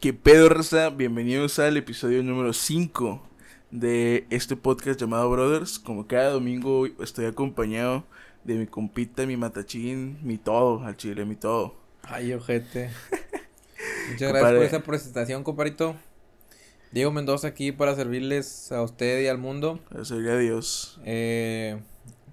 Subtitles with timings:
[0.00, 0.90] ¿Qué pedo, raza?
[0.90, 3.22] Bienvenidos al episodio número 5
[3.70, 5.78] de este podcast llamado Brothers.
[5.78, 8.04] Como cada domingo estoy acompañado
[8.44, 11.76] de mi compita, mi matachín, mi todo, al chile, mi todo.
[12.02, 12.90] Ay, ojete.
[14.10, 15.96] Muchas gracias por esa presentación, comparito.
[16.92, 19.80] Diego Mendoza aquí para servirles a usted y al mundo.
[19.90, 21.00] Gracias a Dios.
[21.06, 21.80] Eh,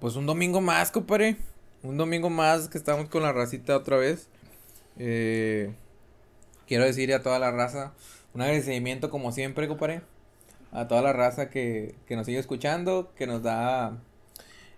[0.00, 1.38] pues un domingo más, compadre.
[1.82, 4.28] Un domingo más que estamos con la racita otra vez.
[4.98, 5.72] Eh,
[6.66, 7.92] quiero decir a toda la raza
[8.34, 10.02] un agradecimiento como siempre, compadre.
[10.72, 13.96] A toda la raza que, que nos sigue escuchando, que nos da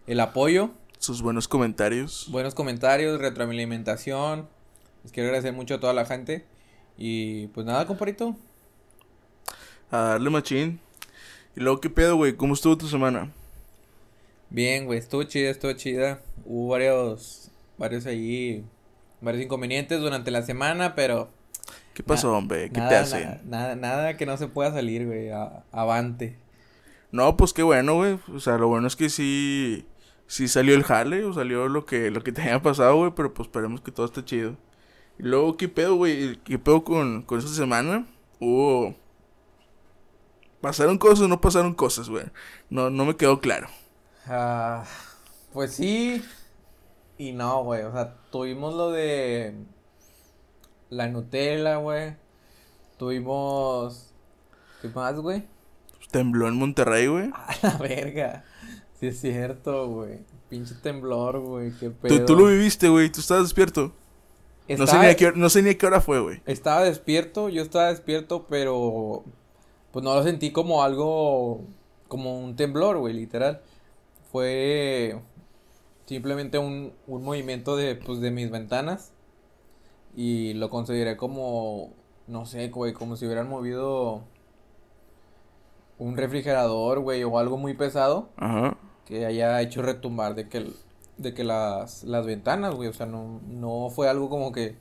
[0.07, 0.71] el apoyo.
[0.99, 2.27] Sus buenos comentarios.
[2.31, 4.47] Buenos comentarios, retroalimentación.
[5.05, 6.45] Les quiero agradecer mucho a toda la gente.
[6.99, 8.37] Y pues nada, compadrito.
[9.91, 10.81] A darle machín.
[11.55, 12.37] Y luego, ¿qué pedo, güey?
[12.37, 13.33] ¿Cómo estuvo tu semana?
[14.51, 16.21] Bien, güey, estuvo chida, estuvo chida.
[16.45, 18.65] Hubo varios, varios ahí,
[19.23, 21.31] varios inconvenientes durante la semana, pero
[21.97, 22.69] ¿Qué pasó, hombre?
[22.69, 23.41] ¿Qué te hace?
[23.47, 25.31] Nada, nada, que no se pueda salir, güey.
[25.73, 26.39] avante.
[27.11, 28.19] No, pues qué bueno, güey.
[28.35, 29.87] O sea, lo bueno es que sí.
[30.27, 33.13] Sí salió el jale, o salió lo que, lo que te había pasado, güey.
[33.17, 34.59] Pero pues esperemos que todo esté chido.
[35.19, 36.37] Y luego, ¿qué pedo, güey?
[36.45, 38.07] ¿Qué pedo con, con esa semana?
[38.41, 38.95] Hubo.
[40.61, 42.27] ¿Pasaron cosas o no pasaron cosas, güey?
[42.69, 43.69] No, no me quedó claro.
[44.27, 44.85] Ah,
[45.51, 46.23] pues sí.
[47.17, 47.85] Y no, güey.
[47.85, 49.55] O sea, tuvimos lo de
[50.91, 52.15] la Nutella, güey.
[52.99, 54.13] Tuvimos.
[54.81, 55.45] ¿Qué más, güey?
[56.11, 57.31] Tembló en Monterrey, güey.
[57.35, 58.45] A la verga.
[58.99, 60.21] Sí es cierto, güey.
[60.49, 61.73] Pinche temblor, güey.
[61.73, 62.25] Qué pedo.
[62.25, 63.11] Tú, lo viviste, güey.
[63.11, 63.93] Tú estabas despierto.
[64.69, 66.43] No, sé ni a qué, no sé ni a qué hora fue, güey.
[66.45, 69.25] Estaba despierto, yo estaba despierto, pero.
[69.93, 71.65] Pues no lo sentí como algo.
[72.09, 73.61] Como un temblor, güey, literal.
[74.33, 75.21] Fue.
[76.07, 79.13] Simplemente un, un movimiento de, pues, de mis ventanas
[80.17, 81.93] y lo consideré como,
[82.27, 84.23] no sé, güey, como si hubieran movido
[85.99, 88.31] un refrigerador, güey, o algo muy pesado.
[88.37, 88.77] Ajá.
[89.05, 90.73] Que haya hecho retumbar de que,
[91.19, 94.77] de que las, las ventanas, güey, o sea, no, no fue algo como que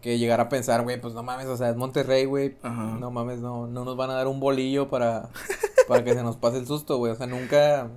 [0.00, 2.56] que llegara a pensar, güey, pues no mames, o sea, es Monterrey, güey.
[2.62, 5.30] No mames, no, no nos van a dar un bolillo para,
[5.88, 7.12] para que se nos pase el susto, güey.
[7.12, 7.88] O sea, nunca,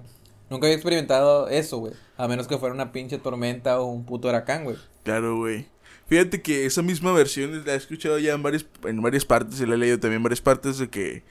[0.50, 1.94] nunca había experimentado eso, güey.
[2.18, 4.78] A menos que fuera una pinche tormenta o un puto huracán, güey.
[5.03, 5.68] Claro, güey.
[6.13, 9.66] Fíjate que esa misma versión la he escuchado ya en varias, en varias partes y
[9.66, 11.24] la he leído también en varias partes de que,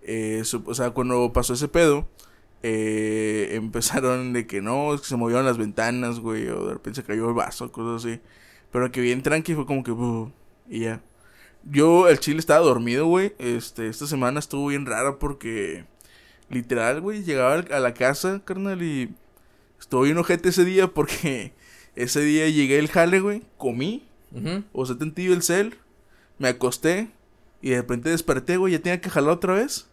[0.00, 2.08] eh, o sea, cuando pasó ese pedo,
[2.62, 7.02] eh, empezaron de que no, es que se movieron las ventanas, güey, o de repente
[7.02, 8.22] se cayó el vaso, cosas así.
[8.72, 9.92] Pero que bien tranqui fue como que,
[10.74, 11.02] y ya.
[11.62, 13.34] Yo, el chile estaba dormido, güey.
[13.38, 15.84] Este, esta semana estuvo bien rara porque,
[16.48, 19.14] literal, güey, llegaba a la casa, carnal, y
[19.78, 21.52] estuvo bien ojete ese día porque
[21.94, 24.08] ese día llegué el jale, güey, comí
[24.72, 25.74] o sea, te el cel,
[26.38, 27.10] me acosté
[27.62, 29.86] y de repente desperté, güey, ya tenía que jalar otra vez.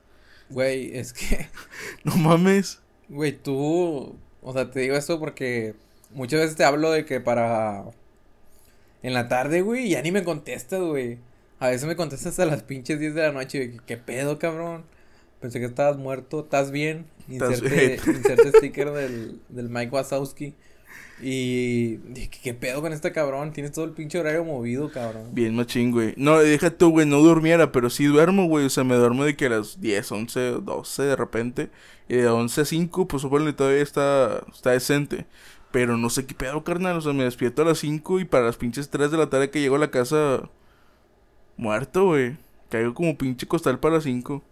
[0.50, 1.50] Güey, es que.
[2.03, 2.80] no mames.
[3.09, 4.16] Güey, tú.
[4.42, 5.75] O sea, te digo esto porque
[6.14, 7.86] muchas veces te hablo de que para.
[9.03, 11.19] En la tarde, güey, ya ni me contestas, güey.
[11.59, 13.78] A veces me contestas a las pinches 10 de la noche.
[13.86, 14.86] ¿Qué pedo, cabrón?
[15.40, 16.42] Pensé que estabas muerto.
[16.42, 17.06] ¿Estás bien?
[17.28, 20.56] Inserte, inserte sticker del, del Mike Wazowski.
[21.19, 21.97] Y
[22.28, 23.52] ¿qué pedo con este cabrón?
[23.52, 25.34] Tienes todo el pinche horario movido, cabrón.
[25.34, 26.13] Bien machín, güey.
[26.16, 28.66] No, deja tú, güey, no durmiera, pero sí duermo, güey.
[28.66, 31.69] O sea, me duermo de que a las 10, 11, 12 de repente.
[32.07, 35.25] Y de 11 a 5, pues supongo que todavía está, está decente.
[35.72, 36.97] Pero no sé qué pedo, carnal.
[36.97, 39.50] O sea, me despierto a las 5 y para las pinches 3 de la tarde
[39.50, 40.50] que llego a la casa...
[41.57, 42.38] Muerto, güey.
[42.69, 44.44] Caigo como pinche costal para las 5.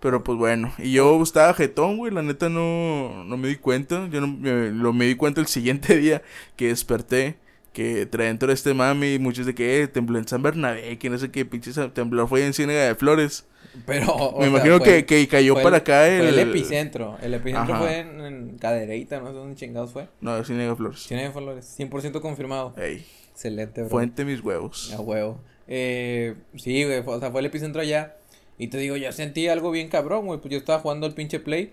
[0.00, 4.08] Pero pues bueno, y yo estaba jetón, güey, la neta no, no me di cuenta.
[4.10, 6.22] Yo no, me, lo me di cuenta el siguiente día
[6.56, 7.36] que desperté,
[7.72, 11.10] que trae dentro de este mami, muchos de que eh, tembló en San Bernabé, que
[11.10, 13.44] no sé qué pinche temblor fue en Ciénaga de Flores.
[13.86, 16.20] Pero, me imagino que, que, cayó para acá el...
[16.20, 20.08] Fue el epicentro, el epicentro fue en, Cadereita, no sé dónde chingados fue.
[20.20, 21.06] No, Ciénaga de Flores.
[21.06, 22.74] Ciénaga de Flores, 100% confirmado.
[22.76, 23.04] Ey.
[23.32, 23.90] Excelente, bro.
[23.90, 24.92] Fuente mis huevos.
[24.92, 25.40] A huevo.
[25.68, 28.16] Eh, sí, güey, o sea, fue el epicentro allá.
[28.58, 30.40] Y te digo, yo sentí algo bien cabrón, güey.
[30.40, 31.72] Pues yo estaba jugando al pinche play.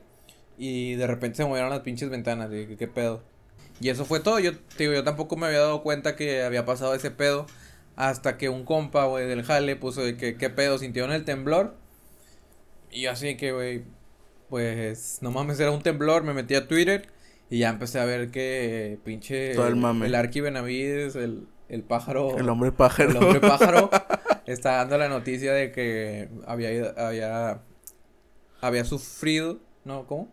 [0.57, 2.49] Y de repente se movieron las pinches ventanas.
[2.53, 3.23] Y qué pedo.
[3.81, 4.39] Y eso fue todo.
[4.39, 7.47] Yo, te digo, yo tampoco me había dado cuenta que había pasado ese pedo.
[7.95, 11.75] Hasta que un compa, güey, del jale puso de que qué pedo, sintieron el temblor.
[12.91, 13.83] Y yo así que, güey,
[14.49, 16.23] pues no mames, era un temblor.
[16.23, 17.09] Me metí a Twitter.
[17.49, 19.55] Y ya empecé a ver que pinche.
[19.55, 20.05] Todo el mame.
[20.05, 22.37] El Arqui Benavides, el, el pájaro.
[22.37, 23.09] El hombre pájaro.
[23.09, 23.89] El hombre pájaro.
[24.45, 27.61] está dando la noticia de que había, había,
[28.61, 30.05] había sufrido, ¿no?
[30.05, 30.29] ¿Cómo?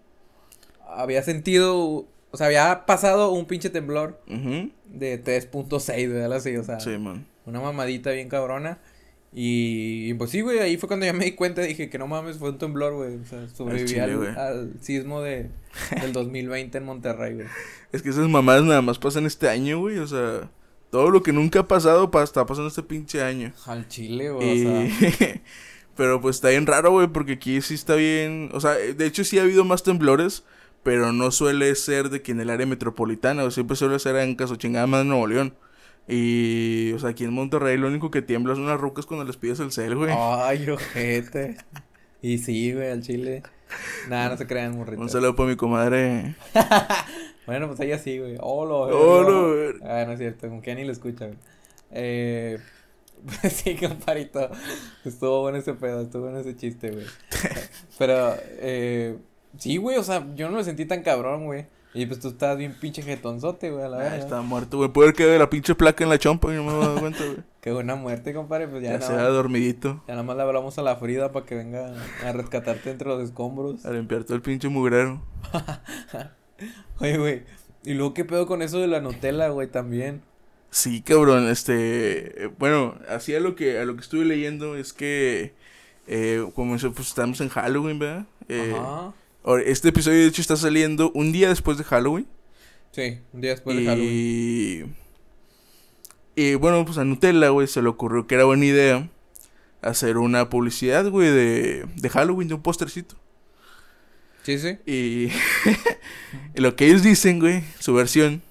[0.86, 6.32] Había sentido, o sea, había pasado un pinche temblor de 3.6, ¿verdad?
[6.34, 7.26] Así, o sea, sí, man.
[7.46, 8.78] una mamadita bien cabrona.
[9.34, 12.36] Y, pues sí, güey, ahí fue cuando ya me di cuenta, dije que no mames,
[12.36, 13.16] fue un temblor, güey.
[13.16, 15.48] O sea, sobreviví al, al, sismo de,
[16.02, 17.46] del 2020 en Monterrey, güey.
[17.92, 20.50] Es que esas mamadas nada más pasan este año, güey, o sea,
[20.92, 23.54] todo lo que nunca ha pasado está pasando este pinche año.
[23.64, 25.40] Al Chile, güey, o sea.
[25.96, 29.24] pero pues está bien raro, güey, porque aquí sí está bien, o sea, de hecho
[29.24, 30.44] sí ha habido más temblores,
[30.82, 34.34] pero no suele ser de que en el área metropolitana, o siempre suele ser en
[34.34, 35.54] Caso Chingada más Nuevo León.
[36.08, 39.38] Y, o sea, aquí en Monterrey lo único que tiembla son unas rocas cuando les
[39.38, 40.12] pides el cel, güey.
[40.14, 41.56] Ay, ojete.
[42.20, 43.42] y sí, güey, al chile.
[44.10, 45.00] Nada, no se crean, morrito.
[45.00, 46.34] Un saludo para mi comadre.
[47.46, 48.36] bueno, pues ella sí, güey.
[48.40, 49.74] Hola, güey.
[49.84, 51.38] Ah, no es cierto, como que ni lo escucha, güey.
[51.90, 52.58] Eh,
[53.40, 54.50] pues sí, comparito.
[55.04, 57.06] Estuvo bueno ese pedo, estuvo bueno ese chiste, güey.
[57.98, 59.18] Pero, eh,
[59.58, 61.66] sí, güey, o sea, yo no me sentí tan cabrón, güey.
[61.94, 64.18] Y pues tú estás bien pinche jetonzote, güey, a la verdad.
[64.18, 64.88] está muerto, güey.
[64.88, 67.38] Puede que la pinche placa en la chompa y no me dado cuenta, güey.
[67.60, 68.66] Qué buena muerte, compadre.
[68.66, 70.02] Pues ya, ya se ha dormidito.
[70.08, 71.92] Ya nada más le hablamos a la Frida para que venga
[72.24, 73.84] a rescatarte entre los escombros.
[73.84, 75.22] A limpiar todo el pinche mugrero.
[76.98, 77.42] Oye, güey.
[77.84, 80.22] Y luego, ¿qué pedo con eso de la Nutella, güey, también?
[80.70, 82.50] Sí, cabrón, este...
[82.58, 85.54] Bueno, así a lo que, a lo que estuve leyendo es que...
[86.06, 88.26] Eh, como eso, pues estamos en Halloween, ¿verdad?
[88.48, 89.12] Eh, Ajá
[89.64, 92.26] este episodio, de hecho, está saliendo un día después de Halloween.
[92.92, 94.96] Sí, un día después de Halloween.
[96.34, 99.10] Y bueno, pues a Nutella, güey, se le ocurrió que era buena idea
[99.82, 103.16] hacer una publicidad, güey, de, de Halloween, de un póstercito.
[104.42, 104.78] Sí, sí.
[104.86, 105.30] Y,
[106.60, 108.42] lo que ellos dicen, güey, su versión,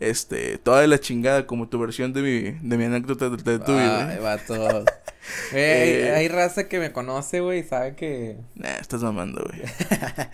[0.00, 3.58] este, toda de la chingada, como tu versión de mi, de mi anécdota de, de
[3.58, 4.08] tu vida.
[4.08, 4.84] Ay, vato.
[5.52, 8.38] Eh, hay, raza que me conoce, güey, y sabe que.
[8.54, 9.60] Nah, estás mamando, güey.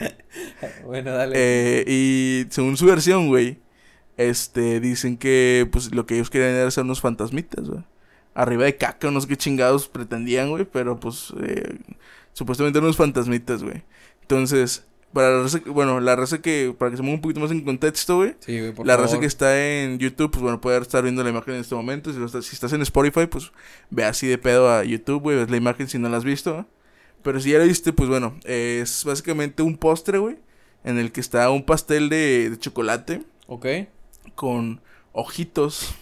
[0.85, 1.35] bueno, dale.
[1.37, 3.59] Eh, y según su versión, güey,
[4.17, 7.85] este, dicen que, pues, lo que ellos querían era hacer unos fantasmitas, güey.
[8.32, 11.79] Arriba de caca, no sé qué chingados pretendían, güey, pero pues, eh,
[12.32, 13.82] supuestamente unos fantasmitas, güey.
[14.26, 17.52] Entonces, para la raza, bueno, la raza que, para que se ponga un poquito más
[17.52, 18.34] en contexto, güey.
[18.40, 21.55] Sí, güey, La raza que está en YouTube, pues bueno, puede estar viendo la imagen
[21.55, 22.12] en este momento.
[22.12, 23.52] Si, si estás en Spotify, pues
[23.88, 26.67] ve así de pedo a YouTube, güey, ves la imagen si no la has visto.
[27.23, 30.38] Pero si ya la viste, pues bueno, es básicamente un postre, güey,
[30.82, 33.23] en el que está un pastel de, de chocolate.
[33.46, 33.67] Ok.
[34.34, 34.81] Con
[35.12, 35.94] ojitos,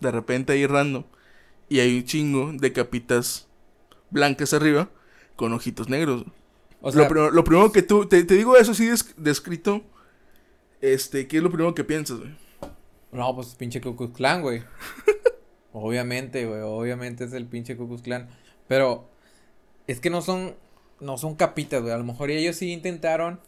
[0.00, 1.04] de repente ahí random.
[1.68, 3.46] Y hay un chingo de capitas
[4.10, 4.90] blancas arriba
[5.36, 6.24] con ojitos negros
[6.82, 9.82] lo, primero que tú, te, digo eso así descrito,
[10.80, 12.34] este, ¿qué es lo primero que piensas, güey?
[13.12, 14.62] No, pues pinche Cucus Clan, güey.
[15.72, 18.28] obviamente, güey, obviamente es el pinche Cucus Clan.
[18.68, 19.10] Pero
[19.86, 20.54] es que no son,
[21.00, 21.92] no son capitas, güey.
[21.92, 23.40] A lo mejor ellos sí intentaron.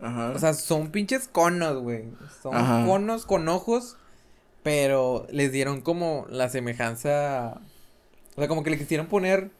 [0.00, 0.32] Ajá.
[0.34, 2.04] O sea, son pinches conos, güey.
[2.42, 3.96] Son conos con ojos,
[4.62, 7.60] pero les dieron como la semejanza.
[8.36, 9.50] O sea, como que le quisieron poner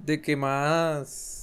[0.00, 1.37] de que más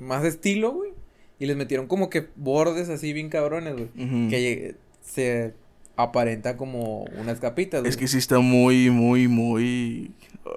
[0.00, 0.90] más estilo, güey.
[1.38, 4.28] Y les metieron como que bordes así bien cabrones, güey.
[4.28, 5.54] Que se
[5.96, 7.90] aparenta como unas capitas, güey.
[7.90, 10.10] Es que sí está muy, muy, muy...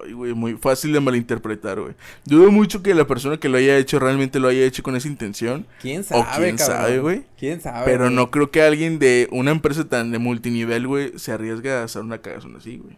[0.04, 1.94] Ay, güey, muy fácil de malinterpretar, güey.
[2.26, 5.08] Dudo mucho que la persona que lo haya hecho realmente lo haya hecho con esa
[5.08, 5.68] intención.
[5.82, 7.24] ¿Quién sabe, O quién sabe, güey.
[7.38, 11.34] ¿Quién sabe, Pero no creo que alguien de una empresa tan de multinivel, güey, se
[11.34, 12.98] arriesgue a hacer una cagazón así, güey.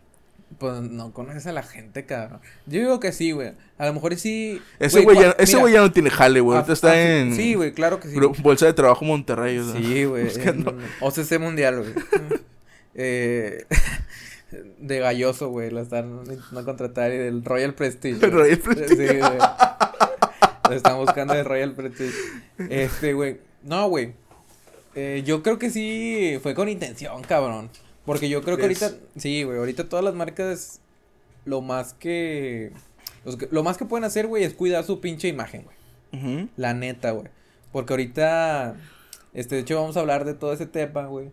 [0.58, 2.40] Pues no conoces a la gente, cabrón.
[2.66, 3.54] Yo digo que sí, güey.
[3.78, 4.62] A lo mejor sí.
[4.80, 6.58] Ese güey ya, ese ya no tiene jale, güey.
[6.58, 7.36] Ahorita está en.
[7.36, 8.16] Sí, güey, claro que sí.
[8.42, 9.82] Bolsa de trabajo Monterrey, o sea.
[9.82, 10.28] Sí, güey.
[11.02, 11.94] OCC Mundial, güey.
[12.96, 13.66] eh,
[14.80, 15.72] de galloso, güey.
[15.72, 18.26] Lo están no contratar y del Royal Prestige.
[18.26, 18.96] El Royal Prestige.
[18.96, 19.40] Sí, güey.
[20.70, 22.14] Lo están buscando de Royal Prestige.
[22.70, 23.40] Este, güey.
[23.64, 24.14] No, güey.
[24.96, 27.70] Eh, yo creo que sí fue con intención, cabrón.
[28.06, 30.80] Porque yo creo que ahorita, sí, güey, ahorita todas las marcas,
[31.44, 32.72] lo más que,
[33.52, 36.50] lo más que pueden hacer, güey, es cuidar su pinche imagen, güey.
[36.56, 37.28] La neta, güey.
[37.72, 38.76] Porque ahorita,
[39.34, 41.30] este, de hecho, vamos a hablar de todo ese tema, güey.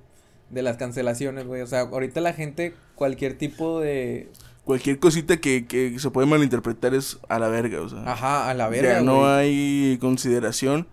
[0.50, 1.62] De las cancelaciones, güey.
[1.62, 4.28] O sea, ahorita la gente, cualquier tipo de...
[4.64, 8.02] Cualquier cosita que, que se puede malinterpretar es a la verga, o sea.
[8.10, 10.86] Ajá, a la verga, Ya no hay consideración.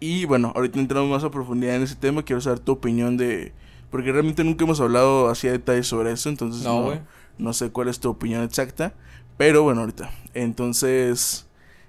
[0.00, 2.24] Y bueno, ahorita entramos más a profundidad en ese tema.
[2.24, 3.52] Quiero saber tu opinión de
[3.90, 7.00] porque realmente nunca hemos hablado así a detalle sobre eso, entonces no,
[7.38, 8.94] no, sé cuál es tu opinión exacta.
[9.36, 10.10] Pero bueno, ahorita.
[10.34, 11.46] Entonces,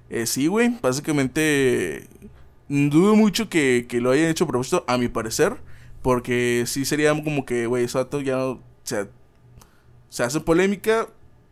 [0.10, 2.08] eh, sí, güey, básicamente
[2.68, 5.58] dudo mucho que, que, lo hayan hecho a propósito, a mi parecer.
[6.02, 8.52] Porque sí sería como que, güey, eso ya no.
[8.52, 9.10] O sea,
[10.10, 11.08] se hace polémica,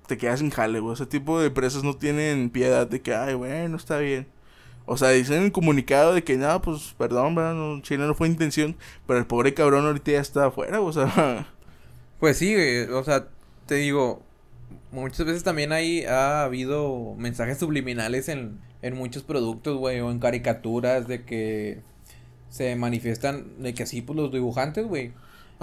[0.08, 0.94] te quedas en jale, güey.
[0.94, 4.28] Ese tipo de empresas no tienen piedad de que, ay, bueno, está bien.
[4.86, 8.28] O sea, dicen en el comunicado de que nada, pues perdón, no, Chile no fue
[8.28, 8.76] intención,
[9.08, 11.48] pero el pobre cabrón ahorita ya está afuera, o sea.
[12.18, 12.56] Pues sí,
[12.92, 13.28] o sea,
[13.66, 14.24] te digo,
[14.92, 20.20] muchas veces también hay, ha habido mensajes subliminales en, en muchos productos, güey, o en
[20.20, 21.82] caricaturas de que
[22.50, 25.12] se manifiestan, de que así, pues los dibujantes, güey,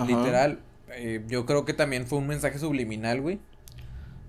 [0.06, 0.60] literal,
[0.90, 3.38] eh, yo creo que también fue un mensaje subliminal, güey,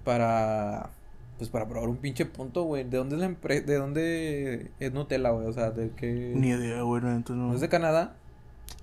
[0.06, 0.92] para,
[1.38, 4.94] pues para probar un pinche punto, güey, ¿de dónde es la empresa, de dónde es
[4.94, 5.48] Nutella, güey?
[5.48, 6.34] O sea, de que...
[6.36, 7.24] Ni idea, güey, no.
[7.30, 8.16] ¿No es de Canadá?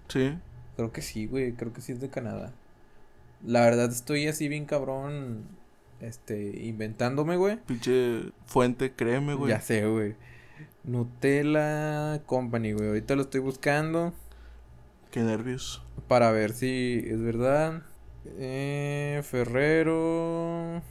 [0.08, 0.36] Sí.
[0.76, 2.52] Creo que sí, güey, creo que sí es de Canadá.
[3.44, 5.44] La verdad estoy así bien cabrón,
[6.00, 7.56] este, inventándome, güey.
[7.66, 9.50] Pinche fuente, créeme, güey.
[9.50, 10.14] Ya sé, güey.
[10.84, 12.88] Nutella Company, güey.
[12.88, 14.12] Ahorita lo estoy buscando
[15.10, 15.82] Qué nervios.
[16.08, 17.82] para ver si es verdad.
[18.38, 20.82] Eh, Ferrero.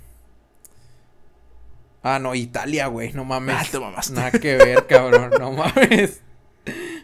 [2.01, 3.13] Ah, no, Italia, güey.
[3.13, 3.55] No mames.
[3.57, 4.13] Ah, te mamaste.
[4.13, 5.31] Nada que ver, cabrón.
[5.39, 6.21] No mames.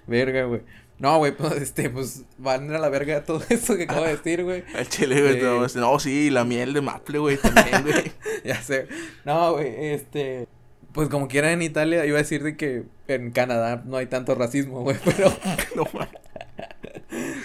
[0.08, 0.62] Verga, güey.
[0.98, 4.44] No, güey, pues este, pues van a la verga todo eso que acabo de decir,
[4.44, 4.64] güey.
[4.76, 5.42] El chile, güey.
[5.42, 5.80] Mamaste.
[5.80, 8.12] No, sí, la miel de maple, güey, también, güey.
[8.46, 8.88] Ya sé.
[9.26, 10.48] No, güey, este.
[10.94, 14.34] Pues como quiera en Italia, iba a decir de que en Canadá no hay tanto
[14.36, 15.36] racismo, güey, pero.
[15.76, 16.10] no mames.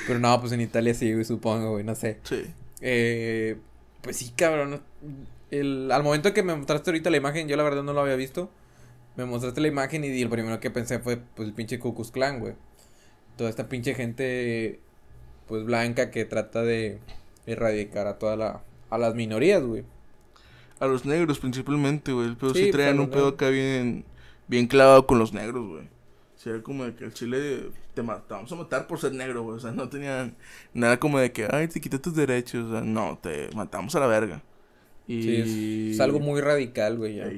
[0.06, 2.18] Pero no, pues en Italia sí, güey, supongo, güey, no sé.
[2.22, 2.44] Sí.
[2.80, 3.56] Eh,
[4.02, 4.80] pues sí, cabrón.
[5.50, 8.16] El, al momento que me mostraste ahorita la imagen, yo la verdad no lo había
[8.16, 8.50] visto.
[9.16, 12.10] Me mostraste la imagen y el primero que pensé fue, pues, el pinche Ku Klux
[12.12, 12.54] Klan, güey.
[13.36, 14.80] Toda esta pinche gente,
[15.48, 16.98] pues, blanca que trata de
[17.46, 18.62] erradicar a toda la...
[18.90, 19.84] A las minorías, güey.
[20.80, 22.26] A los negros principalmente, güey.
[22.28, 24.04] El pedo Sí, sí, pues, traían los un pedo acá bien,
[24.48, 25.84] bien clavado con los negros, güey.
[25.84, 29.12] O sea, como de que el chile te, ma- te vamos a matar por ser
[29.12, 29.56] negro, güey.
[29.58, 30.36] O sea, no tenían
[30.72, 32.66] nada como de que, ay, te quité tus derechos.
[32.66, 34.42] O sea, no, te matamos a la verga.
[35.06, 35.22] Y...
[35.22, 37.30] Sí, es, es algo muy radical, güey, ya.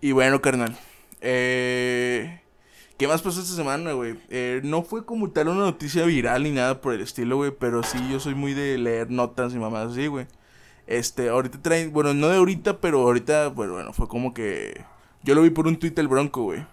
[0.00, 0.76] Y bueno, carnal.
[1.20, 2.40] Eh,
[2.98, 4.16] ¿Qué más pasó esta semana, güey?
[4.28, 7.52] Eh, no fue como tal una noticia viral ni nada por el estilo, güey.
[7.58, 10.26] Pero sí, yo soy muy de leer notas y mamás así, güey.
[10.86, 14.84] Este, ahorita traen, bueno, no de ahorita, pero ahorita, bueno, bueno, fue como que.
[15.22, 16.66] Yo lo vi por un tweet del Bronco, güey.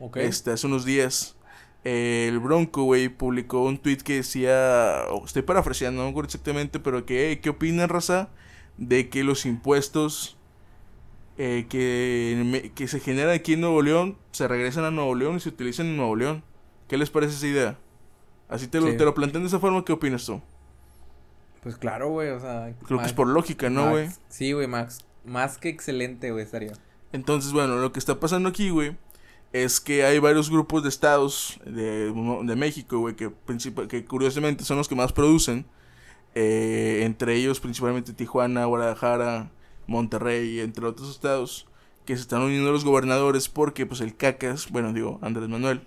[0.00, 0.16] Ok.
[0.18, 1.36] Este, hace unos días.
[1.84, 5.04] eh, el Bronco, güey, publicó un tweet que decía.
[5.10, 8.30] o estoy parafraseando, no me acuerdo exactamente, pero que, "Hey, ¿qué opinan, raza?
[8.76, 10.36] De que los impuestos
[11.38, 15.40] eh, que, que se generan aquí en Nuevo León se regresan a Nuevo León y
[15.40, 16.42] se utilizan en Nuevo León.
[16.88, 17.78] ¿Qué les parece esa idea?
[18.48, 18.96] Así te lo, Sí.
[18.96, 20.40] te lo plantean de esa forma, ¿qué opinas tú?
[21.62, 22.74] Pues claro, güey, o sea.
[22.86, 24.08] Creo que es por lógica, ¿no, güey?
[24.28, 25.04] Sí, güey, Max.
[25.24, 26.72] Más que excelente, güey, estaría.
[27.12, 28.96] Entonces, bueno, lo que está pasando aquí, güey,
[29.52, 34.64] es que hay varios grupos de estados de, de México, güey, que, principal- que curiosamente
[34.64, 35.64] son los que más producen.
[36.34, 39.50] Eh, entre ellos, principalmente Tijuana, Guadalajara,
[39.86, 41.66] Monterrey, entre otros estados,
[42.04, 45.82] que se están uniendo los gobernadores porque, pues, el cacas, bueno, digo, Andrés Manuel,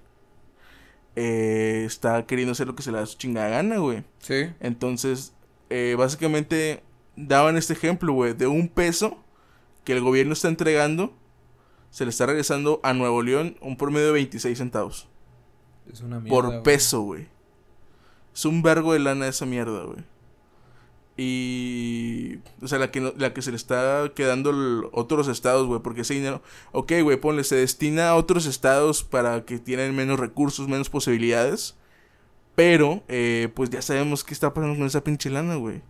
[1.16, 4.04] eh, está queriendo hacer lo que se le da su chingada gana, güey.
[4.20, 4.52] Sí.
[4.60, 5.34] Entonces,
[5.70, 6.84] eh, básicamente
[7.16, 9.18] daban este ejemplo, güey, de un peso
[9.84, 11.14] que el gobierno está entregando,
[11.90, 15.08] se le está regresando a Nuevo León un promedio de 26 centavos.
[15.92, 16.30] Es una mierda.
[16.30, 17.28] por peso, güey.
[18.34, 20.04] Es un vergo de lana esa mierda, güey.
[21.18, 22.38] Y...
[22.62, 25.82] O sea, la que, la que se le está quedando a otros estados, güey.
[25.82, 26.42] Porque ese dinero...
[26.72, 31.76] Ok, güey, ponle, se destina a otros estados para que tienen menos recursos, menos posibilidades.
[32.56, 35.82] Pero, eh, pues ya sabemos qué está pasando con esa pinche lana, güey.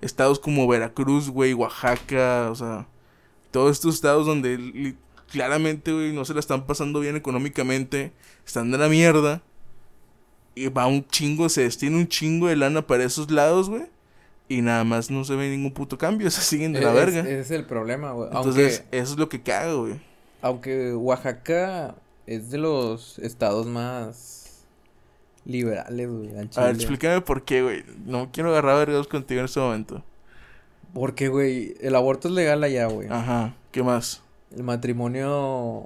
[0.00, 2.88] Estados como Veracruz, güey, Oaxaca, o sea...
[3.50, 4.96] Todos estos estados donde
[5.30, 8.12] claramente, güey, no se la están pasando bien económicamente.
[8.46, 9.42] Están de la mierda.
[10.54, 13.86] Y va un chingo, se destina un chingo de lana para esos lados, güey.
[14.48, 16.30] Y nada más no se ve ningún puto cambio.
[16.30, 17.20] Se siguen de la Es- verga.
[17.20, 18.28] Ese es el problema, güey.
[18.28, 19.94] Entonces, Aunque, eso es lo que caga, güey.
[20.42, 21.94] aunque Oaxaca
[22.26, 24.64] es de los estados más
[25.46, 27.84] liberales, güey, A ver, explícame por qué, güey.
[28.06, 30.02] No quiero agarrar vergados contigo en este momento.
[30.94, 33.08] Porque, güey, el aborto es legal allá, güey.
[33.10, 33.54] Ajá.
[33.72, 34.22] ¿Qué más?
[34.56, 35.82] El matrimonio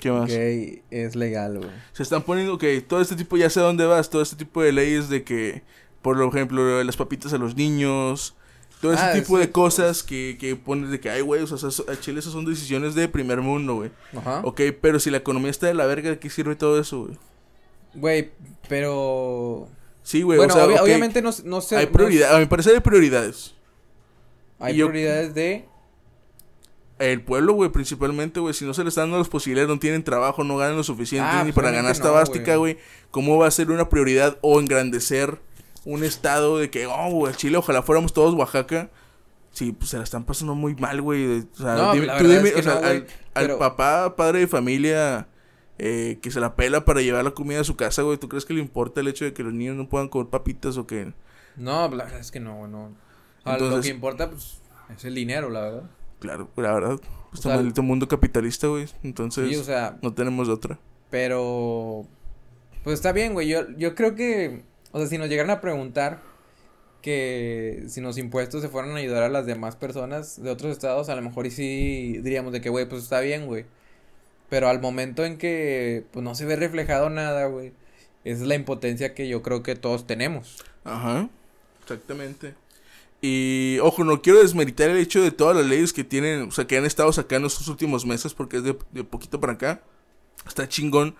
[0.00, 0.30] ¿Qué más?
[0.30, 1.70] gay es legal, güey.
[1.92, 4.70] Se están poniendo, ok, todo este tipo, ya sé dónde vas, todo este tipo de
[4.72, 5.62] leyes de que,
[6.02, 8.34] por ejemplo, las papitas a los niños,
[8.80, 11.68] todo ese Ah, tipo de cosas que, que pones de que, ay, güey, o sea,
[11.92, 13.90] a Chile esas son decisiones de primer mundo, güey.
[14.16, 14.40] Ajá.
[14.44, 17.18] Ok, pero si la economía está de la verga, ¿de qué sirve todo eso, güey?
[17.94, 18.30] Güey,
[18.68, 19.68] pero...
[20.02, 21.76] Sí, güey, bueno, o sea, obviamente no, no sé...
[21.76, 23.54] hay no prioridades, a mi parecer hay prioridades.
[24.58, 25.66] Hay Y yo- prioridades de...
[26.98, 30.04] El pueblo, güey, principalmente, güey, si no se les están dando las posibilidades, no tienen
[30.04, 32.56] trabajo, no ganan lo suficiente Ah, ni para ganar esta no, güey.
[32.56, 32.78] güey,
[33.10, 35.40] ¿cómo va a ser una prioridad o engrandecer
[35.84, 38.90] un estado de que, oh, güey, Chile, ojalá fuéramos todos Oaxaca?
[39.52, 41.40] Sí, pues se la están pasando muy mal, güey.
[41.40, 44.46] O sea, No, dime- tú dime, es que o sea, no, al, papá, padre de
[44.46, 45.28] familia,
[45.78, 48.44] eh, que se la pela para llevar la comida a su casa, güey, ¿tú crees
[48.46, 51.12] que le importa el hecho de que los niños no puedan comer papitas o que...?
[51.56, 52.94] No, la verdad es que no, güey, no.
[53.44, 54.58] Lo que importa, pues,
[54.96, 55.90] es el dinero, la verdad.
[56.20, 57.00] Claro, la verdad.
[57.34, 58.86] Este maldito mundo capitalista, güey.
[59.02, 60.78] Entonces, Sí, o sea, no tenemos otra.
[61.10, 62.06] pero
[62.84, 63.48] pues está bien, güey.
[63.48, 66.20] Yo, yo creo que, o sea, si nos llegaran a preguntar
[67.02, 71.08] que si los impuestos se fueran a ayudar a las demás personas de otros estados,
[71.08, 73.66] a lo mejor y sí diríamos de que, güey, pues está bien, güey.
[74.48, 77.72] Pero al momento en que pues no se ve reflejado nada, güey,
[78.24, 80.62] es la impotencia que yo creo que todos tenemos.
[80.84, 81.28] Ajá,
[81.82, 82.54] exactamente.
[83.20, 86.66] Y ojo, no quiero desmeritar el hecho de todas las leyes que tienen, o sea,
[86.66, 89.82] que han estado sacando estos últimos meses, porque es de, de poquito para acá.
[90.46, 91.14] Está chingón,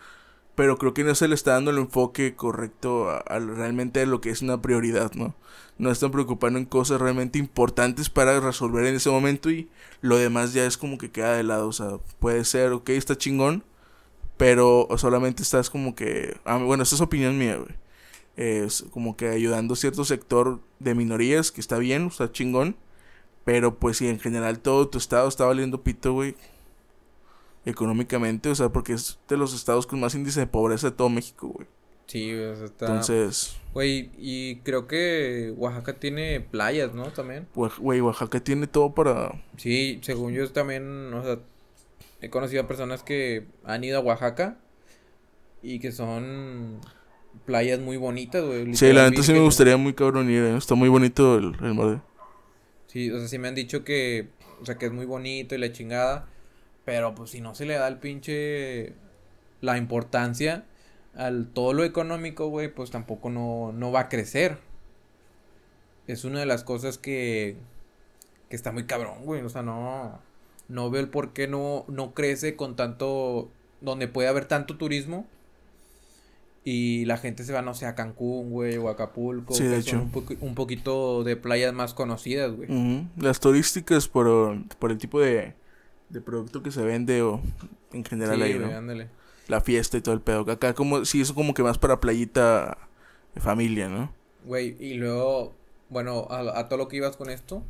[0.54, 4.20] pero creo que no se le está dando el enfoque correcto a, realmente a lo
[4.20, 5.34] que es una prioridad, ¿no?
[5.78, 9.68] No están preocupando en cosas realmente importantes para resolver en ese momento y
[10.00, 13.16] lo demás ya es como que queda de lado, o sea, puede ser, ok, está
[13.16, 13.64] chingón,
[14.36, 17.82] pero solamente estás como que, ah, bueno, esta es opinión mía, güey
[18.36, 22.76] es como que ayudando a cierto sector de minorías, que está bien, está chingón.
[23.44, 26.36] Pero pues si en general todo tu estado está valiendo pito, güey.
[27.64, 31.08] Económicamente, o sea, porque es de los estados con más índice de pobreza de todo
[31.08, 31.66] México, güey.
[32.06, 32.86] Sí, o sea, está...
[32.86, 33.56] Entonces...
[33.72, 37.04] Güey, y creo que Oaxaca tiene playas, ¿no?
[37.04, 37.46] También.
[37.54, 39.40] Güey, Oaxaca tiene todo para...
[39.56, 41.38] Sí, según yo también, o sea,
[42.20, 44.58] he conocido a personas que han ido a Oaxaca
[45.62, 46.80] y que son
[47.46, 48.74] playas muy bonitas, güey.
[48.74, 50.56] Sí, la neta sí me gustaría muy cabrón ir, ¿eh?
[50.56, 52.02] está muy bonito el, el mar.
[52.88, 54.28] Sí, o sea, sí me han dicho que,
[54.60, 56.28] o sea, que es muy bonito y la chingada,
[56.84, 58.94] pero pues si no se le da el pinche,
[59.60, 60.64] la importancia
[61.14, 64.58] al todo lo económico, güey, pues tampoco no, no va a crecer.
[66.06, 67.56] Es una de las cosas que,
[68.48, 70.18] que está muy cabrón, güey, o sea, no,
[70.68, 75.26] no veo el por qué no, no crece con tanto, donde puede haber tanto turismo
[76.64, 79.54] y la gente se va, no sé, a Cancún, güey, o a Acapulco.
[79.54, 80.00] Sí, de hecho.
[80.00, 82.70] un, po un, poquito de playas más conocidas, güey.
[82.70, 83.08] Uh -huh.
[83.16, 85.54] Las turísticas por, por el tipo de,
[86.12, 87.40] de producto que se vende o
[87.92, 88.66] en general sí, ahí, ¿no?
[88.66, 89.08] ándale.
[89.48, 90.50] La fiesta y todo el pedo.
[90.50, 92.78] Acá como, sí, eso como que más para playita
[93.34, 94.12] de familia, ¿no?
[94.44, 95.54] Güey, y luego,
[95.88, 97.64] bueno, a, a todo lo que ibas con esto,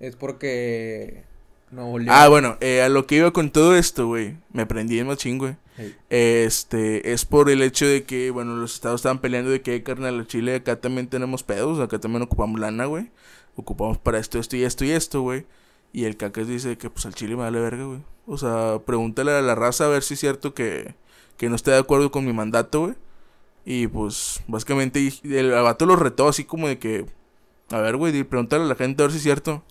[0.00, 1.24] es porque
[1.70, 2.10] Nuevo León.
[2.16, 4.36] Ah, bueno, eh, a lo que iba con todo esto, güey.
[4.52, 5.56] Me prendí en machín, güey.
[5.76, 5.94] Hey.
[6.08, 10.20] Este, es por el hecho de que, bueno, los estados estaban peleando de que, carnal,
[10.20, 13.10] a Chile acá también tenemos pedos, acá también ocupamos lana, güey.
[13.56, 15.46] Ocupamos para esto, esto y esto y esto, güey.
[15.94, 18.00] Y el cacas dice que, pues, al Chile me vale verga, güey.
[18.26, 20.96] O sea, pregúntale a la raza a ver si es cierto que,
[21.36, 22.94] que no esté de acuerdo con mi mandato, güey.
[23.64, 27.06] Y, pues, básicamente, el vato lo retó así como de que,
[27.70, 29.62] a ver, güey, pregúntale a la gente a ver si es cierto.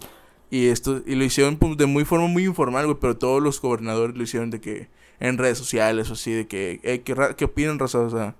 [0.50, 3.60] Y esto, y lo hicieron pues, de muy forma muy informal, güey, pero todos los
[3.60, 4.88] gobernadores lo hicieron de que
[5.20, 8.00] en redes sociales o así, de que, eh, ¿qué, qué opinan, raza?
[8.00, 8.38] O sea,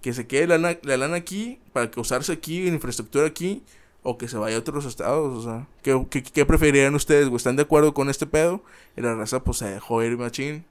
[0.00, 3.62] que se quede la lana, la lana aquí para que usarse aquí, en infraestructura aquí,
[4.02, 7.36] o que se vaya a otros estados, o sea, ¿qué, qué, qué preferirían ustedes, güey?
[7.36, 8.62] ¿Están de acuerdo con este pedo?
[8.96, 10.64] Y la raza, pues, se dejó ir machín.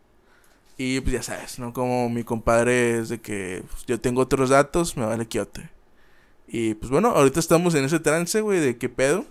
[0.78, 1.74] Y pues ya sabes, ¿no?
[1.74, 5.70] Como mi compadre es de que pues, yo tengo otros datos, me vale quiote.
[6.48, 9.26] Y pues bueno, ahorita estamos en ese trance, güey, de qué pedo.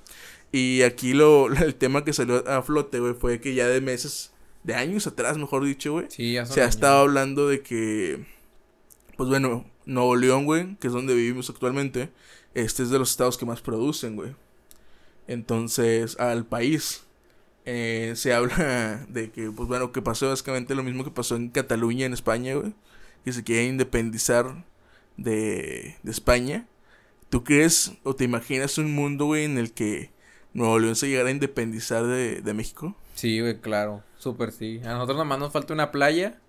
[0.53, 4.33] Y aquí lo, el tema que salió a flote, güey, fue que ya de meses,
[4.63, 8.25] de años atrás, mejor dicho, güey, Sí, se ha estado hablando de que,
[9.17, 12.11] pues bueno, Nuevo León, güey, que es donde vivimos actualmente,
[12.55, 14.35] este es de los estados que más producen, güey.
[15.27, 17.05] Entonces, al país
[17.65, 21.51] eh, se habla de que, pues bueno, que pasó básicamente lo mismo que pasó en
[21.51, 22.75] Cataluña, en España, güey,
[23.25, 24.65] que se quiere independizar
[25.17, 26.67] de, de España.
[27.31, 30.11] ¿Tú crees o te imaginas un mundo, güey, en el que
[30.53, 32.97] Nuevo León se llegara a independizar de, de México?
[33.15, 34.03] Sí, güey, claro.
[34.19, 34.81] Súper sí.
[34.85, 36.41] A nosotros nomás nos falta una playa.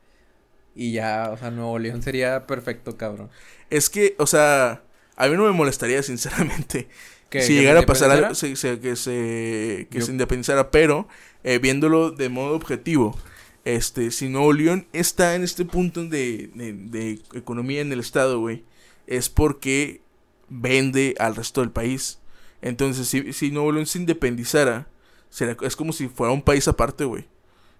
[0.75, 3.29] Y ya, o sea, Nuevo León sería perfecto, cabrón.
[3.69, 4.83] Es que, o sea,
[5.15, 6.87] a mí no me molestaría, sinceramente.
[7.29, 8.35] ¿Qué, si que llegara a pasar algo, independizara?
[8.35, 11.07] se- se- que se, que se independizara, pero
[11.43, 13.17] eh, viéndolo de modo objetivo,
[13.65, 18.39] este, si Nuevo León está en este punto de, de, de economía en el estado,
[18.39, 18.63] güey,
[19.07, 20.01] es porque
[20.49, 22.19] vende al resto del país.
[22.61, 24.87] Entonces, si, si Nuevo León se independizara,
[25.29, 27.23] será, es como si fuera un país aparte, güey.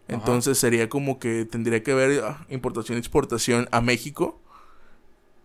[0.08, 0.18] Ajá.
[0.18, 4.42] Entonces sería como que tendría que haber ah, importación y exportación a México.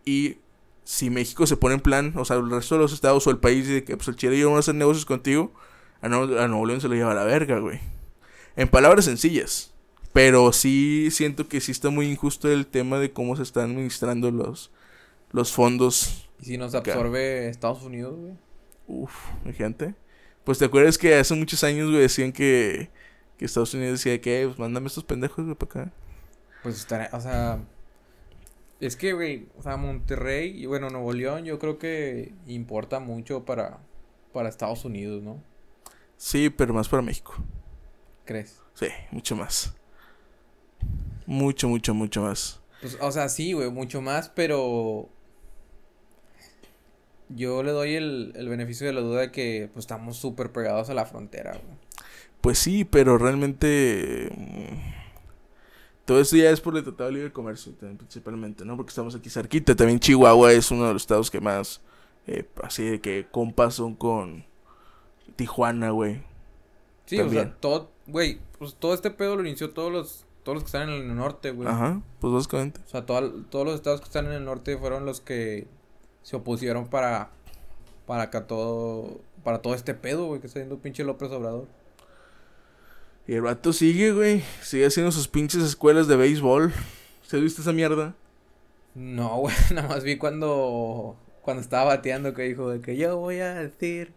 [0.05, 0.39] Y
[0.85, 3.39] si México se pone en plan, o sea, el resto de los estados o el
[3.39, 5.53] país de que pues el Chile y yo vamos a hacer negocios contigo,
[6.01, 7.81] a, Nuevo- a Nuevo León se lo lleva a la verga, güey.
[8.57, 9.73] En palabras sencillas.
[10.13, 14.31] Pero sí siento que sí está muy injusto el tema de cómo se están administrando
[14.33, 14.73] los,
[15.31, 16.29] los fondos.
[16.41, 16.93] ¿Y si nos Acá.
[16.93, 18.33] absorbe Estados Unidos, güey?
[18.89, 19.13] Uf,
[19.57, 19.95] gente.
[20.45, 22.91] Pues te acuerdas que hace muchos años, güey, decían que,
[23.39, 25.93] que Estados Unidos decía que, pues mándame estos pendejos, güey, para acá.
[26.63, 27.61] Pues estaría, o sea.
[28.81, 33.45] Es que, güey, o sea, Monterrey y bueno, Nuevo León, yo creo que importa mucho
[33.45, 33.79] para,
[34.33, 35.43] para Estados Unidos, ¿no?
[36.17, 37.35] Sí, pero más para México.
[38.25, 38.63] ¿Crees?
[38.75, 39.75] Sí, mucho más.
[41.27, 42.61] Mucho, mucho, mucho más.
[42.81, 45.11] Pues, o sea, sí, güey, mucho más, pero
[47.29, 50.89] yo le doy el, el beneficio de la duda de que pues estamos súper pegados
[50.89, 51.79] a la frontera, güey.
[52.41, 54.31] Pues sí, pero realmente
[56.11, 58.77] todo eso ya es por el Tratado de Libre Comercio, también, principalmente, ¿no?
[58.77, 59.77] Porque estamos aquí cerquita.
[59.77, 61.81] También Chihuahua es uno de los estados que más,
[62.27, 64.45] eh, así de que compas son con
[65.37, 66.21] Tijuana, güey.
[67.07, 70.65] Sí, o sea, todo, güey, pues todo este pedo lo inició todos los, todos los
[70.65, 71.69] que están en el norte, güey.
[71.69, 72.81] Ajá, pues básicamente.
[72.85, 75.69] O sea, toda- todos los estados que están en el norte fueron los que
[76.23, 77.31] se opusieron para,
[78.07, 81.69] para acá todo, para todo este pedo, güey, que está haciendo pinche López Obrador.
[83.27, 84.43] Y el vato sigue, güey.
[84.63, 86.73] Sigue haciendo sus pinches escuelas de béisbol.
[87.23, 88.15] ¿Se has visto esa mierda?
[88.95, 93.39] No, güey, nada más vi cuando, cuando estaba bateando que dijo de que yo voy
[93.39, 94.13] a decir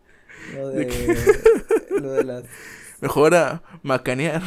[0.56, 2.44] lo ¿De de, lo de las...
[3.02, 4.42] Mejor a macanear.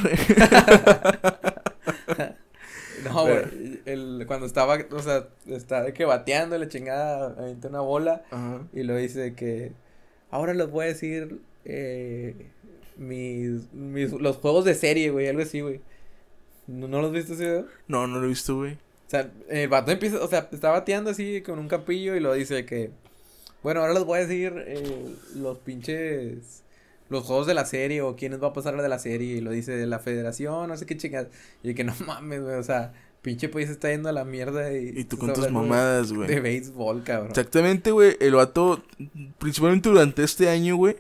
[3.05, 7.37] No, güey, el, cuando estaba, o sea, está de que bateando, la chingada,
[7.69, 8.63] una bola Ajá.
[8.73, 9.73] y lo dice que
[10.31, 12.51] ahora les voy a decir eh,
[12.97, 15.81] mis, mis, los juegos de serie, güey, algo así, güey.
[16.67, 17.67] ¿No, ¿No los viste ese video?
[17.89, 18.75] No, no lo he visto, güey.
[18.75, 22.33] O sea, el vato empieza, o sea, está bateando así con un capillo y lo
[22.33, 22.91] dice que,
[23.63, 26.65] bueno, ahora les voy a decir eh, los pinches,
[27.09, 29.53] los juegos de la serie o quiénes va a pasar de la serie y lo
[29.53, 31.29] dice de la federación, no sé qué chingas.
[31.63, 34.93] Y que no mames, güey, o sea, pinche país está yendo a la mierda y...
[34.97, 36.29] Y tú con tus mamadas, güey.
[36.29, 37.31] De béisbol, cabrón.
[37.31, 38.17] Exactamente, güey.
[38.19, 38.83] El vato,
[39.39, 40.97] principalmente durante este año, güey,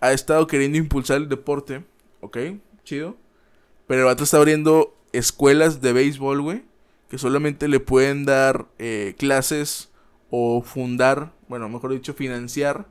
[0.00, 1.84] ha estado queriendo impulsar el deporte.
[2.20, 2.38] ¿Ok?
[2.84, 3.16] Chido.
[3.86, 6.62] Pero el vato está abriendo escuelas de béisbol, güey,
[7.08, 9.90] que solamente le pueden dar eh, clases
[10.30, 12.86] o fundar, bueno, mejor dicho, financiar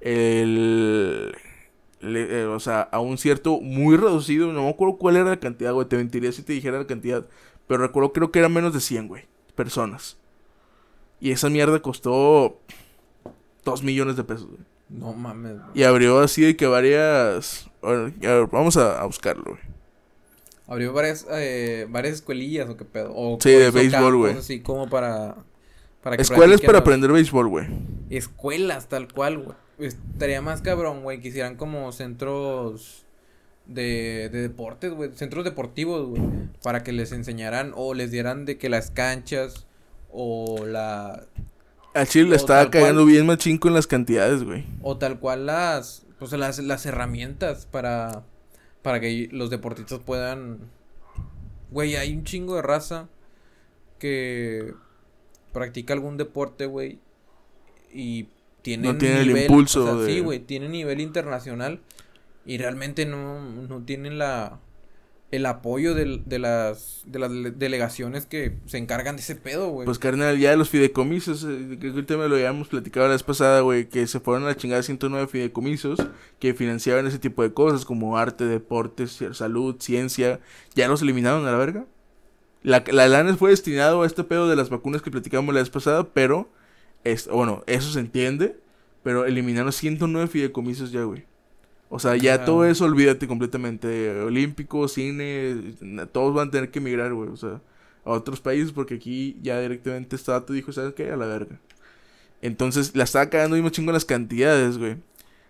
[0.00, 1.32] el...
[2.00, 5.72] eh, o sea, a un cierto muy reducido, no me acuerdo cuál era la cantidad,
[5.72, 7.26] güey, te mentiría si te dijera la cantidad,
[7.68, 10.18] pero recuerdo creo que era menos de 100, güey, personas.
[11.20, 12.60] Y esa mierda costó
[13.64, 14.69] 2 millones de pesos, güey.
[14.90, 15.64] No mames, güey.
[15.74, 17.70] Y abrió así de que varias...
[18.50, 19.60] vamos a, a buscarlo, güey.
[20.66, 23.12] Abrió varias, eh, varias escuelillas o qué pedo.
[23.14, 24.36] O Sí, de béisbol, güey.
[24.36, 25.36] Así como para...
[26.02, 27.66] para que Escuelas para los- aprender béisbol, güey.
[28.10, 29.56] Escuelas, tal cual, güey.
[29.78, 33.04] Estaría más cabrón, güey, que hicieran como centros
[33.66, 35.10] de, de deportes, güey.
[35.14, 36.22] Centros deportivos, güey.
[36.62, 39.66] Para que les enseñaran o les dieran de que las canchas
[40.12, 41.24] o la...
[41.94, 42.82] Al Chile le estaba tal cual.
[42.82, 44.64] cagando bien machín con las cantidades, güey.
[44.82, 46.06] O tal cual las...
[46.18, 48.24] Pues las, las herramientas para...
[48.82, 50.58] Para que los deportistas puedan...
[51.70, 53.08] Güey, hay un chingo de raza
[53.98, 54.74] que
[55.52, 56.98] practica algún deporte, güey,
[57.92, 58.24] y
[58.78, 61.80] No tiene el nivel, impulso o sea, de- sí, güey, tienen nivel internacional
[62.46, 64.58] y realmente no, no tienen la
[65.30, 69.68] el apoyo del- de, las de las dele- delegaciones que se encargan de ese pedo,
[69.68, 69.84] güey.
[69.86, 73.88] Pues carnal, ya los fideicomisos, eh, que tema lo habíamos platicado la vez pasada, güey,
[73.88, 76.00] que se fueron a la chingada 109 fideicomisos
[76.40, 80.40] que financiaban ese tipo de cosas como arte, deportes, salud, ciencia,
[80.74, 81.86] ya los eliminaron a la verga.
[82.62, 85.70] La, la lana fue destinado a este pedo de las vacunas que platicamos la vez
[85.70, 86.50] pasada, pero,
[87.04, 88.56] es, bueno, eso se entiende,
[89.02, 91.24] pero eliminaron 109 fideicomisos ya, güey.
[91.92, 94.20] O sea, ya todo eso olvídate completamente.
[94.20, 95.74] Olímpico, cine,
[96.12, 97.28] todos van a tener que emigrar, güey.
[97.30, 97.60] O sea,
[98.04, 101.10] a otros países porque aquí ya directamente este dato dijo, ¿sabes qué?
[101.10, 101.58] A la verga.
[102.42, 104.96] Entonces, la estaba cagando mismo chingo las cantidades, güey.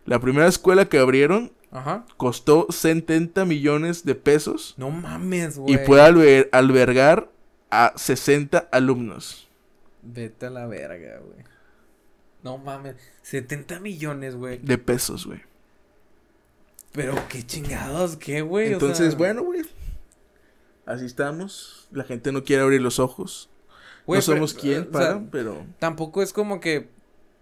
[0.06, 2.06] La primera escuela que abrieron Ajá.
[2.16, 5.74] costó 70 millones de pesos No mames, güey.
[5.74, 7.30] y puede alber- albergar
[7.70, 9.46] a 60 alumnos.
[10.02, 11.44] Vete a la verga, güey.
[12.42, 14.58] No mames, 70 millones, güey.
[14.58, 15.42] De pesos, güey.
[16.92, 18.70] Pero qué chingados, qué, güey.
[18.70, 19.62] O Entonces, sea, bueno, güey.
[20.86, 21.88] Así estamos.
[21.92, 23.48] La gente no quiere abrir los ojos.
[24.06, 25.66] no pero, somos quién o sea, para, pero...
[25.78, 26.88] Tampoco es como que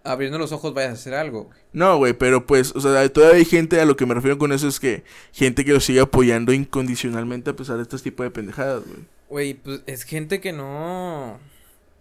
[0.03, 1.59] abriendo los ojos vayas a hacer algo, güey.
[1.73, 4.51] No, güey, pero pues, o sea, todavía hay gente, a lo que me refiero con
[4.51, 8.31] eso es que gente que lo sigue apoyando incondicionalmente a pesar de este tipo de
[8.31, 8.99] pendejadas, güey.
[9.29, 11.39] Güey, pues es gente que no.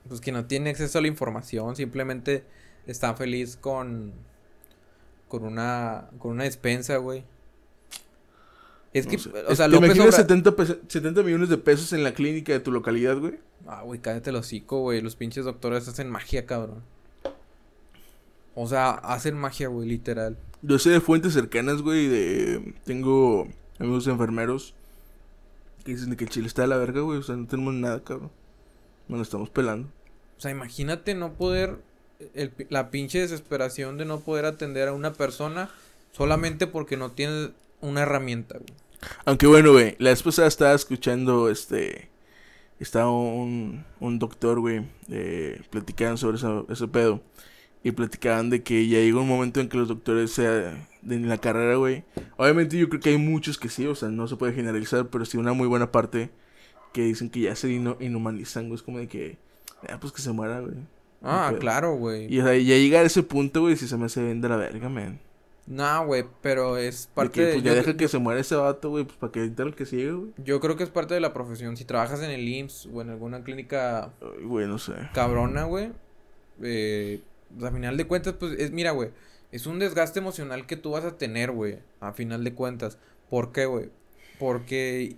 [0.08, 1.76] Pues que no tiene acceso a la información.
[1.76, 2.44] Simplemente
[2.86, 4.14] está feliz con.
[5.28, 6.08] Con una.
[6.18, 7.24] Con una despensa, güey.
[8.94, 9.30] Es que, No sé.
[9.48, 12.52] o sea, ¿Te López imaginas Obra- 70, pes- 70 millones de pesos en la clínica
[12.52, 13.34] de tu localidad, güey?
[13.66, 15.00] Ah, güey, cállate el hocico, güey.
[15.02, 16.82] Los pinches doctores hacen magia, cabrón.
[18.54, 20.36] O sea, hacen magia, güey, literal.
[20.62, 22.74] Yo sé de fuentes cercanas, güey, de...
[22.84, 23.46] Tengo
[23.78, 24.74] amigos enfermeros
[25.84, 27.18] que dicen de que el Chile está de la verga, güey.
[27.18, 28.30] O sea, no tenemos nada, cabrón.
[29.06, 29.88] No lo estamos pelando.
[30.36, 31.76] O sea, imagínate no poder.
[32.34, 35.70] el la pinche desesperación de no poder atender a una persona
[36.12, 38.72] solamente porque no tienes una herramienta, güey.
[39.24, 42.08] Aunque bueno, güey, la pasada estaba escuchando, este,
[42.80, 47.22] estaba un, un doctor, güey, eh, platicaban sobre eso, ese pedo.
[47.84, 51.38] Y platicaban de que ya llega un momento en que los doctores sea en la
[51.38, 52.04] carrera, güey.
[52.36, 55.24] Obviamente yo creo que hay muchos que sí, o sea, no se puede generalizar, pero
[55.24, 56.30] sí una muy buena parte
[56.92, 58.76] que dicen que ya se inhumanizan, güey.
[58.76, 59.38] Es como de que,
[59.88, 60.74] ah, pues que se muera, güey.
[61.22, 62.32] Ah, claro, güey.
[62.32, 64.48] Y o sea, ya llegar a ese punto, güey, si se me hace bien de
[64.48, 65.20] la verga, man.
[65.68, 67.46] No, güey, pero es parte de...
[67.46, 69.84] Que, pues ya deja que se muera ese vato, güey, pues para que el que
[69.84, 70.32] sigue, güey.
[70.38, 71.76] Yo creo que es parte de la profesión.
[71.76, 74.14] Si trabajas en el IMSS o en alguna clínica...
[74.42, 74.94] güey, no sé.
[75.12, 75.92] Cabrona, güey.
[76.62, 77.20] Eh,
[77.62, 79.10] a final de cuentas, pues, es, mira, güey.
[79.52, 81.80] Es un desgaste emocional que tú vas a tener, güey.
[82.00, 82.96] A final de cuentas.
[83.28, 83.90] ¿Por qué, güey?
[84.38, 85.16] Porque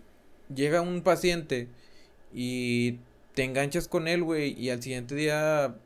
[0.52, 1.68] llega un paciente
[2.34, 2.98] y
[3.34, 4.60] te enganchas con él, güey.
[4.60, 5.76] Y al siguiente día,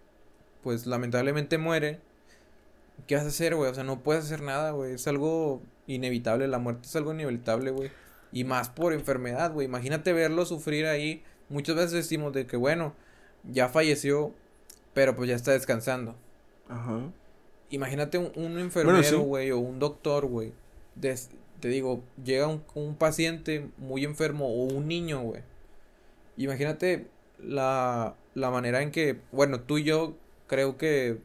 [0.63, 2.01] pues, lamentablemente muere
[3.07, 3.71] ¿qué vas a hacer, güey?
[3.71, 4.95] O sea, no puedes hacer nada, güey.
[4.95, 6.49] Es algo inevitable.
[6.49, 7.91] La muerte es algo inevitable, güey.
[8.33, 9.67] Y más por enfermedad, güey.
[9.67, 11.23] Imagínate verlo sufrir ahí.
[11.49, 12.95] Muchas veces decimos de que, bueno,
[13.51, 14.33] ya falleció,
[14.93, 16.17] pero pues ya está descansando.
[16.69, 17.01] Ajá.
[17.71, 20.53] Imagínate un, enfermero, güey, o un doctor, güey.
[21.01, 25.43] Te digo, llega un, un paciente muy enfermo o un niño, güey.
[26.37, 27.07] Imagínate
[27.39, 30.15] la, la manera en que, bueno, tú y yo
[30.47, 31.19] creo que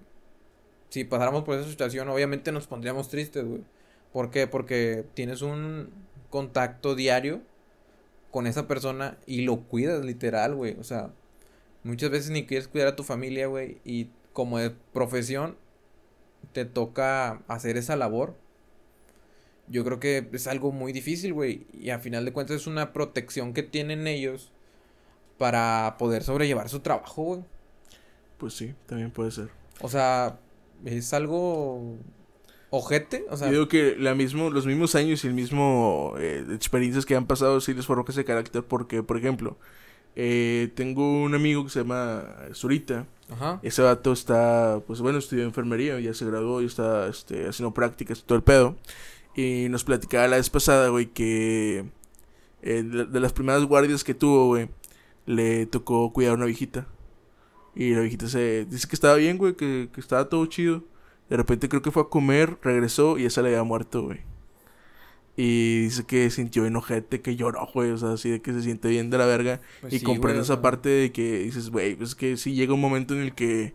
[0.89, 3.61] si pasáramos por esa situación, obviamente nos pondríamos tristes, güey.
[4.11, 4.47] ¿Por qué?
[4.47, 5.89] Porque tienes un
[6.29, 7.41] contacto diario
[8.31, 10.75] con esa persona y lo cuidas, literal, güey.
[10.79, 11.11] O sea,
[11.83, 13.79] muchas veces ni quieres cuidar a tu familia, güey.
[13.85, 15.57] Y como de profesión,
[16.53, 18.35] te toca hacer esa labor.
[19.67, 21.67] Yo creo que es algo muy difícil, güey.
[21.73, 24.51] Y a final de cuentas es una protección que tienen ellos
[25.37, 27.43] para poder sobrellevar su trabajo, güey.
[28.39, 29.49] Pues sí, también puede ser.
[29.81, 30.39] O sea,
[30.85, 31.97] es algo
[32.69, 33.47] ojete, o sea...
[33.47, 37.25] Yo digo que la mismo, los mismos años y el mismo eh, experiencias que han
[37.25, 39.57] pasado sí les forja ese carácter porque, por ejemplo,
[40.15, 43.05] eh, tengo un amigo que se llama Zurita.
[43.29, 43.59] Ajá.
[43.63, 48.19] Ese vato está, pues bueno, estudió enfermería, ya se graduó y está este, haciendo prácticas
[48.19, 48.75] y todo el pedo.
[49.35, 51.85] Y nos platicaba la vez pasada, güey, que
[52.61, 54.69] eh, de, las primeras guardias que tuvo, güey,
[55.25, 56.87] le tocó cuidar a una viejita.
[57.75, 60.83] Y la viejita se dice que estaba bien, güey, que, que estaba todo chido.
[61.29, 64.19] De repente creo que fue a comer, regresó y esa le había muerto, güey.
[65.37, 67.91] Y dice que sintió enojete, que lloró, güey.
[67.91, 69.61] O sea, así de que se siente bien de la verga.
[69.81, 73.13] Pues y comprende esa parte de que dices, güey, pues que sí llega un momento
[73.13, 73.73] en el que,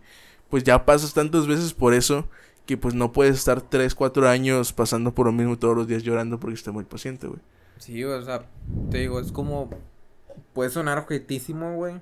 [0.51, 2.29] pues ya pasas tantas veces por eso,
[2.67, 6.03] que pues no puedes estar 3, 4 años pasando por lo mismo todos los días
[6.03, 7.41] llorando porque está muy paciente, güey.
[7.79, 8.47] Sí, o sea,
[8.91, 9.71] te digo, es como.
[10.53, 12.01] Puede sonar objetísimo, güey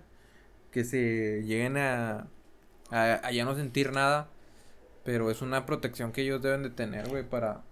[0.73, 2.27] que se lleguen a,
[2.91, 4.29] a, ya no sentir nada.
[5.05, 7.63] Pero es una protección que ellos deben de tener, güey, para,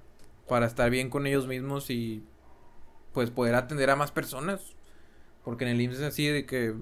[0.49, 2.25] para estar bien con ellos mismos y
[3.13, 4.61] pues poder atender a más personas.
[5.45, 6.75] Porque en el IMSS es así de que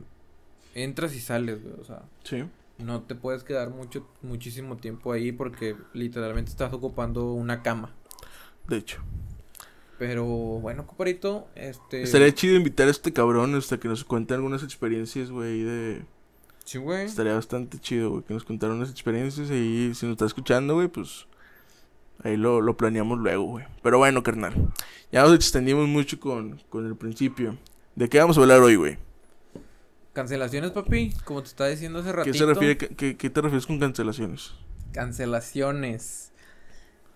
[0.74, 2.02] entras y sales, güey, o sea.
[2.24, 2.44] Sí.
[2.78, 7.94] No te puedes quedar mucho, muchísimo tiempo ahí porque literalmente estás ocupando una cama.
[8.68, 9.02] De hecho.
[9.98, 12.02] Pero bueno, comparito, este...
[12.02, 16.02] Estaría chido invitar a este cabrón hasta que nos cuente algunas experiencias, güey, de...
[16.64, 17.06] Sí, güey.
[17.06, 20.88] Estaría bastante chido, güey, que nos contara unas experiencias y si nos está escuchando, güey,
[20.88, 21.26] pues...
[22.22, 23.64] Ahí lo, lo planeamos luego, güey.
[23.82, 24.52] Pero bueno, carnal.
[25.12, 27.56] Ya nos extendimos mucho con, con el principio.
[27.94, 28.98] ¿De qué vamos a hablar hoy, güey?
[30.12, 32.32] Cancelaciones, papi, como te estaba diciendo hace ratito.
[32.32, 34.52] ¿Qué, se refiere, qué, qué te refieres con cancelaciones?
[34.92, 36.32] Cancelaciones.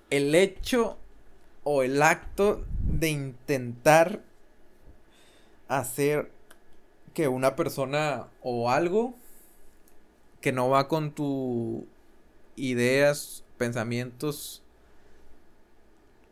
[0.09, 0.99] El hecho
[1.65, 4.23] o el acto de intentar
[5.69, 6.31] hacer
[7.15, 9.15] que una persona o algo
[10.41, 11.85] que no va con tus
[12.57, 14.63] ideas, pensamientos,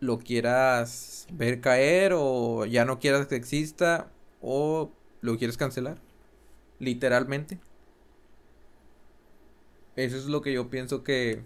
[0.01, 4.91] lo quieras ver caer o ya no quieras que exista o
[5.21, 5.99] lo quieres cancelar.
[6.79, 7.59] Literalmente.
[9.97, 11.43] Eso es lo que yo pienso que...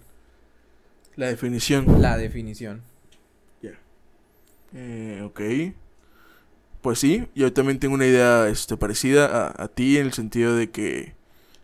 [1.17, 2.01] La definición.
[2.01, 2.83] La definición.
[4.75, 5.41] Eh, ok.
[6.83, 10.55] Pues sí, yo también tengo una idea este, parecida a, a, ti en el sentido
[10.55, 11.15] de que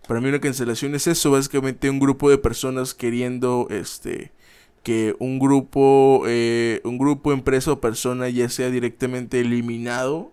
[0.09, 4.33] para mí una cancelación es eso, básicamente un grupo de personas queriendo este
[4.83, 10.33] que un grupo, eh, un grupo, empresa o persona ya sea directamente eliminado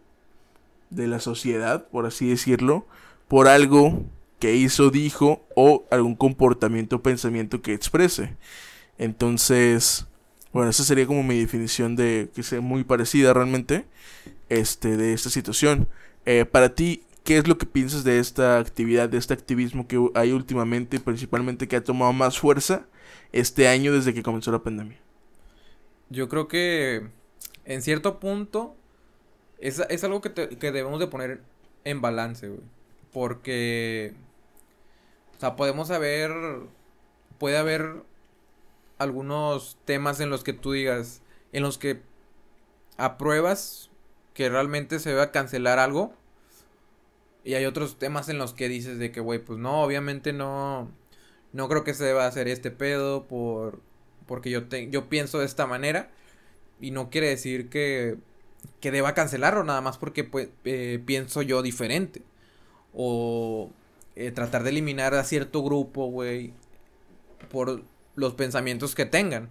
[0.90, 2.88] de la sociedad, por así decirlo,
[3.28, 4.04] por algo
[4.40, 8.38] que hizo, dijo o algún comportamiento o pensamiento que exprese.
[8.98, 10.08] Entonces,
[10.54, 13.86] bueno, esa sería como mi definición de que sea muy parecida realmente
[14.50, 15.88] este, de esta situación.
[16.26, 20.00] Eh, para ti, ¿qué es lo que piensas de esta actividad, de este activismo que
[20.16, 22.88] hay últimamente, principalmente que ha tomado más fuerza
[23.34, 24.98] este año desde que comenzó la pandemia?
[26.10, 27.10] Yo creo que
[27.66, 28.76] en cierto punto
[29.60, 31.44] Es, es algo que, te- que debemos de poner
[31.86, 32.62] en balance, güey.
[33.12, 34.16] Porque,
[35.38, 36.32] o sea, podemos saber,
[37.38, 38.04] puede haber
[38.98, 41.22] algunos temas en los que tú digas,
[41.54, 42.02] en los que
[42.98, 43.90] apruebas
[44.34, 46.14] que realmente se deba cancelar algo.
[47.44, 50.92] Y hay otros temas en los que dices de que, güey, pues no, obviamente no,
[51.54, 53.80] no creo que se deba hacer este pedo por,
[54.28, 56.12] porque yo, te, yo pienso de esta manera.
[56.80, 58.18] Y no quiere decir que,
[58.80, 62.22] que deba cancelarlo nada más porque pues, eh, pienso yo diferente.
[62.94, 63.72] O
[64.16, 66.54] eh, tratar de eliminar a cierto grupo, güey,
[67.50, 67.84] por
[68.18, 69.50] los pensamientos que tengan.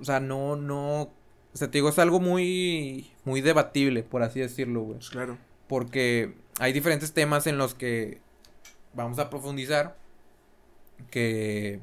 [0.00, 1.02] O sea, no, no.
[1.02, 4.98] O sea, te digo, es algo muy, muy debatible, por así decirlo, güey.
[4.98, 5.36] Pues claro.
[5.66, 8.20] Porque hay diferentes temas en los que
[8.94, 9.96] vamos a profundizar.
[11.10, 11.80] Que.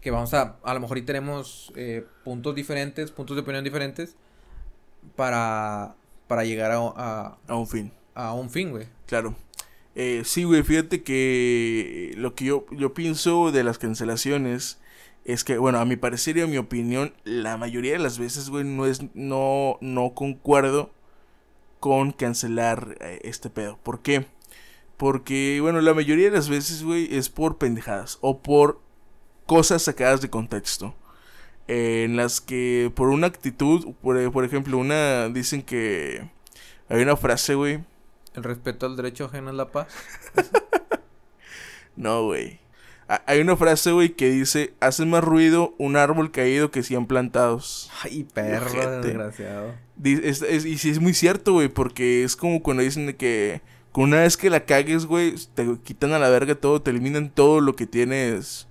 [0.00, 0.56] Que vamos a.
[0.62, 4.16] A lo mejor y tenemos eh, puntos diferentes, puntos de opinión diferentes.
[5.16, 5.94] Para.
[6.28, 7.92] Para llegar a, a, A un fin.
[8.14, 8.86] a un fin, güey.
[9.06, 9.34] Claro.
[9.94, 14.78] Eh, sí, güey, fíjate que lo que yo, yo pienso de las cancelaciones
[15.24, 18.48] es que, bueno, a mi parecer y a mi opinión, la mayoría de las veces,
[18.50, 20.90] güey, no es, no, no concuerdo
[21.80, 23.78] con cancelar eh, este pedo.
[23.82, 24.26] ¿Por qué?
[24.96, 28.80] Porque, bueno, la mayoría de las veces, güey, es por pendejadas o por
[29.46, 30.94] cosas sacadas de contexto.
[31.68, 36.28] Eh, en las que por una actitud, por, por ejemplo, una, dicen que
[36.88, 37.84] hay una frase, güey,
[38.34, 39.88] El respeto al derecho ajeno es la paz.
[41.96, 42.58] No, güey.
[43.08, 47.06] Ha- Hay una frase, güey, que dice, hace más ruido un árbol caído que 100
[47.06, 47.90] plantados.
[48.02, 49.74] Ay, perro, desgraciado.
[50.02, 53.60] Es- es- y sí es muy cierto, güey, porque es como cuando dicen que
[53.92, 57.28] con una vez que la cagues, güey, te quitan a la verga todo, te eliminan
[57.30, 58.66] todo lo que tienes,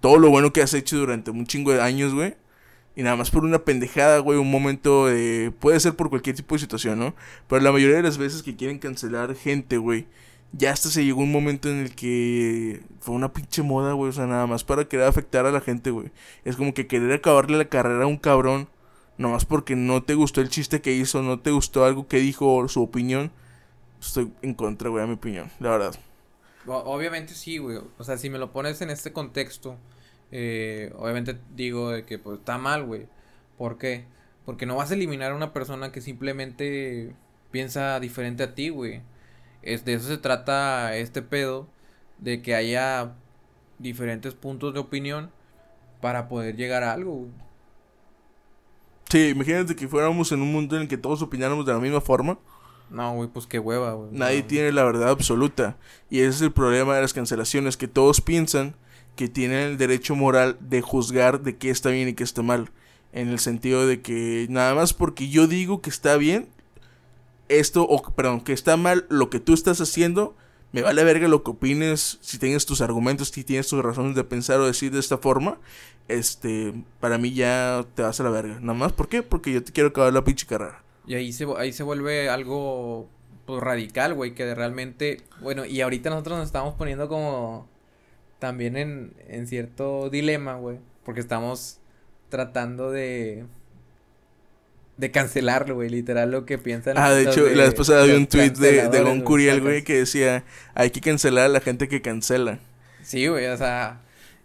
[0.00, 2.36] todo lo bueno que has hecho durante un chingo de años, güey.
[2.94, 5.52] Y nada más por una pendejada, güey, un momento de...
[5.60, 7.14] Puede ser por cualquier tipo de situación, ¿no?
[7.48, 10.06] Pero la mayoría de las veces que quieren cancelar gente, güey,
[10.52, 14.12] ya hasta se llegó un momento en el que fue una pinche moda, güey, o
[14.12, 16.10] sea, nada más para querer afectar a la gente, güey.
[16.44, 18.68] Es como que querer acabarle la carrera a un cabrón,
[19.16, 22.54] nomás porque no te gustó el chiste que hizo, no te gustó algo que dijo
[22.54, 23.30] o su opinión.
[24.00, 25.94] Estoy en contra, güey, a mi opinión, la verdad.
[26.66, 27.78] Obviamente sí, güey.
[27.98, 29.78] O sea, si me lo pones en este contexto,
[30.32, 33.06] eh, obviamente digo de que pues está mal, güey.
[33.58, 34.06] ¿Por qué?
[34.44, 37.14] Porque no vas a eliminar a una persona que simplemente
[37.52, 39.02] piensa diferente a ti, güey.
[39.62, 41.68] Es, de eso se trata este pedo,
[42.18, 43.12] de que haya
[43.78, 45.30] diferentes puntos de opinión
[46.00, 47.30] para poder llegar a algo, güey.
[49.10, 52.00] Sí, imagínate que fuéramos en un mundo en el que todos opináramos de la misma
[52.00, 52.38] forma.
[52.88, 54.08] No, güey, pues qué hueva, güey.
[54.12, 54.46] Nadie No.
[54.46, 55.76] tiene la verdad absoluta.
[56.10, 58.74] Y ese es el problema de las cancelaciones, que todos piensan
[59.16, 62.70] que tienen el derecho moral de juzgar de qué está bien y qué está mal.
[63.12, 66.48] En el sentido de que nada más porque yo digo que está bien,
[67.48, 70.34] esto, o perdón, que está mal lo que tú estás haciendo,
[70.72, 74.24] me vale verga lo que opines, si tienes tus argumentos, si tienes tus razones de
[74.24, 75.58] pensar o decir de esta forma,
[76.08, 78.58] este, para mí ya te vas a la verga.
[78.60, 79.22] Nada más, ¿por qué?
[79.22, 80.82] Porque yo te quiero acabar la pinche carrera.
[81.06, 83.08] Y ahí se, ahí se vuelve algo
[83.44, 87.68] pues, radical, güey, que de realmente, bueno, y ahorita nosotros nos estamos poniendo como
[88.42, 91.78] también en, en cierto dilema, güey, porque estamos
[92.28, 93.44] tratando de
[94.96, 96.98] de cancelarlo, güey, literal lo que piensan.
[96.98, 99.94] Ah, de hecho, la vez pasada los un tweet de, de Gon Curiel, güey, que
[99.98, 102.58] decía, hay que cancelar a la gente que cancela.
[103.02, 104.00] Sí, güey, o sea,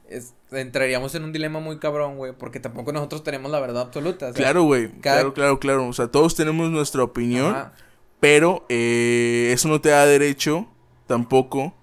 [0.09, 4.27] es- entraríamos en un dilema muy cabrón, güey, porque tampoco nosotros tenemos la verdad absoluta.
[4.27, 5.87] o sea, Claro, güey, cada- claro, claro, claro.
[5.87, 7.73] O sea, todos tenemos nuestra opinión, ajá.
[8.19, 10.67] pero eh, eso no te da derecho
[11.07, 11.73] tampoco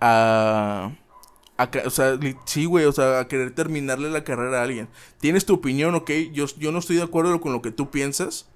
[0.00, 0.92] a...
[1.58, 4.88] a o sea, sí, güey, o sea, a querer terminarle la carrera a alguien.
[5.20, 8.48] Tienes tu opinión, ok, yo, yo no estoy de acuerdo con lo que tú piensas,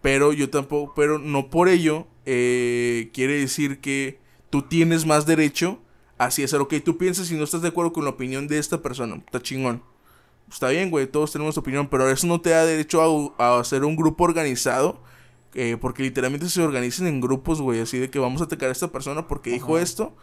[0.00, 5.80] pero yo tampoco, pero no por ello eh, quiere decir que tú tienes más derecho
[6.16, 8.82] así hacer, ok, tú piensas y no estás de acuerdo con la opinión de esta
[8.82, 9.82] persona, está chingón.
[10.50, 13.84] Está bien, güey, todos tenemos opinión, pero eso no te da derecho a, a hacer
[13.84, 15.00] un grupo organizado,
[15.54, 18.72] eh, porque literalmente se organizan en grupos, güey, así de que vamos a atacar a
[18.72, 20.14] esta persona porque dijo esto,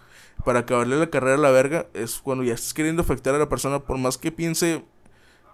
[0.46, 3.50] para acabarle la carrera a la verga, es cuando ya estás queriendo afectar a la
[3.50, 4.84] persona, por más que piense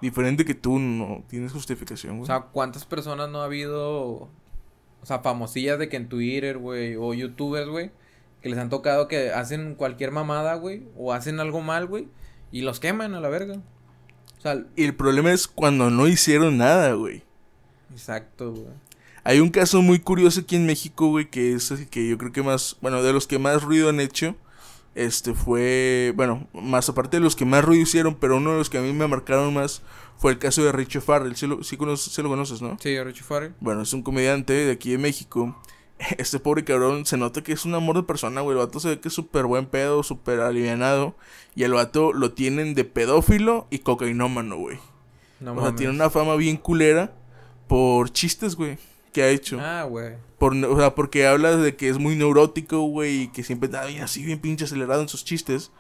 [0.01, 2.27] diferente que tú, no tienes justificación, O güey.
[2.27, 3.81] sea, ¿cuántas personas no ha habido,
[4.13, 4.29] o
[5.03, 7.91] sea, famosillas de que en Twitter, güey, o youtubers, güey,
[8.41, 12.07] que les han tocado que hacen cualquier mamada, güey, o hacen algo mal, güey,
[12.51, 13.55] y los queman a la verga.
[14.38, 17.23] O sea, Y el problema es cuando no hicieron nada, güey.
[17.91, 18.67] exacto, güey.
[19.25, 22.34] Hay un caso muy curioso aquí en México, güey, que es el que yo creo
[22.34, 24.36] que más, bueno, de los que más ruido han hecho,
[24.95, 28.69] este fue, bueno, más aparte de los que más ruido hicieron, pero uno de los
[28.69, 29.81] que a mí me marcaron más
[30.17, 31.35] fue el caso de Richie Farrell.
[31.35, 32.77] Sí lo, sí conoces, sí lo conoces, ¿no?
[32.79, 33.53] Sí, Richie Farrell.
[33.59, 35.55] Bueno, es un comediante de aquí de México.
[36.17, 38.57] Este pobre cabrón se nota que es un amor de persona, güey.
[38.57, 41.15] El vato se ve que es súper buen pedo, súper alivianado.
[41.55, 44.79] Y el vato lo tienen de pedófilo y cocainómano, güey.
[45.39, 45.75] No o sea, mames.
[45.77, 47.13] tiene una fama bien culera
[47.67, 48.77] por chistes, güey,
[49.14, 49.59] que ha hecho.
[49.61, 50.16] Ah, güey.
[50.38, 53.86] Por, o sea, porque habla de que es muy neurótico, güey, y que siempre está
[53.86, 55.72] bien así, bien pinche acelerado en sus chistes.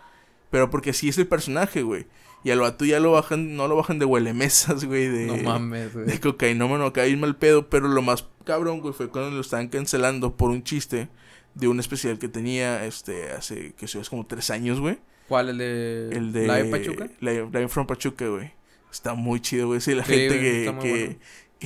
[0.49, 2.05] Pero porque así es el personaje, güey.
[2.43, 5.25] Y al vato ya lo bajan, no lo bajan de huelemesas, güey, de...
[5.25, 6.05] No mames, güey.
[6.05, 10.35] De cocainómano acá mal pedo, pero lo más cabrón, güey, fue cuando lo estaban cancelando
[10.37, 11.09] por un chiste
[11.55, 14.99] de un especial que tenía, este, hace, que eso es como tres años, güey.
[15.27, 15.49] ¿Cuál?
[15.49, 16.09] ¿El de.
[16.11, 16.41] El de...
[16.47, 17.09] Live Pachuca?
[17.19, 18.51] Live, Live from Pachuca, güey.
[18.91, 19.81] Está muy chido, güey.
[19.81, 21.15] Sí, la Sí, gente güey, que, bueno.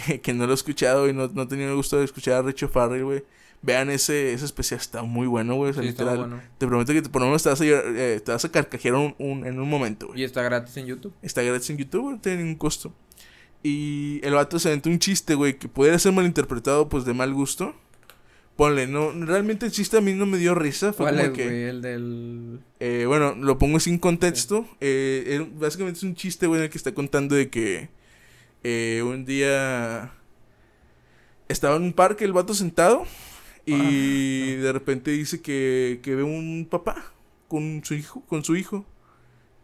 [0.21, 2.67] que, no lo ha escuchado y no, no tenido el gusto de escuchar a Richo
[2.69, 3.23] Farrell, güey.
[3.61, 5.71] Vean ese, ese especial, está muy bueno, güey.
[5.71, 6.19] O sea, Sí, está literal.
[6.29, 6.49] muy bueno.
[6.59, 8.51] Te prometo que te, por lo menos te vas a, llorar, eh, te vas a
[8.51, 10.21] carcajear un, un- en un momento, güey.
[10.21, 11.13] Y está gratis en YouTube.
[11.21, 12.93] Está gratis en YouTube, güey, no tiene ningún costo.
[13.63, 17.33] Y el vato se aventó un chiste, güey, que pudiera ser malinterpretado, pues de mal
[17.33, 17.75] gusto.
[18.55, 20.93] Ponle, no, realmente el chiste a mí no me dio risa.
[20.93, 21.43] Fue ¿Cuál como es, que.
[21.45, 21.63] güey?
[21.63, 22.59] El del.
[22.79, 24.65] Eh, bueno, lo pongo sin contexto.
[24.81, 27.89] Eh, básicamente es un chiste, güey, en el que está contando de que
[28.63, 30.13] eh, un día
[31.47, 33.03] estaba en un parque el vato sentado
[33.65, 37.11] y de repente dice que, que ve un papá
[37.47, 38.85] con su hijo, con su hijo.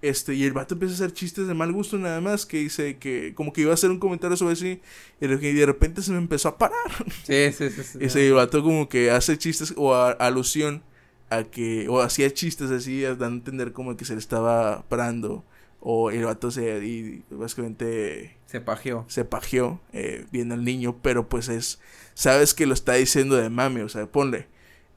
[0.01, 2.97] Este, y el vato empieza a hacer chistes de mal gusto nada más, que dice
[2.97, 4.81] que como que iba a hacer un comentario sobre eso y
[5.21, 6.75] de repente se me empezó a parar.
[7.23, 7.83] Sí, sí, sí.
[7.83, 7.97] sí.
[8.01, 10.83] Ese vato como que hace chistes o a- alusión
[11.29, 15.45] a que, o hacía chistes así, dando a entender como que se le estaba parando.
[15.79, 19.05] O el vato se, y básicamente Se pajeó.
[19.07, 21.79] se pajeó eh, viendo al niño, pero pues es,
[22.13, 24.47] sabes que lo está diciendo de mami, o sea, ponle.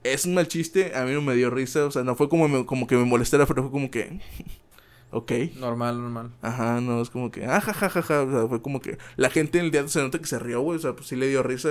[0.04, 2.48] Es un mal chiste, a mí no me dio risa, o sea, no fue como,
[2.48, 4.20] me- como que me molestara, pero fue como que,
[5.10, 5.32] ok.
[5.58, 6.30] Normal, normal.
[6.42, 8.98] Ajá, no, es como que, ah, ja, ja, ja, ja, o sea, fue como que
[9.16, 11.16] la gente en el teatro se nota que se rió, güey, o sea, pues sí
[11.16, 11.70] le dio risa.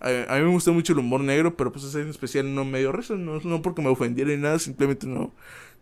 [0.00, 2.64] A, a mí me gusta mucho el humor negro, pero pues ese en especial no
[2.64, 5.34] me dio risa, no, no porque me ofendiera ni nada, simplemente no,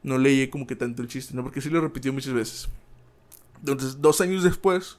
[0.02, 2.68] no leí como que tanto el chiste, no, porque sí lo repitió muchas veces.
[3.58, 4.98] Entonces, dos años después,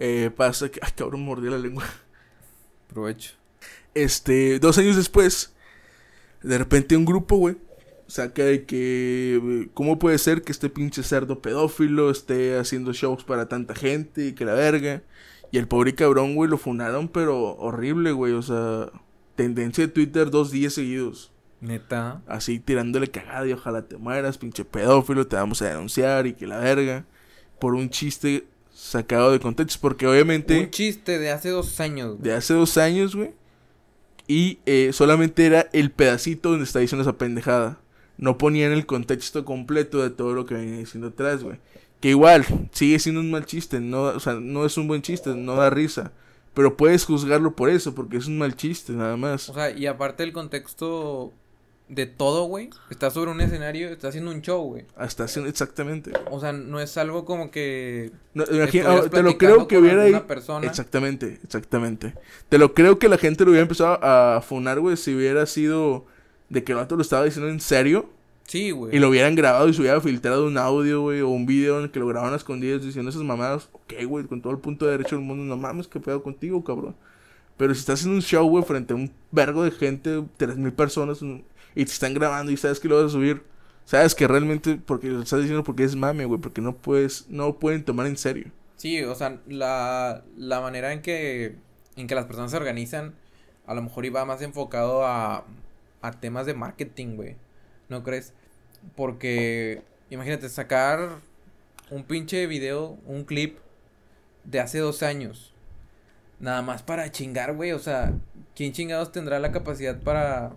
[0.00, 1.84] eh, pasa que, ay, cabrón, mordí la lengua.
[2.88, 3.34] Provecho.
[3.94, 5.54] Este, dos años después,
[6.42, 7.58] de repente un grupo, güey,
[8.06, 13.48] saca de que, ¿cómo puede ser que este pinche cerdo pedófilo esté haciendo shows para
[13.48, 15.02] tanta gente y que la verga?
[15.52, 18.90] Y el pobre cabrón, güey, lo funaron, pero horrible, güey, o sea,
[19.36, 21.30] tendencia de Twitter dos días seguidos.
[21.60, 22.22] Neta.
[22.26, 26.46] Así tirándole cagada y ojalá te mueras, pinche pedófilo, te vamos a denunciar y que
[26.46, 27.04] la verga.
[27.58, 32.12] Por un chiste sacado de contexto, porque obviamente Un chiste de hace dos años.
[32.12, 32.22] güey.
[32.22, 33.32] de hace dos años, güey.
[34.26, 37.80] Y eh, solamente era el pedacito donde está diciendo esa pendejada.
[38.16, 41.58] No ponían el contexto completo de todo lo que venía diciendo atrás, güey.
[42.00, 43.80] Que igual, sigue siendo un mal chiste.
[43.80, 46.12] No, o sea, no es un buen chiste, no da risa.
[46.54, 49.48] Pero puedes juzgarlo por eso, porque es un mal chiste, nada más.
[49.48, 51.32] O sea, y aparte el contexto
[51.90, 52.70] de todo, güey.
[52.88, 54.84] Está sobre un escenario, está haciendo un show, güey.
[54.96, 56.12] Hasta haciendo exactamente.
[56.30, 58.12] O sea, no es algo como que.
[58.32, 60.18] No, imagina- ah, te lo creo que hubiera ahí.
[60.26, 60.66] persona.
[60.66, 62.14] Exactamente, exactamente.
[62.48, 66.06] Te lo creo que la gente lo hubiera empezado a funar, güey, si hubiera sido
[66.48, 68.08] de que el vato lo estaba diciendo en serio.
[68.46, 68.96] Sí, güey.
[68.96, 71.84] Y lo hubieran grabado y se hubiera filtrado un audio, güey, o un video en
[71.84, 73.68] el que lo grababan a escondidas diciendo esas mamadas.
[73.72, 76.62] Ok, güey, con todo el punto de derecho del mundo, no mames, qué pedo contigo,
[76.64, 76.96] cabrón.
[77.56, 80.72] Pero si estás en un show, güey, frente a un vergo de gente, tres mil
[80.72, 81.44] personas, un-
[81.74, 83.42] y te están grabando y sabes que lo vas a subir,
[83.84, 87.58] sabes que realmente, porque lo estás diciendo porque es mame, güey, porque no puedes, no
[87.58, 88.50] pueden tomar en serio.
[88.76, 91.56] Sí, o sea, la, la manera en que,
[91.96, 93.14] en que las personas se organizan,
[93.66, 95.44] a lo mejor iba más enfocado a,
[96.02, 97.36] a temas de marketing, güey.
[97.88, 98.32] ¿No crees?
[98.96, 101.18] Porque, imagínate, sacar
[101.90, 103.58] un pinche video, un clip
[104.44, 105.52] de hace dos años.
[106.38, 107.72] Nada más para chingar, güey.
[107.72, 108.14] O sea,
[108.54, 110.52] ¿quién chingados tendrá la capacidad para...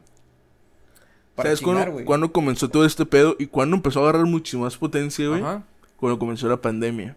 [1.36, 4.60] Para ¿Sabes chingar, cuándo, cuándo comenzó todo este pedo y cuándo empezó a agarrar mucho
[4.60, 5.42] más potencia, güey?
[5.42, 5.64] Ajá.
[5.98, 7.16] Cuando comenzó la pandemia.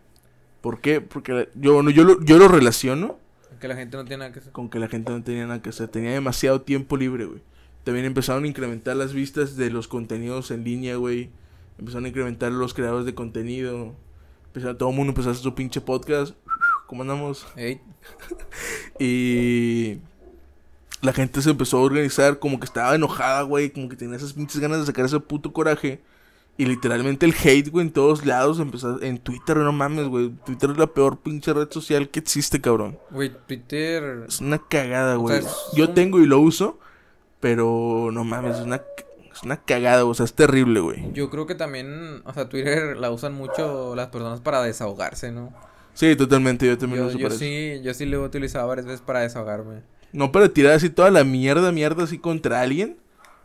[0.61, 1.01] ¿Por qué?
[1.01, 3.19] Porque yo, no, yo, lo, yo lo relaciono
[3.61, 4.53] Que la gente no tiene nada que hacer.
[4.53, 5.89] con que la gente no tenía nada que hacer.
[5.89, 7.41] Tenía demasiado tiempo libre, güey.
[7.85, 11.31] También empezaron a incrementar las vistas de los contenidos en línea, güey.
[11.79, 13.95] Empezaron a incrementar los creadores de contenido.
[14.47, 16.35] Empezaron, todo el mundo empezó a hacer su pinche podcast.
[16.87, 17.47] ¿Cómo andamos?
[17.55, 17.81] Ey,
[18.99, 19.99] Y
[21.07, 23.71] la gente se empezó a organizar como que estaba enojada, güey.
[23.71, 26.03] Como que tenía esas pinches ganas de sacar ese puto coraje.
[26.59, 29.01] Y literalmente el hate, güey, en todos lados empezó.
[29.03, 30.31] En Twitter, no mames, güey.
[30.47, 32.99] Twitter es la peor pinche red social que existe, cabrón.
[33.11, 34.25] güey, Twitter...
[34.27, 35.41] Es una cagada, O güey.
[35.43, 36.79] sea, es Yo un- tengo y lo uso,
[37.41, 38.77] pero no mames, es una,
[39.33, 41.13] es una cagada, o sea, es terrible, güey.
[41.13, 45.53] Yo creo que también, o sea, Twitter la usan mucho las personas para desahogarse, ¿no?
[45.93, 47.45] Sí, totalmente, yo también Yo, lo uso yo para eso.
[47.45, 49.83] sí, yo sí lo he utilizado varias veces para desahogarme.
[50.13, 52.97] No para tirar así toda la mierda, mierda así contra alguien,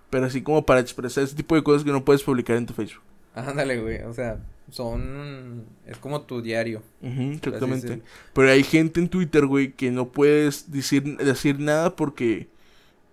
[0.10, 2.74] pero así como para expresar ese tipo de cosas que no puedes publicar en tu
[2.74, 3.04] Facebook.
[3.34, 4.40] Ándale, güey, o sea,
[4.70, 5.66] son...
[5.88, 6.82] es como tu diario.
[7.02, 8.02] Ujú, exactamente.
[8.34, 12.50] Pero hay gente en Twitter, güey, que no puedes decir, decir nada porque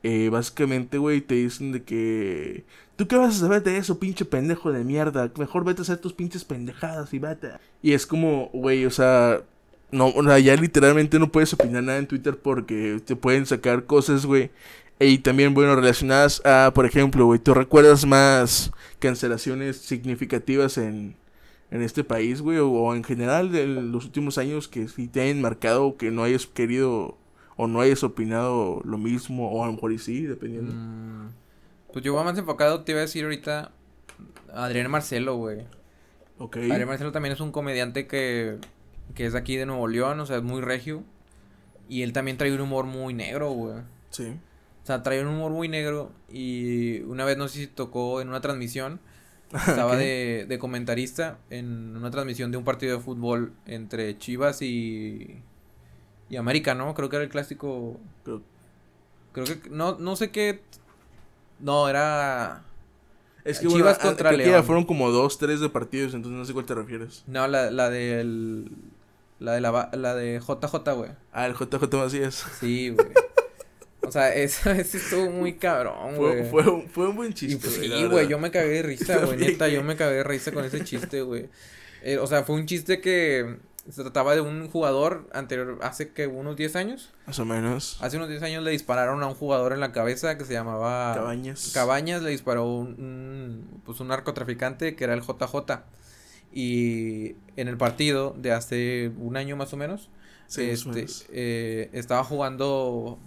[0.03, 2.65] eh, básicamente, güey, te dicen de que...
[2.97, 5.31] ¿Tú qué vas a saber de eso, pinche pendejo de mierda?
[5.39, 7.51] Mejor vete a hacer tus pinches pendejadas y vete.
[7.81, 9.43] Y es como, güey, o sea...
[9.91, 13.85] No, o sea, ya literalmente no puedes opinar nada en Twitter porque te pueden sacar
[13.85, 14.51] cosas, güey.
[15.01, 21.15] Y también, bueno, relacionadas a, por ejemplo, güey, ¿tú recuerdas más cancelaciones significativas en,
[21.71, 22.59] en este país, güey?
[22.59, 26.25] O, o en general de los últimos años que sí te hayan marcado que no
[26.25, 27.17] hayas querido
[27.59, 30.73] o no hayas opinado lo mismo, o a lo mejor y sí, dependiendo.
[30.73, 31.31] Mm,
[31.93, 33.73] pues yo voy más enfocado, te iba a decir ahorita,
[34.55, 35.67] Adrián Marcelo, güey.
[36.39, 36.57] Ok.
[36.57, 38.59] Adrián Marcelo también es un comediante que,
[39.15, 41.03] que es de aquí de Nuevo León, o sea, es muy regio.
[41.89, 43.77] Y él también trae un humor muy negro, güey.
[44.11, 44.27] Sí.
[44.83, 48.29] O sea, trae un humor muy negro y una vez no sé si tocó en
[48.29, 49.01] una transmisión,
[49.53, 55.43] estaba de, de comentarista en una transmisión de un partido de fútbol entre Chivas y,
[56.31, 56.95] y América, ¿no?
[56.95, 58.43] Creo que era el clásico, Creo-
[59.33, 60.61] creo que, no, no sé qué,
[61.61, 62.63] no, era,
[63.45, 64.65] Es que Chivas bueno, contra León.
[64.65, 67.25] fueron como dos, tres de partidos, entonces no sé cuál te refieres.
[67.27, 68.71] no, la, la del,
[69.39, 71.11] la de la, la de JJ, güey.
[71.33, 72.45] Ah, el JJ Macías.
[72.61, 73.09] Sí, güey.
[74.03, 76.51] O sea, eso, eso estuvo muy cabrón, Fue, güey.
[76.51, 77.67] fue, un- fue un buen chiste.
[77.89, 79.37] la sí, güey, yo me cagué de risa, güey.
[79.39, 79.87] Neta, yo güey.
[79.89, 81.49] me cagué de risa con ese chiste, güey.
[82.03, 83.57] Eh, o sea, fue un chiste que
[83.91, 87.11] se trataba de un jugador anterior, hace que unos 10 años.
[87.27, 87.97] Más o menos.
[88.03, 91.15] Hace unos 10 años le dispararon a un jugador en la cabeza que se llamaba
[91.15, 91.71] Cabañas.
[91.73, 95.81] Cabañas, le disparó un, un- pues un narcotraficante que era el JJ.
[96.53, 100.09] Y en el partido de hace un año más o menos,
[100.47, 101.27] Sí, este, menos.
[101.31, 103.19] eh, estaba jugando.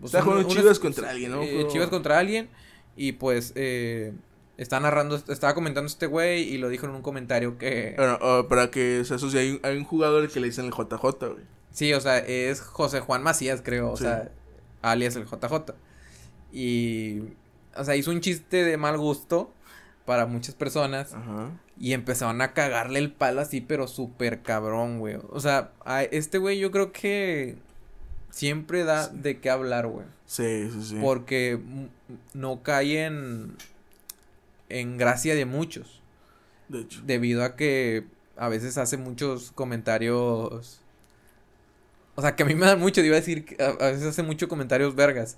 [0.00, 1.42] pues, Estaba jugando unas- Chivas contra alguien, ¿no?
[1.42, 2.48] eh, Chivas contra alguien.
[2.96, 4.12] Y pues eh,
[4.56, 7.94] está narrando, estaba comentando este güey y lo dijo en un comentario que.
[7.96, 11.28] Bueno, para que se asocie, hay un, hay un jugador que le dicen el JJ,
[11.28, 11.44] güey.
[11.70, 13.92] Sí, o sea, es José Juan Macías, creo.
[13.92, 14.02] O Sí.
[14.04, 14.32] sea,
[14.82, 15.74] alias el JJ.
[16.52, 17.20] Y.
[17.76, 19.52] O sea, hizo un chiste de mal gusto
[20.04, 21.14] para muchas personas.
[21.14, 21.50] Ajá.
[21.80, 25.16] Y empezaron a cagarle el palo así, pero súper cabrón, güey.
[25.30, 27.56] O sea, a este güey yo creo que
[28.30, 30.06] siempre da de qué hablar, güey.
[30.26, 30.98] Sí, sí, sí.
[31.00, 31.60] Porque
[32.34, 33.56] no cae en,
[34.68, 36.00] en gracia de muchos.
[36.68, 37.00] De hecho.
[37.04, 38.04] Debido a que
[38.36, 40.80] a veces hace muchos comentarios.
[42.14, 44.04] O sea, que a mí me dan mucho, iba a decir, que a, a veces
[44.04, 45.36] hace muchos comentarios vergas.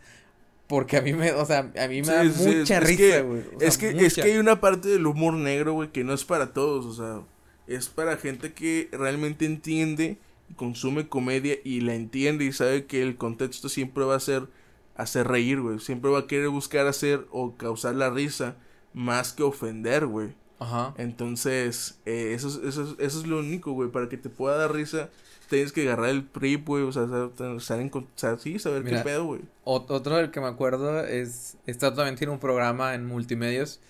[0.70, 2.96] Porque a mí me, o sea, a mí me Sí, da sí, mucha es risa,
[2.96, 3.40] que- güey.
[3.56, 6.14] o sea, es que, es que hay una parte del humor negro, güey, que no
[6.14, 7.22] es para todos, o sea,
[7.66, 10.16] es para gente que realmente entiende,
[10.56, 14.48] consume comedia y la entiende y sabe que el contexto siempre va a ser
[14.96, 18.56] hacer reír, güey, siempre va a querer buscar hacer o causar la risa
[18.94, 20.34] más que ofender, güey.
[20.60, 20.94] Ajá.
[20.98, 24.56] Entonces, eh, eso, es, eso, es, eso es lo único, güey, para que te pueda
[24.56, 25.08] dar risa,
[25.50, 29.24] tienes que agarrar el PRIP, güey, o sea, o sea, sí, saber Mira, qué pedo,
[29.26, 29.42] güey.
[29.64, 33.80] Ot- Otro del que me acuerdo es, está también tiene un programa en multimedios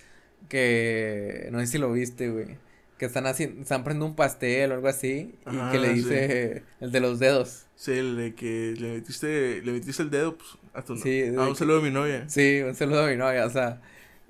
[0.49, 2.57] que, no sé si lo viste, güey,
[2.99, 5.95] que están haciendo, están prendiendo un pastel o algo así y Ah, que le sí.
[5.95, 7.67] dice el de los dedos.
[7.77, 11.37] Sí, el de que le metiste, le metiste el dedo, pues, a tu Sí, de
[11.39, 12.29] Ah, un que- saludo a mi novia.
[12.29, 13.81] Sí, un saludo a mi novia, o sea,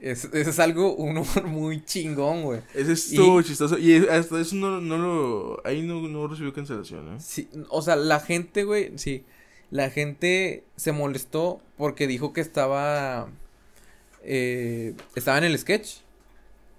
[0.00, 2.60] es, eso es algo, un humor muy chingón, güey.
[2.74, 3.78] Ese estuvo Y- chistoso.
[3.78, 5.66] Y hasta eso no, no lo.
[5.66, 7.16] Ahí no, no recibió cancelación, ¿eh?
[7.20, 9.24] Sí, o sea, la gente, güey, sí,
[9.70, 13.28] la gente se molestó porque dijo que estaba,
[14.24, 15.98] eh, estaba en el sketch.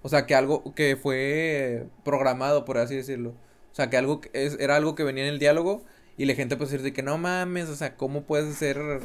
[0.02, 3.30] O sea, que algo que fue programado, por así decirlo.
[3.30, 5.82] O sea, que algo que es, era algo que venía en el diálogo
[6.18, 9.00] y la gente pues decir de que no mames, o sea, ¿cómo puedes hacer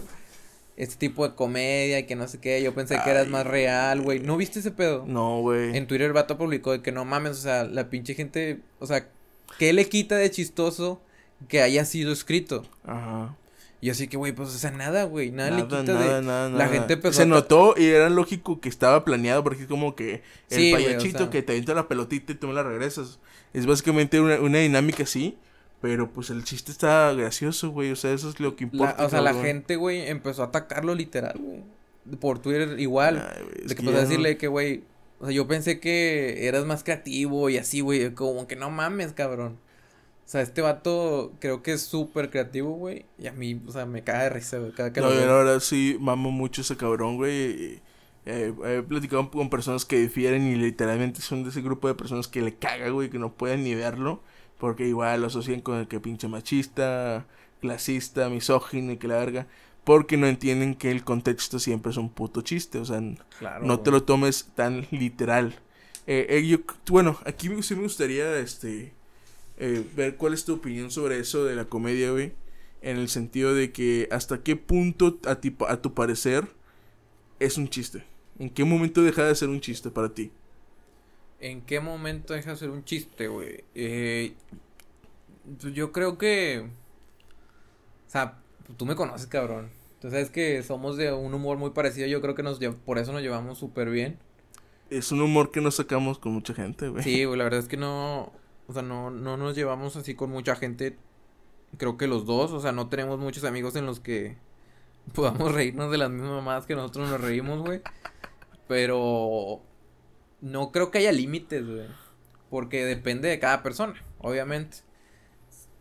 [0.77, 2.61] este tipo de comedia y que no sé qué?
[2.61, 4.19] Yo pensé que eras más real, güey.
[4.19, 5.03] ¿No viste ese pedo?
[5.07, 5.75] No, güey.
[5.75, 8.85] En Twitter el vato publicó de que no mames, o sea, la pinche gente, o
[8.87, 9.09] sea,
[9.57, 11.01] ¿qué le quita de chistoso
[11.47, 12.63] que haya sido escrito?
[12.85, 13.35] Ajá.
[13.79, 16.21] Y así que, güey, pues, o sea, nada, güey, nada, le Nada, quita nada, de...
[16.25, 19.67] nada, la gente empezó Se a notó y era lógico que estaba planeado porque es
[19.67, 21.29] como que el Sí, güey, o payachito sea.
[21.29, 23.19] que te avienta la pelotita y tú me la regresas.
[23.53, 25.37] Es básicamente una, una dinámica así.
[25.87, 27.91] Pero pues el chiste está gracioso, güey.
[27.91, 29.05] O sea, eso es lo que la- importa.
[29.05, 31.63] o sea, la gente, güey, empezó a atacarlo literal, güey.
[32.19, 33.25] Por Twitter igual.
[33.35, 34.83] Ay, de que ya a no- decirle que, güey,
[35.19, 39.13] o sea, yo pensé que eras más creativo y así, güey, como que no mames,
[39.13, 39.57] cabrón.
[40.25, 43.85] O sea, este vato creo que es súper creativo, güey, y a mí, o sea,
[43.85, 46.75] me caga de risa, güey, cada que No, lo la verdad sí mamo mucho ese
[46.75, 47.79] cabrón, güey.
[48.25, 52.27] Eh, he platicado con personas que difieren y literalmente son de ese grupo de personas
[52.27, 54.21] que le caga, güey, que no pueden ni verlo.
[54.57, 57.25] Porque igual lo asocian con el que pinche machista,
[57.61, 59.47] clasista, misógino y que la verga.
[59.83, 62.79] Porque no entienden que el contexto siempre es un puto chiste.
[62.79, 63.01] O sea,
[63.61, 65.55] no te lo tomes tan literal.
[66.07, 68.93] Eh, eh bueno, aquí sí me gustaría este,
[69.57, 72.33] eh, ver cuál es tu opinión sobre eso de la comedia, güey.
[72.81, 76.47] En el sentido de que hasta qué punto, a, ti, a tu parecer,
[77.39, 78.03] es un chiste.
[78.39, 80.31] ¿En qué momento deja de ser un chiste para ti?
[81.39, 83.63] ¿En qué momento deja de ser un chiste, güey?
[83.75, 84.33] Eh,
[85.61, 86.67] pues yo creo que...
[88.07, 88.39] O sea,
[88.77, 89.69] tú me conoces, cabrón.
[90.01, 92.07] Tú sabes que somos de un humor muy parecido.
[92.07, 94.17] Yo creo que nos por eso nos llevamos súper bien.
[94.89, 97.03] Es un humor que nos sacamos con mucha gente, güey.
[97.03, 98.31] Sí, güey, la verdad es que no...
[98.67, 100.97] O sea, no, no nos llevamos así con mucha gente.
[101.77, 102.51] Creo que los dos.
[102.51, 104.37] O sea, no tenemos muchos amigos en los que
[105.13, 107.81] podamos reírnos de las mismas mamadas que nosotros nos reímos, güey.
[108.67, 109.61] Pero
[110.41, 111.87] no creo que haya límites, güey.
[112.49, 114.77] Porque depende de cada persona, obviamente.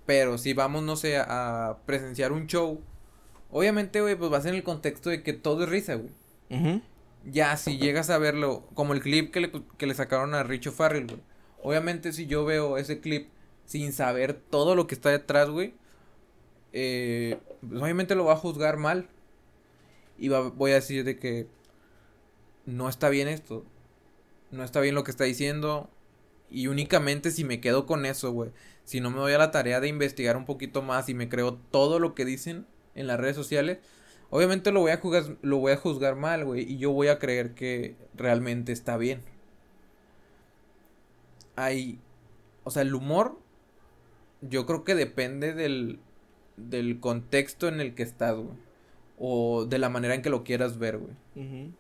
[0.05, 2.81] Pero si vamos, no sé, a presenciar un show,
[3.51, 6.83] obviamente, güey, pues vas en el contexto de que todo es risa, güey.
[7.25, 10.71] Ya, si llegas a verlo, como el clip que le, que le sacaron a Richo
[10.71, 11.21] Farrell, güey.
[11.63, 13.29] Obviamente, si yo veo ese clip
[13.65, 15.75] sin saber todo lo que está detrás, güey,
[16.73, 17.39] eh,
[17.69, 19.09] pues obviamente lo va a juzgar mal.
[20.19, 21.49] Y voy a decir de que
[22.65, 23.65] no está bien esto
[24.51, 25.91] no está bien lo que está diciendo.
[26.51, 28.51] Y únicamente si me quedo con eso, güey.
[28.85, 31.55] Si no me doy a la tarea de investigar un poquito más y me creo
[31.55, 33.79] todo lo que dicen en las redes sociales,
[34.31, 36.63] obviamente lo voy a juzgar, lo voy a juzgar mal, güey.
[36.73, 39.23] Y yo voy a creer que realmente está bien.
[41.57, 41.99] Hay.
[42.65, 43.39] O sea, el humor.
[44.43, 45.99] Yo creo que depende del.
[46.57, 48.57] Del contexto en el que estás, güey.
[49.19, 51.73] O de la manera en que lo quieras ver, güey.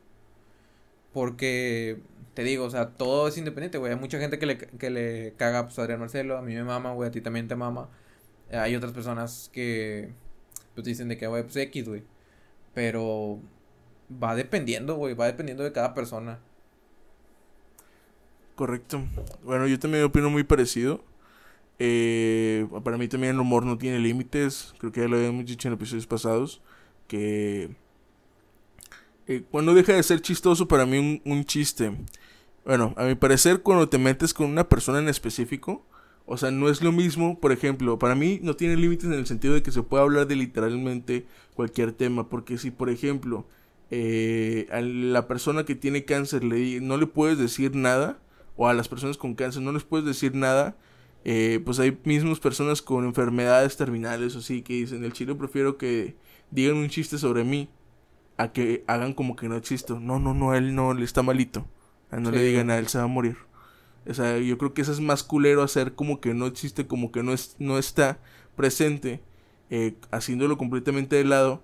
[1.12, 2.00] Porque
[2.36, 3.94] te digo, o sea, todo es independiente, güey.
[3.94, 6.64] Hay mucha gente que le, que le caga pues, a Adrián Marcelo, a mí me
[6.64, 7.88] mama, güey, a ti también te mama.
[8.52, 10.12] hay otras personas que
[10.74, 12.02] pues dicen de que, güey, pues X, güey.
[12.74, 13.40] Pero
[14.22, 16.38] va dependiendo, güey, va dependiendo de cada persona.
[18.54, 19.02] Correcto.
[19.42, 21.02] Bueno, yo también opino muy parecido.
[21.78, 24.74] Eh, para mí también el humor no tiene límites.
[24.76, 26.60] Creo que ya lo habíamos dicho en episodios pasados.
[27.08, 27.70] Que
[29.26, 31.96] eh, cuando deja de ser chistoso para mí un, un chiste
[32.66, 35.86] bueno, a mi parecer cuando te metes con una persona en específico,
[36.26, 39.26] o sea, no es lo mismo, por ejemplo, para mí no tiene límites en el
[39.26, 43.46] sentido de que se puede hablar de literalmente cualquier tema, porque si, por ejemplo,
[43.92, 48.18] eh, a la persona que tiene cáncer le, no le puedes decir nada,
[48.56, 50.76] o a las personas con cáncer no les puedes decir nada,
[51.24, 55.78] eh, pues hay mismos personas con enfermedades terminales o así que dicen, el chile prefiero
[55.78, 56.16] que
[56.50, 57.68] digan un chiste sobre mí
[58.36, 60.00] a que hagan como que no existo.
[60.00, 61.66] No, no, no, él no, él está malito
[62.10, 63.36] no le digan a él se va a morir.
[64.08, 67.10] O sea, yo creo que eso es más culero hacer como que no existe, como
[67.10, 68.18] que no, es, no está
[68.54, 69.20] presente,
[69.70, 71.62] eh, haciéndolo completamente de lado,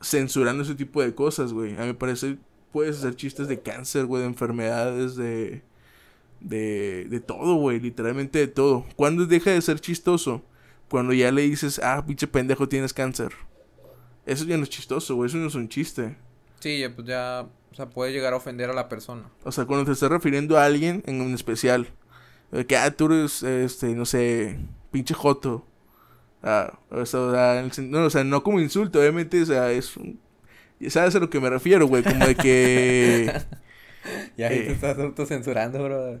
[0.00, 1.74] censurando ese tipo de cosas, güey.
[1.76, 2.38] A mí me parece,
[2.72, 5.62] puedes hacer chistes de cáncer, güey, de enfermedades, de,
[6.40, 8.86] de, de todo, güey, literalmente de todo.
[8.94, 10.42] ¿Cuándo deja de ser chistoso?
[10.88, 13.32] Cuando ya le dices, ah, pinche pendejo, tienes cáncer.
[14.24, 16.16] Eso ya no es chistoso, güey, eso no es un chiste.
[16.60, 19.30] Sí, pues ya o sea, puede llegar a ofender a la persona.
[19.44, 21.88] O sea, cuando te estás refiriendo a alguien en un especial.
[22.66, 24.58] Que, ah, tú eres, este, no sé,
[24.90, 25.64] pinche joto.
[26.42, 30.18] Ah, o sea, no, o sea, no como insulto, obviamente, o sea, es un...
[30.88, 32.02] ¿Sabes a lo que me refiero, güey?
[32.02, 33.26] Como de que...
[34.36, 36.18] ya ahí te eh, estás autocensurando, bro.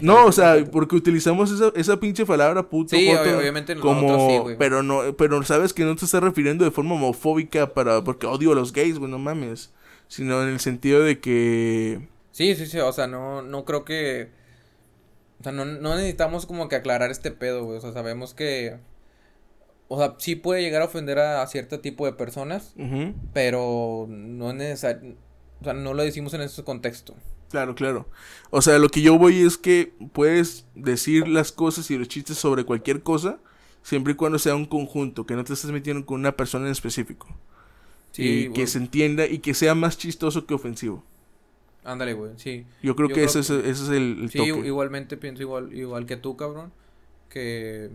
[0.00, 4.56] No, o sea, porque utilizamos esa, esa pinche palabra puto sí, obviamente como sí, güey.
[4.56, 8.52] pero no pero sabes que no te estás refiriendo de forma homofóbica para porque odio
[8.52, 9.72] a los gays, güey, no mames
[10.12, 12.06] sino en el sentido de que...
[12.32, 14.28] Sí, sí, sí, o sea, no, no creo que...
[15.40, 18.76] O sea, no, no necesitamos como que aclarar este pedo, güey, o sea, sabemos que...
[19.88, 22.74] O sea, sí puede llegar a ofender a, cierto tipo de personas,
[23.32, 25.16] pero no es necesario...
[25.62, 27.14] O sea, no lo decimos en ese contexto.
[27.48, 28.06] Claro, claro.
[28.50, 32.36] O sea, lo que yo voy es que puedes decir las cosas y los chistes
[32.36, 33.38] sobre cualquier cosa,
[33.82, 36.72] siempre y cuando sea un conjunto, que no te estés metiendo con una persona en
[36.72, 37.34] específico.
[38.12, 41.02] Sí, y que se entienda y que sea más chistoso que ofensivo.
[41.84, 42.64] Ándale, güey, sí.
[42.82, 46.36] Yo creo que, ese, Es, ese es el, sí, igualmente pienso igual, igual que tú,
[46.36, 46.72] cabrón.
[47.28, 47.90] Que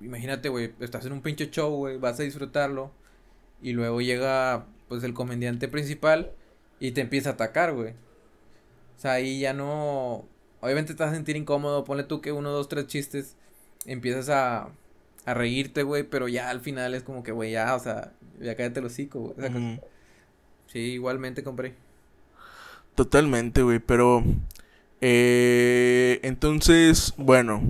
[0.00, 2.90] imagínate, güey, estás en un pinche show, güey, vas a disfrutarlo.
[3.62, 6.32] Y luego llega, pues, el comediante principal
[6.80, 7.92] y te empieza a atacar, güey.
[8.96, 10.26] O sea, ahí ya no...
[10.60, 11.84] Obviamente te vas a sentir incómodo.
[11.84, 13.36] Ponle tú que uno, dos, tres chistes
[13.86, 14.70] empiezas a,
[15.28, 18.56] a reírte, güey, pero ya al final es como que, güey, ya, o sea, ya
[18.56, 19.78] cállate el hocico, güey.
[20.66, 21.74] Sí, igualmente compré.
[22.94, 24.24] Totalmente, güey, pero...
[25.02, 27.62] Eh, entonces, bueno.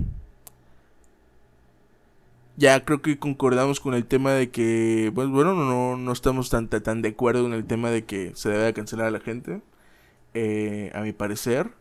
[2.55, 6.69] Ya creo que concordamos con el tema de que, pues bueno, no, no estamos tan,
[6.69, 9.61] tan de acuerdo en el tema de que se debe cancelar a la gente,
[10.33, 11.71] eh, a mi parecer.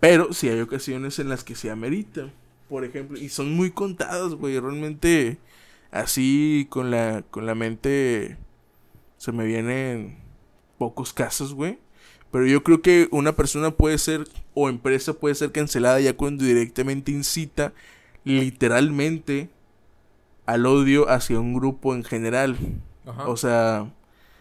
[0.00, 2.32] Pero sí hay ocasiones en las que se amerita,
[2.72, 5.36] por ejemplo, y son muy contadas, güey, realmente
[5.90, 8.38] así con la, con la mente
[9.18, 10.16] se me vienen
[10.78, 11.78] pocos casos, güey.
[12.30, 16.46] Pero yo creo que una persona puede ser, o empresa puede ser cancelada ya cuando
[16.46, 17.74] directamente incita
[18.24, 19.50] literalmente
[20.46, 22.56] al odio hacia un grupo en general.
[23.26, 23.92] O sea,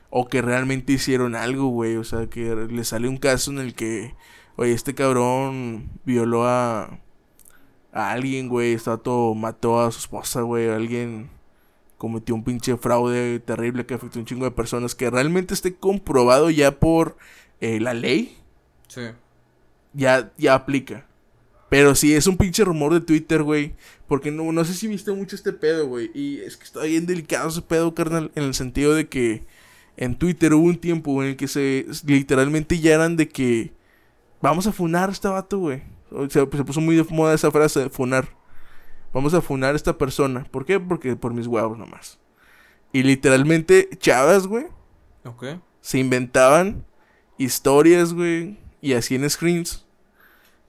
[0.09, 1.97] o que realmente hicieron algo, güey.
[1.97, 4.15] O sea, que le sale un caso en el que,
[4.55, 6.97] oye, este cabrón violó a,
[7.91, 8.77] a alguien, güey.
[8.77, 10.69] todo, mató a su esposa, güey.
[10.69, 11.29] Alguien
[11.97, 14.95] cometió un pinche fraude terrible que afectó a un chingo de personas.
[14.95, 17.17] Que realmente esté comprobado ya por
[17.59, 18.37] eh, la ley,
[18.87, 19.01] sí.
[19.93, 21.05] ya, ya aplica.
[21.69, 23.75] Pero si es un pinche rumor de Twitter, güey.
[24.07, 26.11] Porque no, no sé si viste mucho este pedo, güey.
[26.13, 28.29] Y es que está bien delicado ese pedo, carnal.
[28.35, 29.45] En el sentido de que
[29.95, 33.71] en Twitter hubo un tiempo en el que se literalmente ya eran de que
[34.41, 35.81] vamos a funar a este vato, güey.
[36.29, 38.27] Se puso muy de moda esa frase de funar.
[39.13, 40.45] Vamos a funar a esta persona.
[40.51, 40.79] ¿Por qué?
[40.79, 42.19] Porque por mis huevos nomás.
[42.93, 44.65] Y literalmente, chavas, güey.
[45.23, 45.45] Ok.
[45.81, 46.85] Se inventaban
[47.37, 49.85] historias, güey, y así en screens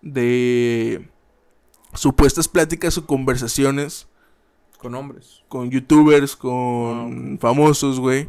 [0.00, 1.08] de
[1.94, 4.08] supuestas pláticas o conversaciones
[4.78, 8.28] con hombres, con youtubers, con ah, famosos, güey.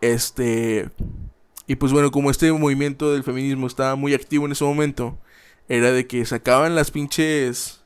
[0.00, 0.90] Este
[1.66, 5.18] y pues bueno, como este movimiento del feminismo estaba muy activo en ese momento,
[5.68, 7.84] era de que sacaban las pinches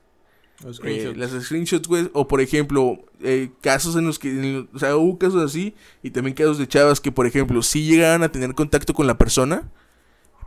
[0.64, 2.10] los eh, las screenshots, güey.
[2.14, 4.66] O por ejemplo, eh, casos en los que.
[4.72, 5.74] o sea, hubo casos así.
[6.02, 9.18] Y también casos de chavas que, por ejemplo, sí llegaban a tener contacto con la
[9.18, 9.70] persona.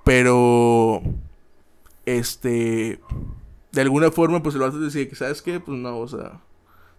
[0.03, 1.01] Pero.
[2.05, 2.99] Este.
[3.71, 5.61] De alguna forma, pues el vato decía que, ¿sabes qué?
[5.61, 6.41] Pues no, o sea.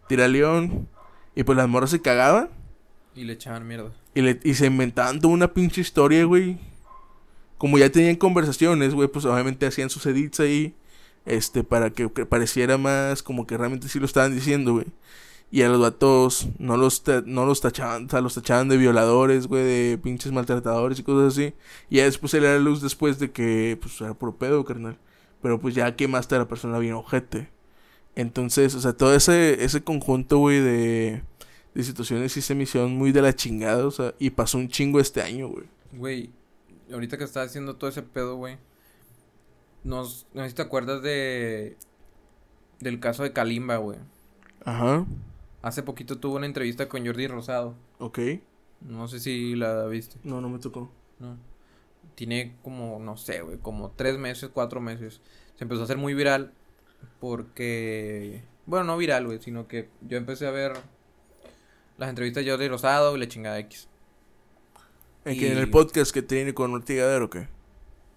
[0.09, 0.89] Tira león.
[1.35, 2.49] Y pues las morras se cagaban.
[3.15, 3.93] Y le echaban mierda.
[4.15, 6.59] Y, le, y se inventaban toda una pinche historia, güey.
[7.63, 10.75] Como ya tenían conversaciones, güey, pues obviamente hacían sus edits ahí
[11.27, 14.87] este, para que, pareciera más como que realmente sí lo estaban diciendo, güey.
[15.53, 19.47] Y a los vatos no los, no los tachaban, o sea, los tachaban de violadores,
[19.47, 21.55] güey, de pinches maltratadores y cosas así.
[21.89, 24.65] Y ya después se le da la luz después de que, pues, era por pedo,
[24.65, 24.99] carnal.
[25.41, 27.49] Pero pues ya quemaste a la persona bien ojete.
[28.17, 31.23] Entonces, o sea, todo ese, ese conjunto, güey, de,
[31.75, 34.99] de situaciones y se me muy de la chingada, o sea, y pasó un chingo
[34.99, 35.67] este año, güey.
[35.93, 36.31] Güey,
[36.93, 38.59] ahorita que estás haciendo todo ese pedo, güey
[39.85, 41.77] no sé si te acuerdas de.
[42.81, 43.99] Del caso de Kalimba, güey.
[44.65, 45.07] Ajá.
[45.63, 47.75] Hace poquito tuvo una entrevista con Jordi Rosado.
[47.99, 48.19] Ok.
[48.81, 50.19] No sé si la viste.
[50.25, 50.91] No, no me tocó.
[51.21, 51.37] No.
[52.17, 55.21] Tiene como, no sé, güey, como tres meses, cuatro meses.
[55.57, 56.53] Se empezó a hacer muy viral
[57.21, 58.43] porque...
[58.67, 60.73] Bueno, no viral, güey, sino que yo empecé a ver
[61.97, 63.89] las entrevistas de Jordi Rosado y la chingada X.
[65.25, 67.47] ¿En, que ¿En el podcast que tiene con Ortiga o qué?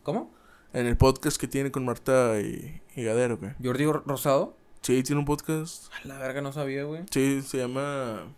[0.02, 0.34] ¿Cómo?
[0.74, 3.54] En el podcast que tiene con Marta y, y Gadero, ¿qué?
[3.64, 4.58] ¿Jordi Rosado?
[4.82, 5.94] Sí, tiene un podcast.
[6.04, 7.04] A la verga no sabía, güey.
[7.12, 8.34] Sí, se llama...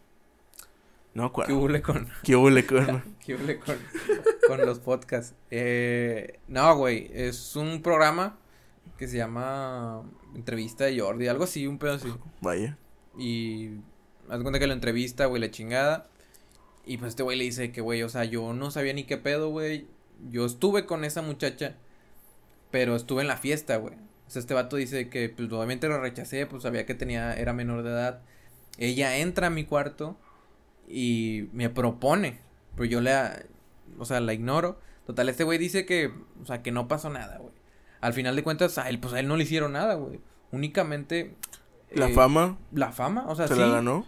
[1.14, 1.48] No, ¿cuál?
[1.48, 2.10] ¿Qué huele con?
[2.24, 3.16] ¿Qué huele con?
[3.26, 3.78] ¿Qué huele con,
[4.48, 5.34] con los podcasts?
[5.50, 8.38] Eh, no, güey, es un programa
[8.98, 10.04] que se llama
[10.36, 12.14] Entrevista de Jordi, algo así, un pedo así.
[12.42, 12.78] Vaya.
[13.18, 13.70] Y
[14.30, 16.10] haz cuenta que la entrevista, güey, la chingada.
[16.88, 19.18] Y pues este güey le dice que, güey, o sea, yo no sabía ni qué
[19.18, 19.86] pedo, güey.
[20.32, 21.76] Yo estuve con esa muchacha
[22.72, 23.96] pero estuve en la fiesta, güey.
[23.96, 27.54] O sea, este vato dice que, pues, obviamente lo rechacé, pues, sabía que tenía, era
[27.54, 28.22] menor de edad.
[28.78, 30.18] Ella entra a mi cuarto
[30.88, 32.40] y me propone,
[32.76, 33.42] pero yo la,
[33.98, 34.80] o sea, la ignoro.
[35.06, 36.12] Total, este güey dice que,
[36.42, 37.54] o sea, que no pasó nada, güey.
[38.02, 40.20] Al final de cuentas, a él, pues, a él no le hicieron nada, güey.
[40.52, 41.36] Únicamente...
[41.92, 42.58] ¿La eh, fama?
[42.74, 44.06] La fama, o sea, ¿Se la ganó?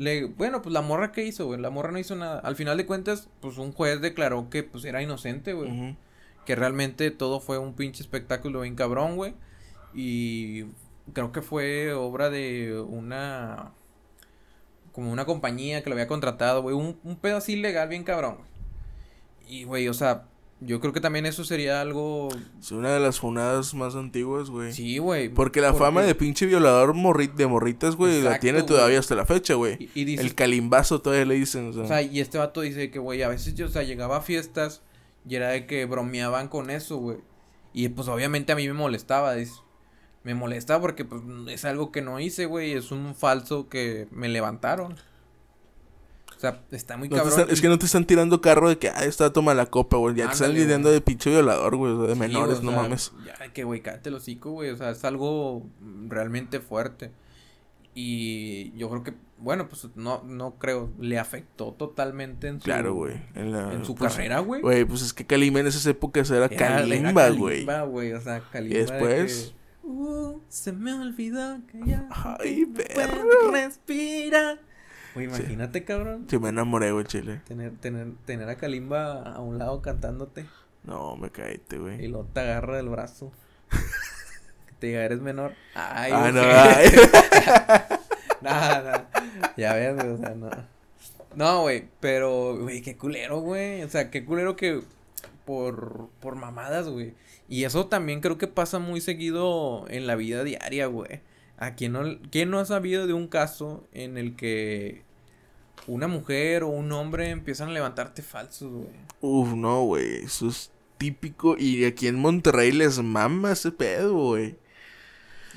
[0.00, 1.60] Le, bueno, pues la morra que hizo, güey.
[1.60, 2.40] La morra no hizo nada.
[2.40, 5.96] Al final de cuentas, pues un juez declaró que pues era inocente, güey
[6.44, 9.34] que realmente todo fue un pinche espectáculo bien cabrón, güey.
[9.94, 10.64] Y
[11.12, 13.72] creo que fue obra de una
[14.92, 18.38] como una compañía que lo había contratado, güey, un, un pedo así legal bien cabrón.
[19.48, 20.24] Y güey, o sea,
[20.60, 22.28] yo creo que también eso sería algo.
[22.60, 24.72] Es una de las funadas más antiguas, güey.
[24.72, 25.30] Sí, güey.
[25.30, 26.94] Porque la fama de pinche violador
[27.34, 29.88] de morritas, güey, la tiene todavía hasta la fecha, güey.
[29.94, 31.82] Y, El calimbazo todavía le dicen, o sea.
[31.82, 32.02] o sea.
[32.02, 34.82] y este vato dice que, güey, a veces yo, o sea, llegaba a fiestas
[35.26, 37.18] y era de que bromeaban con eso, güey.
[37.72, 39.54] Y pues obviamente a mí me molestaba, dice.
[40.22, 42.72] Me molestaba porque pues es algo que no hice, güey.
[42.72, 44.96] Es un falso que me levantaron.
[46.40, 47.38] O sea, está muy No cabrón.
[47.38, 49.98] están- es que no te están tirando carro de que, ah, está toma la copa,
[49.98, 50.14] güey.
[50.16, 51.92] Ya te están lidiando de pinche violador, güey.
[51.92, 53.12] o sea, De Sí, menores, o no mames.
[53.26, 54.70] Ya, que güey, cállate el hocico, güey.
[54.70, 55.66] O sea, es algo
[56.08, 57.12] realmente fuerte.
[57.94, 62.94] Y yo creo que, bueno, pues no, no creo, le afectó totalmente en su, Claro,
[62.94, 63.20] güey.
[63.34, 64.62] En, la- en su pues, carrera, güey.
[64.62, 67.66] Güey, pues es que Kalimba en esas épocas era, Kalimba, güey.
[67.66, 68.12] Kalimba, güey.
[68.14, 68.74] O sea, Kalimba.
[68.78, 69.52] Y de después.
[69.82, 72.08] que, "Uh, se me olvidó que ya.
[72.10, 73.50] Ay, perro.
[73.50, 74.69] Respirar.
[75.14, 75.36] Güey, Sí.
[75.40, 76.26] imagínate, cabrón.
[76.28, 77.40] Sí, me enamoré, güey, chile.
[77.46, 80.46] Tener, tener, tener a Kalimba a un lado cantándote.
[80.84, 82.08] No, me caíste, Y güey.
[82.08, 83.32] luego te agarra del brazo.
[83.70, 85.52] que te diga, eres menor.
[85.74, 86.88] Ay, Ah, no, ay.
[88.40, 89.10] Nada, nada.
[89.56, 90.50] Ya ves, güey, o sea, no.
[91.34, 93.82] No, güey, pero, güey, qué culero, güey.
[93.82, 94.80] O sea, qué culero que
[95.44, 97.14] por, por mamadas, güey.
[97.48, 101.20] Y eso también creo que pasa muy seguido en la vida diaria, güey.
[101.60, 105.02] ¿A quién no, quién no ha sabido de un caso en el que
[105.86, 108.88] una mujer o un hombre empiezan a levantarte falsos, güey?
[109.20, 110.24] Uf, no, güey.
[110.24, 111.56] Eso es típico.
[111.58, 114.56] Y aquí en Monterrey les mama ese pedo, güey.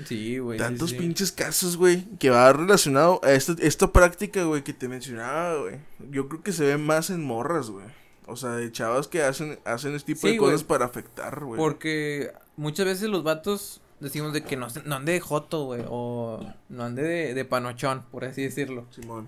[0.05, 0.57] Sí, güey.
[0.57, 0.97] Tantos sí.
[0.97, 5.79] pinches casos, güey, que va relacionado a esta, esta práctica, güey, que te mencionaba, güey.
[6.11, 7.85] Yo creo que se ve más en morras, güey.
[8.25, 11.57] O sea, de chavas que hacen, hacen este tipo Sí, de cosas para afectar, güey.
[11.57, 16.45] Porque muchas veces los vatos decimos de que no, no ande de joto, güey, o
[16.69, 18.85] no ande de, de panochón, por así decirlo.
[18.91, 19.27] Simón.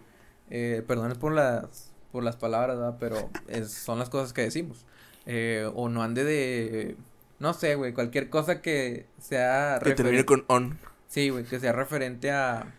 [0.52, 2.98] Eh, perdón por las, por las palabras, ¿verdad?
[3.00, 4.86] Pero es- son las cosas que decimos.
[5.26, 6.96] Eh, o no ande de,
[7.40, 10.78] no sé, güey, cualquier cosa que sea Que termine con on.
[11.08, 12.72] Sí, güey, que sea referente a,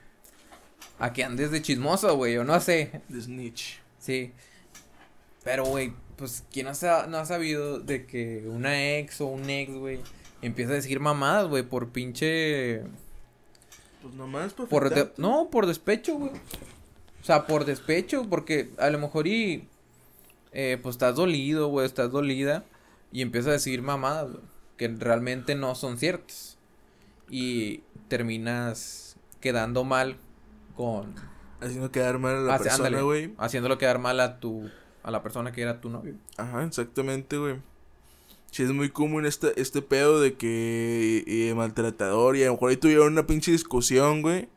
[0.99, 3.80] a que andes de chismoso, güey, o no sé, The snitch.
[3.99, 4.32] Sí.
[5.42, 9.49] Pero, güey, pues, ¿quién no, sa- no ha sabido de que una ex o un
[9.51, 10.01] ex, güey,
[10.43, 12.82] empieza a decir mamadas, güey, por pinche...
[14.03, 15.20] Pues nomás Por de- afectarte.
[15.22, 16.30] No, por despecho, güey.
[16.30, 19.66] O sea, por despecho, porque a lo mejor y...
[20.53, 22.64] eh, pues estás dolido, güey, estás dolida.
[23.12, 24.45] Y empieza a decir mamadas, güey,
[24.76, 26.57] que realmente no son ciertas.
[27.28, 30.16] Y terminas quedando mal
[30.76, 31.14] con...
[31.61, 33.34] Haciendo quedar mal a la Hace- persona, güey.
[33.39, 34.70] Haciéndolo quedar mal a tu...
[35.03, 36.14] A la persona que era tu novio.
[36.37, 37.57] Ajá, exactamente, güey.
[38.51, 42.70] Sí, es muy común este, este pedo de que eh, maltratador y a lo mejor
[42.70, 44.49] ahí tuvieron una pinche discusión, güey.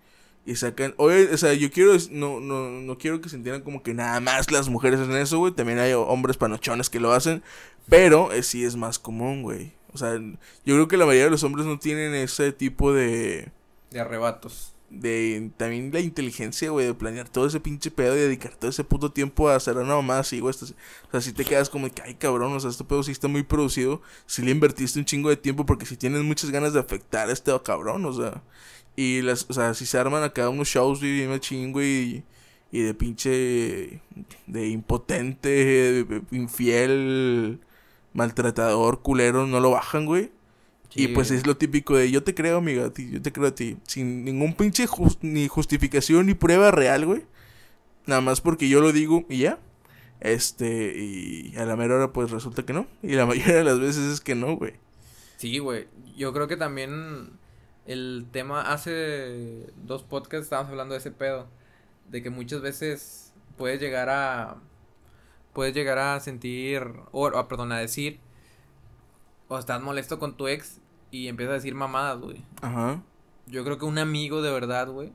[0.46, 3.84] Y sacan, oye, o sea, yo quiero, no, no, no quiero que se entiendan como
[3.84, 5.54] que nada más las mujeres hacen eso, güey.
[5.54, 7.44] También hay hombres panochones que lo hacen.
[7.88, 9.74] Pero eh, sí es más común, güey.
[9.92, 13.52] O sea, yo creo que la mayoría de los hombres no tienen ese tipo de...
[13.92, 14.74] De arrebatos.
[14.92, 18.84] De también la inteligencia, güey, de planear todo ese pinche pedo y dedicar todo ese
[18.84, 20.54] puto tiempo a hacer una mamá así, güey.
[20.56, 20.66] O
[21.12, 23.44] sea, si te quedas como que, ay, cabrón, o sea, este pedo sí está muy
[23.44, 24.02] producido.
[24.26, 27.34] Si le invertiste un chingo de tiempo porque si tienes muchas ganas de afectar a
[27.34, 28.42] este cabrón, o sea.
[28.96, 32.24] Y las, o sea, si se arman acá unos shows, güey, bien güey,
[32.72, 34.02] y, y de pinche.
[34.48, 35.50] de impotente,
[36.04, 37.60] de- infiel,
[38.14, 40.32] maltratador, culero, no lo bajan, güey.
[40.96, 43.48] Y pues es lo típico de yo te creo, amiga, a ti, yo te creo
[43.48, 43.78] a ti.
[43.86, 44.86] Sin ningún pinche
[45.22, 47.26] ni justificación ni prueba real, güey.
[48.06, 49.60] Nada más porque yo lo digo y ya.
[50.20, 52.88] Este, y a la mera hora pues resulta que no.
[53.04, 54.74] Y la mayoría de las veces es que no, güey.
[55.38, 55.88] Sí, güey.
[56.18, 57.32] Yo creo que también
[57.86, 61.48] el tema hace dos podcasts estábamos hablando de ese pedo.
[62.10, 64.58] De que muchas veces puedes llegar a.
[65.54, 66.82] Puedes llegar a sentir.
[67.12, 68.20] O, o, perdón, a decir.
[69.50, 70.80] O estás molesto con tu ex
[71.12, 72.46] y empiezas a decir mamadas, güey.
[72.62, 73.04] Ajá.
[73.48, 75.10] Yo creo que un amigo de verdad, güey.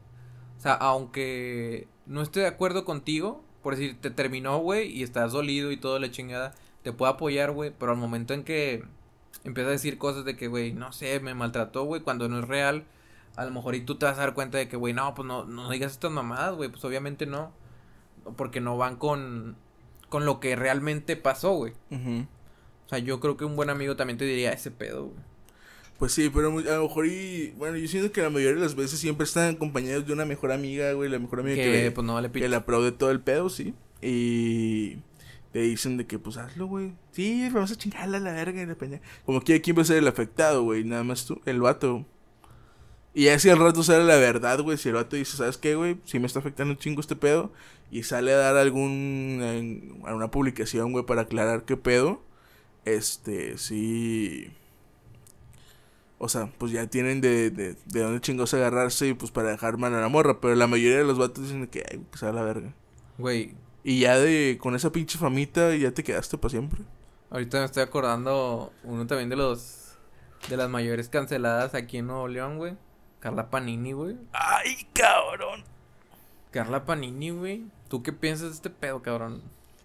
[0.58, 5.32] O sea, aunque no esté de acuerdo contigo, por decir, te terminó, güey, y estás
[5.32, 8.84] dolido y todo la chingada, te puede apoyar, güey, pero al momento en que
[9.44, 12.46] empieza a decir cosas de que, güey, no sé, me maltrató, güey, cuando no es
[12.46, 12.84] real,
[13.36, 15.26] a lo mejor y tú te vas a dar cuenta de que, güey, no, pues
[15.26, 17.52] no, no digas estas mamadas, güey, pues obviamente no,
[18.36, 19.56] porque no van con,
[20.08, 21.72] con lo que realmente pasó, güey.
[21.90, 22.26] Ujú.
[22.86, 25.16] O sea, yo creo que un buen amigo también te diría ese pedo, güey.
[25.98, 27.54] Pues sí, pero a lo mejor y...
[27.56, 30.50] Bueno, yo siento que la mayoría de las veces siempre están acompañados de una mejor
[30.52, 31.08] amiga, güey.
[31.08, 32.48] La mejor amiga que, Que, le- pues no vale que pito.
[32.48, 33.74] le aplaude todo el pedo, sí.
[34.02, 34.98] Y...
[35.52, 36.94] Te dicen de que, pues hazlo, güey.
[37.12, 39.00] Sí, vamos a chingarla a la verga y la peña.
[39.24, 40.82] Como que quién va a ser el afectado, güey.
[40.82, 42.04] Nada más tú, el vato.
[43.14, 44.76] Y así al rato sale la verdad, güey.
[44.76, 45.98] Si el vato dice, ¿sabes qué, güey?
[46.04, 47.52] Sí me está afectando un chingo este pedo.
[47.92, 49.38] Y sale a dar algún.
[49.44, 52.20] en- a una publicación, güey, para aclarar qué pedo.
[52.84, 54.52] Este, sí.
[56.18, 59.76] O sea, pues ya tienen de, de, de dónde chingos agarrarse y pues para dejar
[59.78, 60.40] mal a la morra.
[60.40, 62.72] Pero la mayoría de los vatos dicen que, ay, que sea la verga.
[63.18, 66.82] Güey, Y ya de con esa pinche famita ya te quedaste para siempre.
[67.30, 69.96] Ahorita me estoy acordando uno también de los
[70.48, 72.76] de las mayores canceladas aquí en Nuevo León, güey.
[73.20, 74.16] Carla Panini, güey.
[74.32, 75.64] Ay, cabrón.
[76.50, 77.64] Carla Panini, güey.
[77.88, 79.42] ¿Tú qué piensas de este pedo, cabrón?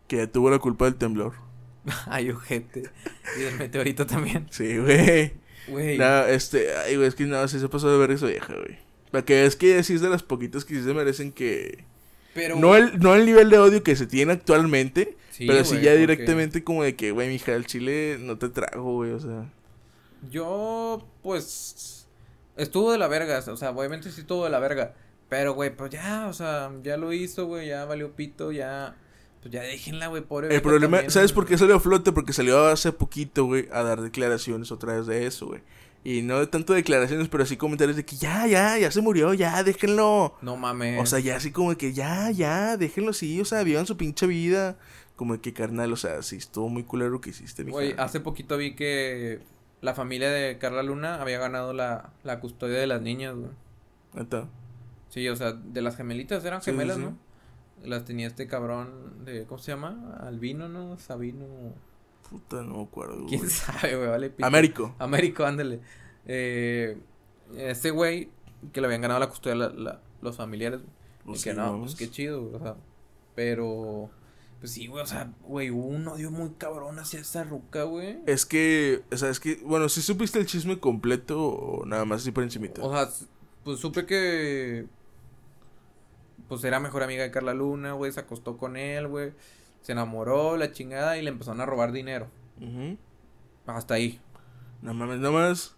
[0.08, 1.34] Que tuvo la culpa del temblor.
[2.08, 2.84] ay, ojete.
[3.38, 4.48] Y del meteorito también.
[4.50, 5.34] Sí, güey.
[5.68, 5.98] Güey.
[5.98, 8.80] No, este, ay, güey, es que nada, sí se pasó de ver esa vieja, güey.
[9.12, 11.84] Para que es que sí es de las poquitas que sí se merecen que.
[12.34, 12.58] Pero.
[12.58, 15.86] No el, no el nivel de odio que se tiene actualmente, Sí, pero sí güey,
[15.86, 19.20] ya porque directamente como de que, güey, mija, el chile no te trago, güey, o
[19.20, 19.50] sea.
[20.30, 22.08] Yo, pues.
[22.58, 23.42] Estuvo de la verga.
[23.48, 24.94] O sea, obviamente sí estuvo de la verga.
[25.30, 27.68] Pero, güey, pues ya, o sea, ya lo hizo, güey.
[27.70, 28.98] Ya valió pito, ya.
[29.42, 30.54] Pues ya déjenla, güey, pobre.
[30.54, 31.12] El problema, también.
[31.12, 32.12] ¿sabes por qué salió a flote?
[32.12, 35.62] Porque salió hace poquito, güey, a dar declaraciones otra vez de eso, güey.
[36.04, 39.34] Y no de tanto declaraciones, pero así comentarios de que ya, ya, ya se murió,
[39.34, 40.38] ya, déjenlo.
[40.42, 41.02] No mames.
[41.02, 44.26] O sea, ya así como que ya, ya, déjenlo así, o sea, vivan su pinche
[44.28, 44.78] vida.
[45.16, 47.74] Como que carnal, o sea, sí, estuvo muy culero lo que hiciste, mija.
[47.74, 49.42] Güey, hace poquito vi que
[49.82, 53.52] la familia de Carla Luna había ganado la, la custodia de las niñas, güey.
[54.14, 54.48] Neta.
[55.10, 57.04] Sí, o sea, de las gemelitas, eran sí, gemelas, sí.
[57.04, 57.18] ¿no?
[57.84, 60.18] Las tenía este cabrón de, ¿cómo se llama?
[60.22, 60.98] Albino, ¿no?
[61.00, 61.46] Sabino.
[62.30, 63.52] Puta, no me acuerdo, ¿Quién güey.
[63.54, 64.08] sabe, güey?
[64.10, 64.46] Vale, pito.
[64.46, 64.96] Américo.
[65.00, 65.80] Américo, ándale.
[66.26, 66.98] Eh,
[67.58, 68.30] este güey
[68.74, 70.82] que le habían ganado la custodia la- la- los familiares.
[71.26, 72.76] Pues y que no, pues qué chido, güey, o sea.
[73.36, 74.10] Pero,
[74.60, 78.20] pues sí, güey, o sea, güey, hubo un odio muy cabrón hacia esa ruca, güey.
[78.26, 82.22] Es que, o sea, es que, bueno, si supiste el chisme completo o nada más
[82.22, 82.84] así por encimita.
[82.84, 83.10] O sea,
[83.64, 84.88] pues supe que.
[86.50, 88.12] Pues era mejor amiga de Carla Luna, güey.
[88.12, 89.32] Se acostó con él, güey.
[89.82, 92.28] Se enamoró, la chingada, y le empezaron a robar dinero.
[92.60, 92.98] Ujú.
[93.68, 94.20] Hasta ahí.
[94.82, 95.76] No mames, no más.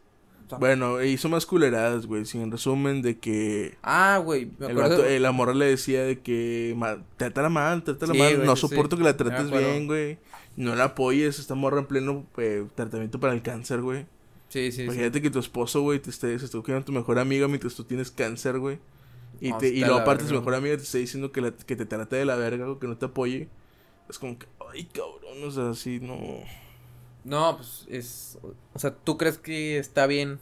[0.59, 2.25] Bueno, hizo más culeradas, güey.
[2.25, 5.03] Sí, en resumen, de que Ah, güey, el vato,
[5.33, 6.75] morra le decía de que
[7.17, 8.35] trátala mal, trátala Sí, mal.
[8.35, 9.01] güey, no soporto sí.
[9.01, 10.17] que la trates bien, güey.
[10.57, 14.05] No la apoyes, esta morra en pleno eh, tratamiento para el cáncer, güey.
[14.49, 14.83] Sí, sí, sí.
[14.83, 17.85] Imagínate que tu esposo, güey, te esté, se esté a tu mejor amiga mientras tú
[17.85, 18.79] tienes cáncer, güey.
[19.41, 21.85] Y, te, y luego aparte su mejor amiga te está diciendo que, la- que te
[21.85, 23.49] trate de la verga o que no te apoye.
[24.07, 26.17] Es como que, ay, cabrón, o sea, así no.
[27.23, 28.37] No, pues es.
[28.73, 30.39] O sea, ¿tú crees que está bien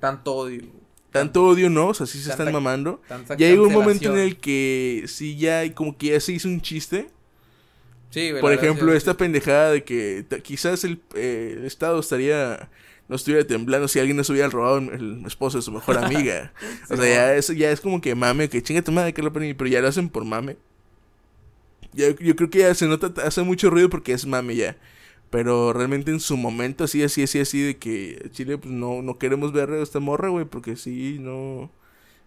[0.00, 0.62] tanto odio?
[1.10, 1.88] Tanto odio, ¿no?
[1.88, 3.02] O sea, sí se están Tanta- mamando.
[3.08, 6.32] Tanta Ya llegó un momento en el que sí ya, hay- como que ya se
[6.32, 7.08] hizo un chiste.
[8.10, 8.32] Sí.
[8.40, 12.68] Por ejemplo, esta pendejada de que quizás el, eh, el Estado estaría,
[13.10, 16.52] no estuviera temblando si alguien no se hubiera robado el, esposo de su mejor amiga.
[16.90, 19.52] o sea, ya es, ya es como que mame, que chinga tu madre, Carla Panini,
[19.52, 20.56] pero ya lo hacen por mame.
[21.92, 24.76] Ya- yo creo que ya se nota, hace mucho ruido porque es mame ya.
[25.28, 29.18] Pero realmente en su momento, así, así, así, así, de que Chile, pues no, no
[29.18, 31.68] queremos ver a esta morra, güey, porque sí, no.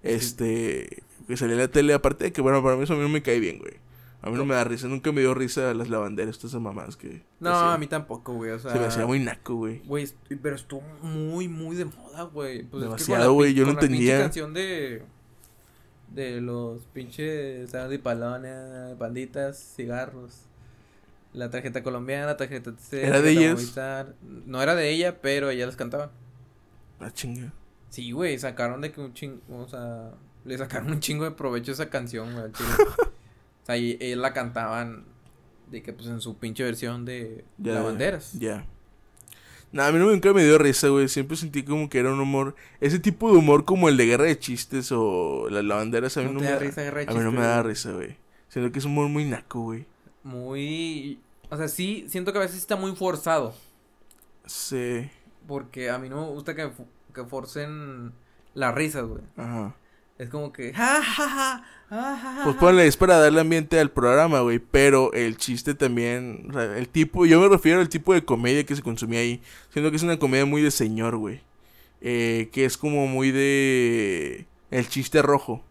[0.02, 1.02] Este.
[1.30, 3.10] Que salía en la tele, aparte de que, bueno, para mí eso a mí no
[3.10, 3.76] me cae bien, güey.
[4.26, 6.96] A mí no me da risa, nunca me dio risa las lavanderas, todas esas mamás
[6.96, 7.24] que.
[7.42, 8.52] No, a mí tampoco, güey.
[8.52, 8.72] O sea.
[8.72, 9.80] Se me hacía muy naco, güey.
[9.80, 10.08] Güey,
[10.42, 12.64] pero estuvo muy, muy de moda, güey.
[12.64, 14.20] Pues es que Demasiado, la güey, yo no con la pinche entendía.
[14.22, 15.04] canción de.
[16.14, 17.70] De los pinches.
[17.70, 18.00] ¿Sabes?
[18.00, 20.44] palones, banditas, cigarros.
[21.34, 23.54] La tarjeta colombiana, la tarjeta TC, ¿Era de ellas?
[23.56, 24.16] Movistar.
[24.22, 26.12] No era de ella, pero ellas las cantaban.
[27.02, 27.52] Ah, chinga.
[27.90, 29.42] Sí, güey, sacaron de que un chingo.
[29.50, 30.12] O sea,
[30.46, 32.70] le sacaron un chingo de provecho a esa canción, güey, al chile.
[33.64, 35.06] o sea, y ellas la cantaban.
[35.72, 38.34] De que, pues en su pinche versión de Ya, lavanderas.
[38.34, 38.66] Ya.
[39.72, 41.08] Nada, a mí nunca me dio risa, güey.
[41.08, 42.56] Siempre sentí como que era un humor.
[42.80, 46.28] Ese tipo de humor como el de guerra de chistes o las lavanderas a mí
[46.28, 48.18] ¿No no, me da risa Guerra de A mí no me da risa, güey.
[48.50, 49.88] Siento que es un humor muy naco, güey.
[50.24, 51.20] muy...
[51.50, 53.56] O sea, sí, siento que a veces está muy forzado.
[54.46, 55.10] Sí.
[55.48, 56.70] Porque a mí no me gusta que,
[57.14, 58.12] que forcen
[58.54, 59.22] las risas, güey.
[59.38, 59.76] Ajá.
[60.24, 60.74] Es como que...
[60.74, 61.64] Ja, ja, ja,
[62.46, 62.60] Pues ja".
[62.60, 64.60] ponle, es para darle ambiente al programa, güey.
[64.60, 66.48] Pero el chiste también.
[66.50, 67.26] O sea, el tipo.
[67.26, 69.42] Yo me refiero al tipo de comedia que se consumía ahí.
[69.72, 71.42] Siento que es una comedia muy de señor, güey.
[72.00, 74.46] Eh, que es como muy de.
[74.72, 75.62] El chiste rojo.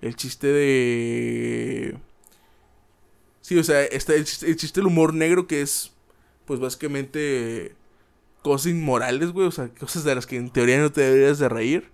[0.00, 1.98] El chiste de.
[3.42, 5.92] Sí, o sea, está el chiste, el chiste del humor negro que es.
[6.46, 7.74] Pues básicamente.
[8.42, 9.46] Cosas inmorales, güey.
[9.46, 11.93] O sea, cosas de las que en teoría no te deberías de reír.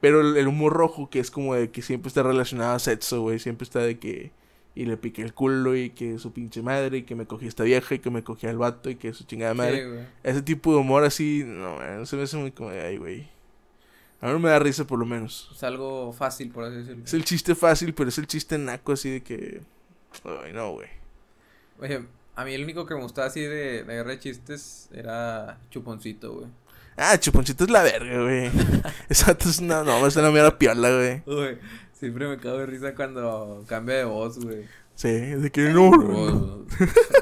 [0.00, 3.22] Pero el, el humor rojo, que es como de que siempre está relacionado a sexo,
[3.22, 3.38] güey.
[3.38, 4.32] Siempre está de que.
[4.74, 6.98] Y le piqué el culo y que su pinche madre.
[6.98, 9.24] Y que me cogí esta vieja y que me cogí al vato y que su
[9.24, 9.84] chingada madre.
[9.84, 10.06] Sí.
[10.22, 11.42] Ese tipo de humor así.
[11.44, 13.28] No, man, se me hace muy como de ay, güey.
[14.20, 15.50] A mí no me da risa por lo menos.
[15.54, 17.04] Es algo fácil, por así decirlo.
[17.04, 19.62] Es el chiste fácil, pero es el chiste naco así de que.
[20.24, 20.88] Ay, no, güey.
[21.80, 22.04] Oye,
[22.36, 26.34] a mí el único que me gustaba así de, de guerra de chistes era Chuponcito,
[26.34, 26.46] güey.
[27.02, 28.46] Ah, chuponcito es la verga, güey.
[29.08, 29.82] Exacto, es una.
[29.82, 31.22] No, es una mierda piola, güey.
[31.24, 31.58] Güey,
[31.98, 34.66] siempre me cago de risa cuando cambia de voz, güey.
[34.96, 35.90] Sí, de que no.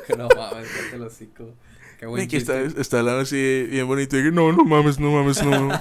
[0.09, 1.55] Que no mames, cállate el hocico.
[2.01, 4.19] Qué buen que está, está hablando así bien bonito.
[4.19, 5.71] Y que no, no mames, no mames, no.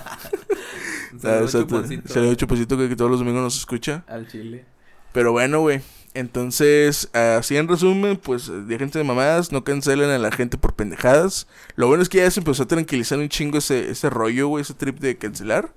[1.24, 2.36] Ah, saludo, exacto.
[2.36, 4.04] Chuponcito, que todos los domingos nos escucha.
[4.08, 4.66] Al chile.
[5.14, 5.82] Pero bueno, güey.
[6.18, 11.48] Entonces, así en resumen, pues déjense de mamadas, no cancelen a la gente por pendejadas.
[11.76, 14.64] Lo bueno es que ya se empezó a tranquilizar un chingo ese, ese rollo, güey,
[14.64, 15.76] ese trip de cancelar.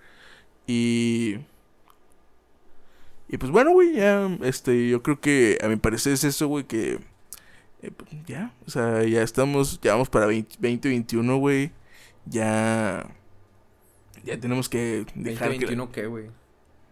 [0.67, 1.37] Y.
[3.29, 6.65] Y pues bueno, güey, ya, este, yo creo que a mi parecer es eso, güey,
[6.65, 7.01] que.
[7.83, 7.91] eh,
[8.27, 11.71] ya, o sea, ya estamos, ya vamos para 20, 2021, güey.
[12.25, 13.07] Ya.
[14.25, 16.31] Ya tenemos que dejar que- 2021 qué, güey.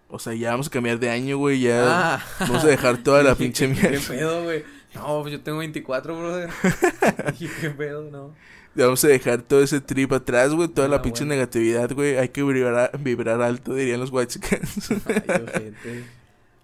[0.09, 1.61] O sea, ya vamos a cambiar de año, güey.
[1.61, 2.27] Ya Ah.
[2.41, 4.09] vamos a dejar toda la pinche ¿qué- ¿Qué mierda.
[4.09, 4.65] pedo, güey?
[4.95, 6.51] No, pues yo tengo 24, brother.
[7.61, 8.11] ¿qué pedo?
[8.11, 8.35] No.
[8.75, 10.69] Ya vamos a dejar todo ese trip atrás, güey.
[10.69, 11.35] Toda la Ah, pinche bueno.
[11.35, 12.17] negatividad, güey.
[12.17, 14.91] Hay que vibrar, vibrar alto, dirían los whitesicans.
[15.07, 16.05] Ay, ojete.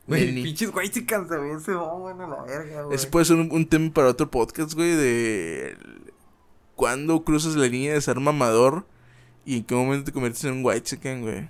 [0.06, 2.94] Güey, pinches güey se también se van a la verga, güey.
[2.94, 4.90] Ese puede ser un, un tema para otro podcast, güey.
[4.94, 5.76] De
[6.76, 8.86] cuándo cruzas la línea de ser mamador
[9.44, 11.48] y en qué momento te conviertes en un whitesican, güey.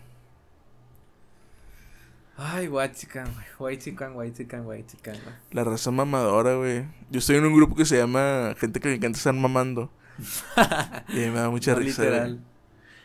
[2.37, 3.47] Ay, white chican, güey.
[3.59, 5.35] White chican, white chican, white chican, güey.
[5.53, 6.85] La raza mamadora, güey.
[7.11, 9.91] Yo estoy en un grupo que se llama Gente que le encanta estar mamando.
[11.09, 12.03] y me da mucha No, risa.
[12.03, 12.33] literal.
[12.35, 12.45] güey.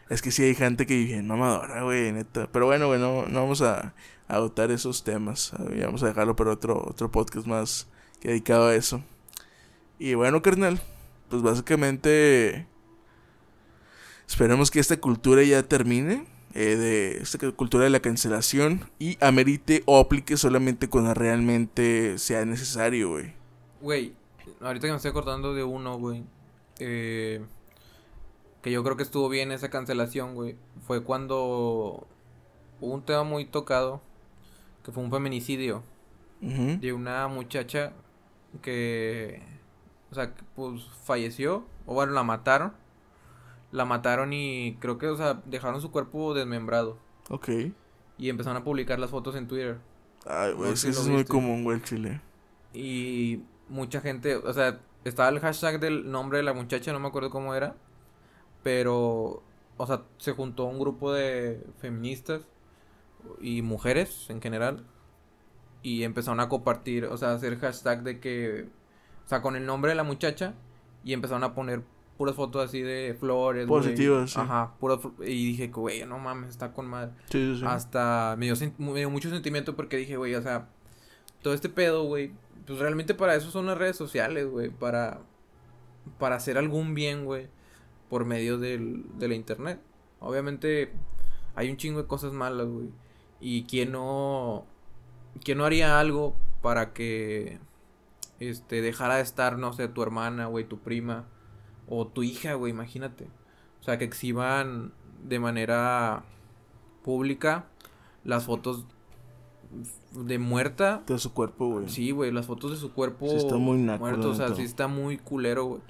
[0.10, 2.50] Es que sí hay gente que bien mamadora, güey, neta.
[2.52, 3.94] Pero bueno, güey, no, no vamos a,
[4.28, 5.52] agotar esos temas.
[5.84, 7.88] Vamos a dejarlo para otro, otro podcast más
[8.20, 9.04] que dedicado a eso.
[10.00, 10.80] Y bueno, carnal,
[11.30, 12.68] pues básicamente
[14.28, 16.26] esperemos que esta cultura ya termine.
[16.54, 22.44] Eh, de esta cultura de la cancelación y amerite o aplique solamente cuando realmente sea
[22.46, 23.34] necesario, güey.
[23.82, 24.14] Güey,
[24.60, 26.24] ahorita que me estoy acordando de uno, güey.
[26.80, 27.42] Eh,
[28.62, 30.56] que yo creo que estuvo bien esa cancelación, güey.
[30.82, 32.08] Fue cuando
[32.82, 34.02] hubo un tema muy tocado.
[34.84, 35.84] Que fue un feminicidio.
[36.42, 37.92] De una muchacha
[38.62, 39.42] que.
[40.10, 41.66] O sea, pues falleció.
[41.86, 42.74] O bueno, la mataron.
[43.72, 46.98] La mataron y creo que, o sea, dejaron su cuerpo desmembrado.
[47.30, 47.50] Ok.
[48.18, 49.78] Y empezaron a publicar las fotos en Twitter.
[50.26, 52.22] Ay, güey, No sé si eso es muy común, güey, el chile.
[52.74, 57.08] Y mucha gente, o sea, estaba el hashtag del nombre de la muchacha, no me
[57.08, 57.76] acuerdo cómo era.
[58.64, 59.44] Pero,
[59.78, 62.42] o sea, se juntó un grupo de feministas
[63.40, 64.86] y mujeres en general.
[65.82, 68.68] Y empezaron a compartir, o sea, a hacer hashtag de que,
[69.26, 70.56] o sea, con el nombre de la muchacha.
[71.04, 71.84] Y empezaron a poner
[72.20, 73.66] puras fotos así de flores.
[73.66, 74.40] Positivas, sí.
[74.42, 77.12] Ajá, puras Y dije, güey, no mames, está con madre.
[77.30, 77.66] Sí, sí, sí.
[77.66, 80.68] Hasta me dio, sen- me dio mucho sentimiento porque dije, güey, o sea,
[81.42, 82.34] todo este pedo, güey,
[82.68, 85.22] pues realmente para eso son las redes sociales, güey, para,
[86.20, 87.48] para hacer algún bien, güey,
[88.10, 89.80] por medio del, de la internet.
[90.20, 90.92] Obviamente
[91.56, 92.90] hay un chingo de cosas malas, güey,
[93.40, 94.66] y quién no,
[95.46, 97.60] quién no haría algo para que,
[98.42, 101.26] este, dejara de estar, no sé, tu hermana, güey, tu prima,
[101.90, 103.28] o tu hija, güey, imagínate.
[103.82, 106.24] O sea, que exhiban de manera
[107.04, 107.66] pública
[108.24, 108.86] las fotos
[110.12, 111.04] de muerta.
[111.08, 111.90] De su cuerpo, güey.
[111.90, 114.64] Sí, güey, las fotos de su cuerpo Sí está muy naco, muerto, o sea, sí
[114.64, 115.82] está muy culero, güey.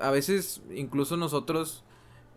[0.00, 1.84] A veces, incluso nosotros,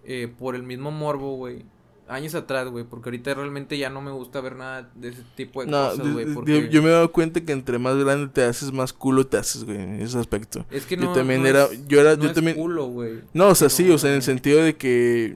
[0.05, 1.65] eh, por el mismo morbo, güey,
[2.09, 5.63] años atrás, güey, porque ahorita realmente ya no me gusta ver nada de ese tipo
[5.63, 6.63] de No, cosas, güey, porque...
[6.63, 9.37] yo, yo me he dado cuenta que entre más grande te haces, más culo te
[9.37, 10.65] haces, güey, en ese aspecto.
[10.71, 12.87] Es que yo no, también no era- es- yo era- no yo es también- culo,
[12.87, 13.21] güey.
[13.33, 15.33] No, o sea, sí, o sea, en el sentido de que,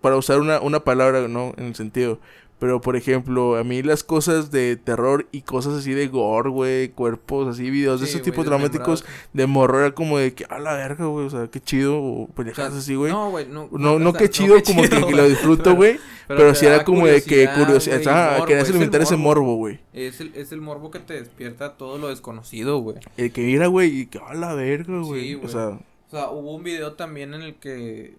[0.00, 1.52] para usar una, una palabra, ¿no?
[1.56, 2.18] En el sentido,
[2.60, 6.90] pero por ejemplo, a mí las cosas de terror y cosas así de gore, güey,
[6.90, 10.44] cuerpos así, videos de Sí, ese tipo güey, dramáticos de morro era como de que,
[10.44, 13.10] a la verga, güey, o sea, qué chido, o O sea, pendejadas así, güey.
[13.10, 13.68] No, güey, no.
[13.72, 15.98] No, no, qué chido, qué como que, chido, que lo güey, disfruto, pero- güey.
[16.28, 18.02] Pero, te sí era como de que curiosidad.
[18.06, 19.56] Ah, morbo, querías es el alimentar ese morbo.
[19.56, 19.80] güey.
[19.92, 22.98] Es el, es el morbo que te despierta todo lo desconocido, güey.
[23.16, 25.30] El que mira, güey, y que, a la verga, güey.
[25.30, 28.14] Sí, o sea, O sea, hubo un video también en el que.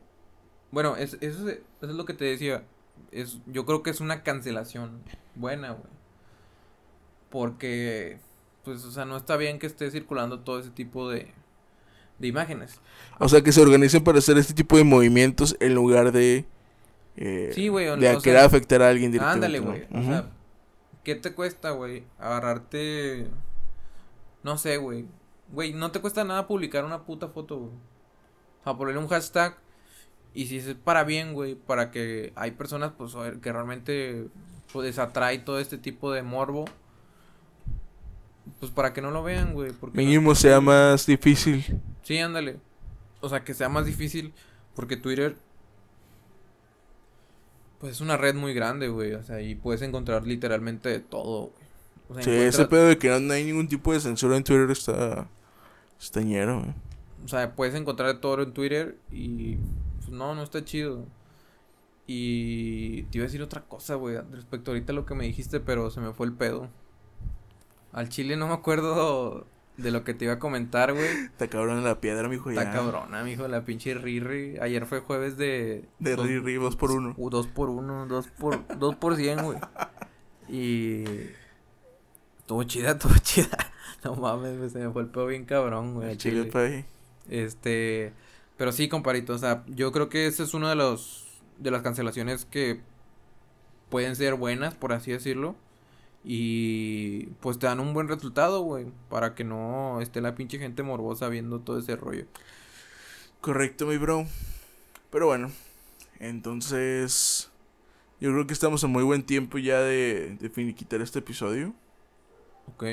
[0.71, 2.63] Bueno, es, eso, es, eso es lo que te decía.
[3.11, 5.01] Es, yo creo que es una cancelación
[5.35, 5.91] buena, güey.
[7.29, 8.19] Porque,
[8.63, 11.31] pues, o sea, no está bien que esté circulando todo ese tipo de,
[12.19, 12.79] de imágenes.
[13.19, 16.45] o sea, que se organicen para hacer este tipo de movimientos en lugar de.
[17.17, 19.45] Eh, Sí, güey, o- De o querer sea, afectar a alguien directamente.
[19.45, 19.71] Ándale, ¿no?
[19.71, 19.83] güey.
[19.93, 20.07] O Ujú.
[20.11, 20.29] sea,
[21.03, 22.03] ¿qué te cuesta, güey?
[22.19, 23.27] Agarrarte.
[24.43, 25.05] No sé, güey.
[25.51, 27.71] Güey, no te cuesta nada publicar una puta foto, güey.
[27.71, 29.57] O sea, ponerle un hashtag.
[30.33, 34.27] Y si es para bien, güey, para que hay personas, pues, a ver, que realmente
[34.71, 36.65] pues, les atrae todo este tipo de morbo.
[38.59, 39.71] Pues para que no lo vean, güey.
[39.71, 41.63] porque no- Mínimo sea más difícil.
[42.03, 42.57] Sí, ándale.
[43.19, 44.33] O sea, que sea más difícil
[44.75, 45.35] porque Twitter
[47.79, 51.47] pues es una red muy grande, güey, o sea, y puedes encontrar literalmente de todo,
[51.47, 51.61] güey.
[52.09, 54.37] O sea, Sí, encuentras- ese pedo de que no, no hay ningún tipo de censura
[54.37, 55.27] en Twitter está.
[55.99, 56.73] Está ñero, güey.
[57.23, 59.57] o sea, puedes encontrar de todo en Twitter y
[60.11, 61.05] pues no, no está chido.
[62.05, 65.61] Y te iba a decir otra cosa, güey, respecto ahorita a lo que me dijiste,
[65.61, 66.69] pero se me fue el pedo.
[67.93, 69.47] Al chile no me acuerdo
[69.77, 71.07] de lo que te iba a comentar, güey.
[71.25, 72.71] Está cabrón la piedra, mijo, Está ya.
[72.73, 74.57] cabrona, mijo, la pinche Riri.
[74.59, 75.85] Ayer fue jueves de...
[75.99, 77.13] De dos- Riri, dos por uno.
[77.17, 79.57] Uh, dos por uno, dos por, dos por cien, güey.
[80.49, 81.03] Y...
[82.39, 83.57] Estuvo chida, estuvo chida.
[84.03, 86.09] No mames, se me fue el pedo bien cabrón, güey.
[86.09, 86.85] al Chile, chile.
[87.29, 88.11] Este,
[88.61, 91.25] pero sí, comparito, o sea, yo creo que ese es uno de los
[91.57, 92.79] de las cancelaciones que
[93.89, 95.55] pueden ser buenas, por así decirlo,
[96.23, 100.83] y pues te dan un buen resultado, güey, para que no esté la pinche gente
[100.83, 102.27] morbosa viendo todo ese rollo.
[103.41, 104.27] Correcto, mi bro.
[105.09, 105.49] Pero bueno,
[106.19, 107.49] entonces
[108.19, 111.73] yo creo que estamos a muy buen tiempo ya de, de finiquitar este episodio.
[112.67, 112.83] ¿Ok?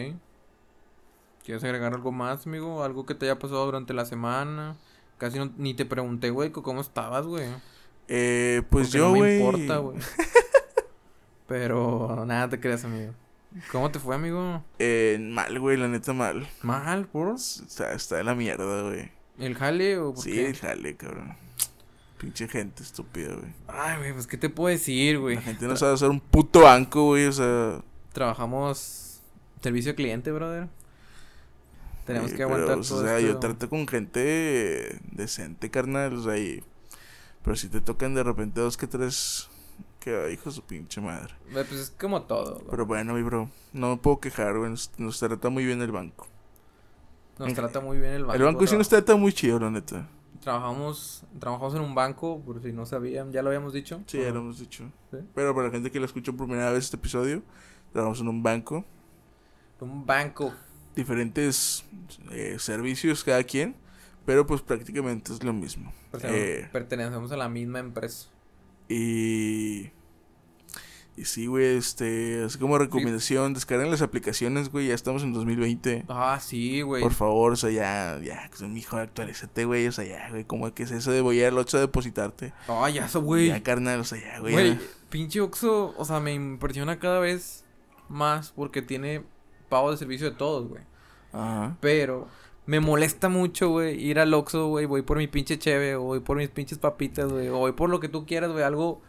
[1.45, 2.83] ¿Quieres agregar algo más, amigo?
[2.83, 4.79] Algo que te haya pasado durante la semana.
[5.19, 7.47] Casi no- ni te pregunté, güey, cómo estabas, güey.
[8.09, 9.37] Eh, pues Porque yo, no me güey.
[9.39, 9.99] importa, güey.
[11.47, 13.13] Pero nada te creas, amigo.
[13.73, 14.63] ¿Cómo te fue, amigo?
[14.79, 16.47] eh, mal, güey, la neta mal.
[16.63, 19.11] Mal, por Está, está de la mierda, güey.
[19.39, 20.55] el jale o por Sí, qué?
[20.55, 21.35] jale, cabrón.
[22.19, 23.53] Pinche gente estúpida, güey.
[23.69, 25.37] Ay, güey, pues qué te puedo decir, güey.
[25.37, 27.81] La gente no sabe hacer un puto banco, güey, o sea.
[28.13, 29.21] Trabajamos
[29.63, 30.69] servicio al cliente, brother.
[32.09, 36.65] Tenemos eh, que pero, aguantar o yo trato con gente decente, carnal, o sea, y...
[37.45, 39.51] Pero si te tocan de repente dos que tres...
[40.01, 41.35] Que hijo de su pinche madre.
[41.53, 42.63] Güey, Pues es como todo.
[42.71, 44.71] Pero bueno, mi bro, no me puedo quejar, güey.
[44.71, 46.27] Nos, nos trata muy bien el banco.
[47.39, 48.37] Nos trata muy bien el banco.
[48.37, 50.09] el banco sí nos trata muy chido, la neta.
[50.41, 54.01] Trabajamos, trabajamos en un banco, por si no sabían, ya lo habíamos dicho.
[54.07, 54.91] Sí, ya lo hemos dicho.
[55.11, 55.19] Sí.
[55.35, 57.43] Pero para la gente que lo escuchó por primera vez este episodio,
[57.93, 58.83] trabajamos en un banco.
[59.81, 60.55] Un banco.
[60.99, 61.85] Diferentes
[62.33, 63.77] eh, servicios cada quien.
[64.27, 65.93] Pero pues prácticamente es lo mismo.
[66.11, 68.29] Pertenecemos, Eh, pertenecemos a la misma empresa.
[68.89, 69.91] Y.
[71.17, 72.45] Y sí, güey, este.
[72.45, 74.89] Así como recomendación, descarguen las aplicaciones, güey.
[74.89, 76.05] Ya estamos en 2020.
[76.09, 77.03] Ah, sí, güey.
[77.03, 79.87] Por favor, o sea, ya, ya, pues, mijo, actualízate, güey.
[79.87, 82.53] O sea, ya, güey, ¿cómo que es eso de voy al 8 a depositarte?
[82.69, 83.49] Ah, ya eso, güey.
[83.49, 84.53] Ya, carnal, o sea, ya, güey.
[84.53, 84.79] Güey,
[85.11, 87.65] pinche Oxxo, o sea, me impresiona cada vez
[88.09, 89.25] más porque tiene
[89.69, 90.83] pago de servicio de todos, güey.
[91.33, 91.77] Ajá.
[91.81, 92.29] Pero
[92.67, 96.21] me molesta mucho, güey, ir al Oxxo, güey, voy por mi pinche cheve, o voy
[96.21, 99.01] por mis pinches papitas, güey, o voy por lo que tú quieras, güey, algo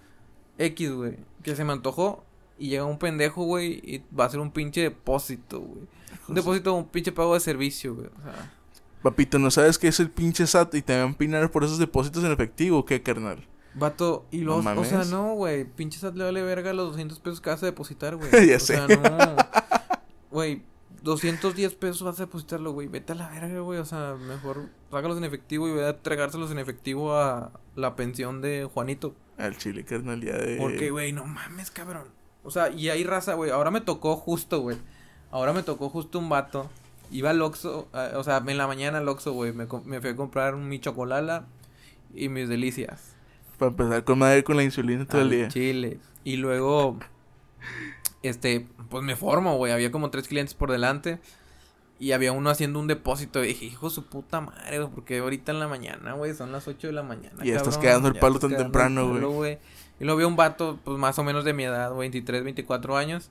[0.58, 2.24] X, güey, que se me antojó
[2.58, 5.88] y llega un pendejo, güey, y va a hacer un pinche depósito, güey.
[6.28, 8.08] Un depósito, un pinche pago de servicio, güey.
[8.08, 8.54] O sea,
[9.02, 11.80] Papito, ¿no sabes qué es el pinche SAT y te van a empinar por esos
[11.80, 13.48] depósitos en efectivo qué, carnal?
[13.76, 17.20] vato, y los, No o sea, no, güey, pinche SAT le vale verga los 200
[17.20, 18.30] pesos que vas a depositar, güey.
[18.48, 18.76] Ya o sé.
[18.76, 19.36] sea, no.
[20.32, 20.64] Güey,
[21.04, 22.88] 210 pesos vas a depositarlo, güey.
[22.88, 23.80] Vete a la verga, güey.
[23.80, 28.42] O sea, mejor sácalos en efectivo y voy a entregárselos en efectivo a la pensión
[28.42, 29.14] de Juanito.
[29.38, 30.58] Al chile, carnal, ya de.
[30.58, 32.08] Porque, güey, no mames, cabrón.
[32.44, 33.52] O sea, y hay raza, güey.
[33.52, 34.78] Ahora me tocó justo, güey.
[35.32, 36.70] Ahora me tocó justo un vato.
[37.12, 39.52] Iba al Oxxo, eh, o sea, en la mañana al Oxxo, güey.
[39.52, 41.48] Me, me fui a comprar mi chocolala
[42.14, 43.16] y mis delicias.
[43.58, 45.48] Para empezar con madre con la insulina todo el día.
[45.48, 46.00] Chile.
[46.24, 47.00] Y luego,
[48.24, 49.72] este, pues me formo, güey.
[49.72, 51.20] Había como tres clientes por delante.
[52.00, 53.44] Y había uno haciendo un depósito.
[53.44, 54.92] Y dije, hijo su puta madre, güey.
[54.94, 57.46] Porque ahorita en la mañana, güey, son las 8 de la mañana.
[57.46, 59.46] Y estás quedando el palo tan temprano, palo,
[60.00, 62.98] Y luego vi un vato, pues más o menos de mi edad, güey, 23, 24
[62.98, 63.30] años.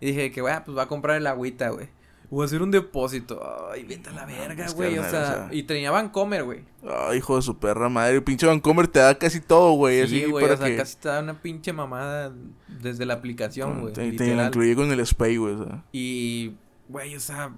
[0.00, 1.88] Y dije que, güey, pues va a comprar el agüita, güey.
[2.32, 3.40] A hacer un depósito.
[3.72, 4.96] Ay, vete a la verga, güey.
[4.98, 6.60] O sea, o y tenía Vancomer, güey.
[6.88, 8.20] Ay, hijo de su perra madre.
[8.22, 10.06] Pinche Vancomer te da casi todo, güey.
[10.06, 10.76] Sí, güey, o sea, que.
[10.76, 12.32] casi te da una pinche mamada
[12.68, 13.92] desde la aplicación, con- güey.
[13.94, 15.54] te, te incluye con el spray, güey.
[15.54, 15.84] O sea.
[15.92, 16.52] Y,
[16.88, 17.52] güey, o sea,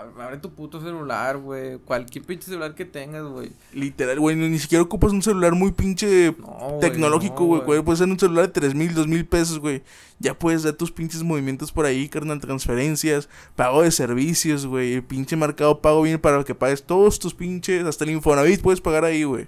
[0.00, 1.78] abre tu puto celular, güey.
[1.78, 3.52] Cualquier pinche celular que tengas, güey.
[3.72, 4.36] Literal, güey.
[4.36, 7.60] Ni siquiera ocupas un celular muy pinche No, tecnológico, no, güey.
[7.62, 7.82] güey.
[7.82, 9.82] Puedes ser un celular de tres mil, dos mil pesos, güey.
[10.18, 14.94] Ya puedes dar tus pinches movimientos por ahí, carnal, transferencias, pago de servicios, güey.
[14.94, 18.80] El pinche marcado pago viene para que pagues todos tus pinches, hasta el Infonavit puedes
[18.80, 19.46] pagar ahí, güey.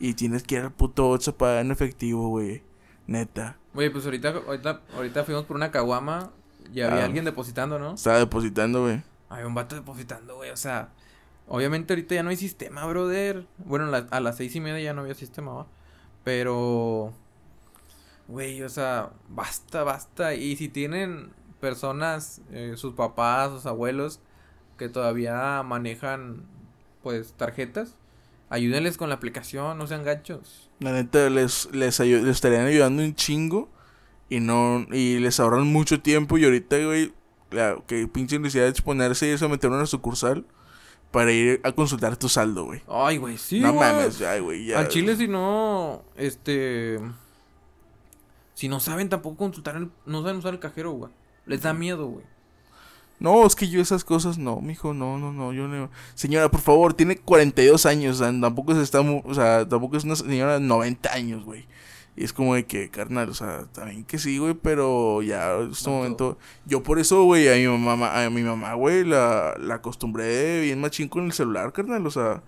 [0.00, 2.62] Y tienes que ir al puto 8 a pagar en efectivo, güey.
[3.06, 3.56] Neta.
[3.72, 6.30] Güey, pues ahorita, ahorita, ahorita fuimos por una caguama
[6.72, 7.04] y había Ah.
[7.04, 7.94] alguien depositando, ¿no?
[7.94, 9.02] Estaba depositando, güey.
[9.28, 10.90] Había un vato depositando, güey, o sea.
[11.46, 13.46] Obviamente ahorita ya no hay sistema, brother.
[13.58, 15.66] Bueno, la- a las seis y media ya no había sistema, ¿va?
[16.24, 17.12] Pero...
[18.28, 20.34] Güey, o sea, basta, basta.
[20.34, 21.30] Y si tienen
[21.60, 24.20] personas, eh, sus papás, sus abuelos,
[24.78, 26.44] que todavía manejan,
[27.02, 27.96] pues, tarjetas,
[28.48, 30.70] ayúdenles con la aplicación, no sean gachos.
[30.80, 33.68] La neta, les, les, les estarían ayudando un chingo.
[34.30, 36.38] Y no, y les ahorran mucho tiempo.
[36.38, 37.12] Y ahorita, güey,
[37.54, 40.44] la, que pinche necesidad de exponerse y eso, meter una sucursal
[41.10, 42.82] para ir a consultar tu saldo, güey.
[42.88, 43.92] Ay, güey, sí, no güey.
[43.92, 44.72] mames, ay, güey.
[44.72, 46.98] Al chile si no, este...
[48.54, 51.12] Si no saben tampoco consultar, el, no saben usar el cajero, güey.
[51.46, 52.24] Les da miedo, güey.
[53.20, 55.90] No, es que yo esas cosas no, mijo, no, no, no, yo no.
[56.14, 60.54] Señora, por favor, tiene 42 años, tampoco se está, o sea, tampoco es una señora
[60.54, 61.66] de 90 años, güey.
[62.16, 65.72] Y es como de que, carnal, o sea, también que sí, güey, pero ya en
[65.72, 66.38] este momento.
[66.64, 70.80] Yo por eso, güey, a mi mamá, a mi mamá, güey, la, la acostumbré bien
[70.80, 72.44] machín con el celular, carnal, o sea,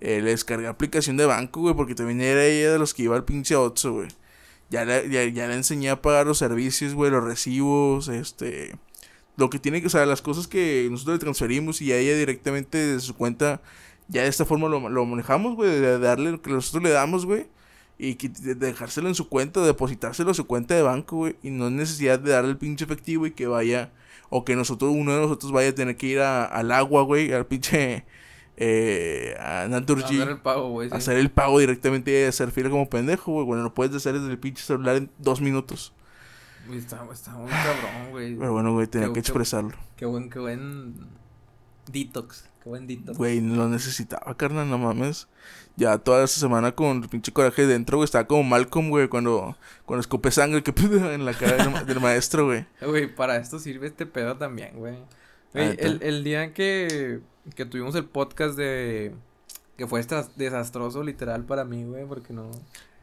[0.00, 3.14] eh, le descargué aplicación de banco, güey, porque también era ella de los que iba
[3.16, 4.08] al pinche Otso, güey.
[4.70, 8.76] Ya le, ya, ya le enseñé a pagar los servicios, güey, los recibos, este.
[9.36, 12.16] Lo que tiene que, o sea, las cosas que nosotros le transferimos y a ella
[12.16, 13.62] directamente de su cuenta,
[14.08, 17.26] ya de esta forma lo, lo manejamos, güey, de darle lo que nosotros le damos,
[17.26, 17.46] güey
[17.98, 18.14] y
[18.54, 21.36] dejárselo en su cuenta, depositárselo a su cuenta de banco, güey.
[21.42, 23.92] Y no es necesidad de darle el pinche efectivo y que vaya,
[24.30, 27.46] o que nosotros, uno de nosotros vaya a tener que ir al agua, güey, al
[27.46, 28.04] pinche,
[28.56, 30.20] eh, a Naturgy.
[30.20, 30.88] Hacer el pago, güey.
[30.92, 33.46] Hacer el pago directamente y hacer fila como pendejo, güey.
[33.46, 35.94] Bueno, lo puedes hacer desde el pinche celular en dos minutos.
[36.72, 38.36] está, está muy cabrón, güey.
[38.36, 39.76] Pero bueno, güey, tenía que expresarlo.
[39.96, 40.94] Qué buen, qué buen
[41.90, 42.48] detox.
[42.62, 43.18] Qué buen detox.
[43.18, 45.28] Güey, lo necesitaba, carnal, no mames
[45.76, 48.04] ya toda esa semana con pinche coraje dentro, güey.
[48.04, 52.66] Estaba como Malcolm, güey, cuando, cuando escupe sangre que en la cara del, maestro, güey.
[52.80, 54.96] Güey, para esto sirve este pedo también, güey.
[55.54, 57.20] el, el día que,
[57.54, 59.14] que tuvimos el podcast de...
[59.76, 60.04] Que fue
[60.36, 62.48] desastroso, literal, para mí, güey, porque no...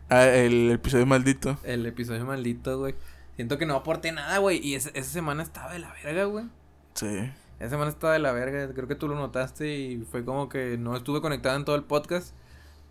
[0.08, 1.58] Ah, el episodio maldito.
[1.64, 2.96] El episodio maldito, güey.
[3.36, 4.66] Siento que no aporté nada, güey.
[4.66, 6.46] Y esa, esa semana estaba de la verga, güey.
[6.94, 7.32] Sí.
[7.62, 8.74] Esa semana estaba de la verga.
[8.74, 11.84] Creo que tú lo notaste y fue como que no estuve conectado en todo el
[11.84, 12.34] podcast.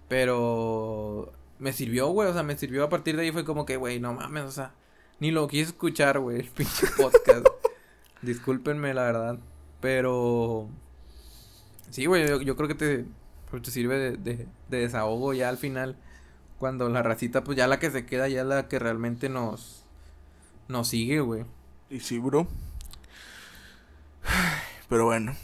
[0.07, 2.29] Pero me sirvió, güey.
[2.29, 3.33] O sea, me sirvió a partir de ahí.
[3.33, 4.73] Fue como que, güey, no mames, o sea,
[5.19, 7.49] ni lo quise escuchar, güey, el pinche podcast.
[8.23, 9.39] Discúlpenme, la verdad.
[9.81, 10.69] Pero.
[11.91, 13.07] Sí, güey, yo, creo que te,
[13.51, 15.97] pues, te sirve de, de, de, desahogo ya al final.
[16.61, 19.85] Cuando la racita, pues ya la que se queda, ya la que realmente nos.
[20.69, 21.45] Nos sigue, güey.
[21.89, 22.47] Y sí, bro.
[24.89, 25.35] Pero bueno.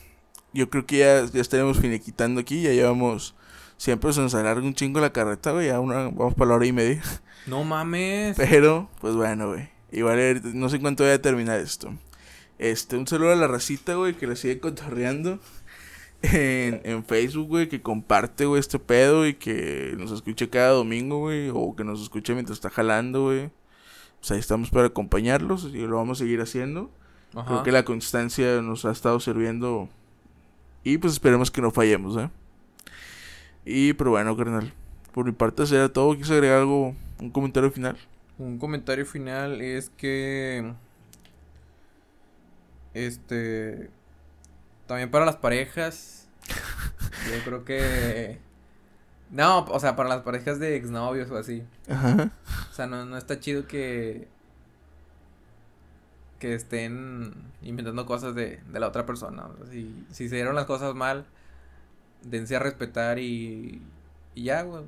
[0.53, 2.63] Yo creo que ya, ya estaremos finiquitando aquí.
[2.63, 3.35] Ya llevamos
[3.77, 5.69] siempre se nos alarga un chingo la carreta, güey.
[5.69, 7.03] Ya una, vamos para la hora y media.
[7.47, 8.37] No mames.
[8.37, 9.69] Pero, pues bueno, güey.
[9.93, 11.95] Igual no sé cuánto voy a terminar esto.
[12.59, 15.39] Este, un saludo a la racita, güey, que le sigue cotorreando
[16.23, 21.19] en, en Facebook, güey, que comparte, güey, este pedo y que nos escuche cada domingo,
[21.19, 23.53] güey, o que nos escuche mientras está jalando, güey.
[24.19, 26.91] Pues ahí estamos para acompañarlos y lo vamos a seguir haciendo.
[27.45, 29.89] Creo que la constancia nos ha estado sirviendo
[30.87, 32.31] y pues esperemos que no fallemos, ¿eh?
[33.65, 34.73] Y, pero bueno, carnal.
[35.13, 36.11] Por mi parte será todo.
[36.11, 36.95] ¿Quieres agregar algo?
[37.19, 37.99] ¿Un comentario final?
[38.39, 40.73] Un comentario final es que.
[42.95, 43.91] Este.
[44.87, 46.29] También para las parejas.
[47.35, 48.39] yo creo que.
[49.33, 51.65] No, o sea, para las parejas de exnovios o así.
[51.91, 52.31] Ajá.
[52.71, 54.29] O sea, no, no está chido que.
[56.39, 57.33] Que estén
[57.63, 59.49] inventando cosas de, de la otra persona.
[59.71, 61.27] si, si se dieron las cosas mal,
[62.23, 63.83] dense a respetar y,
[64.35, 64.85] y ya, güey.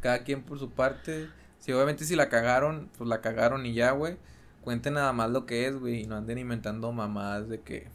[0.00, 1.28] Cada quien por su parte.
[1.58, 4.16] Si obviamente si la cagaron, pues la cagaron y ya, güey.
[4.62, 6.02] Cuenten nada más lo que es, güey.
[6.02, 7.88] Y no anden inventando mamadas de que.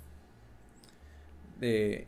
[1.59, 2.07] De.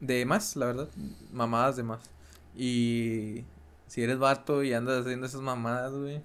[0.00, 0.88] De más, la verdad.
[1.32, 2.10] Mamadas de más.
[2.56, 3.44] Y.
[3.86, 6.22] Si eres vato y andas haciendo esas mamadas, güey.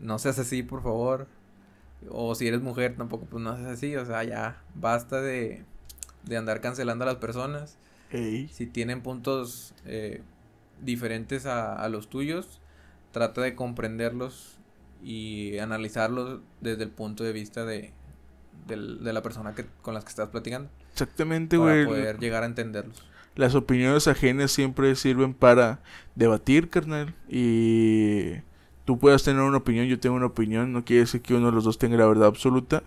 [0.00, 1.26] No seas así, por favor.
[2.10, 3.96] O si eres mujer, tampoco, pues no seas así.
[3.96, 4.62] O sea, ya.
[4.74, 5.64] Basta de.
[6.24, 7.78] De andar cancelando a las personas.
[8.10, 10.22] Si tienen puntos eh,
[10.80, 12.60] diferentes a, los tuyos,
[13.12, 14.58] trata de comprenderlos
[15.02, 17.92] y analizarlos desde el punto de vista de,
[18.66, 20.70] de, la persona que, con las que estás platicando.
[20.92, 21.84] Exactamente, güey.
[21.84, 23.02] Para poder llegar a entenderlos.
[23.34, 25.80] Las opiniones ajenas siempre sirven para
[26.14, 27.14] debatir, carnal.
[27.28, 28.32] Y
[28.88, 30.72] tú puedas tener una opinión, yo tengo una opinión.
[30.72, 32.84] No quiere decir que uno de los dos tenga la verdad absoluta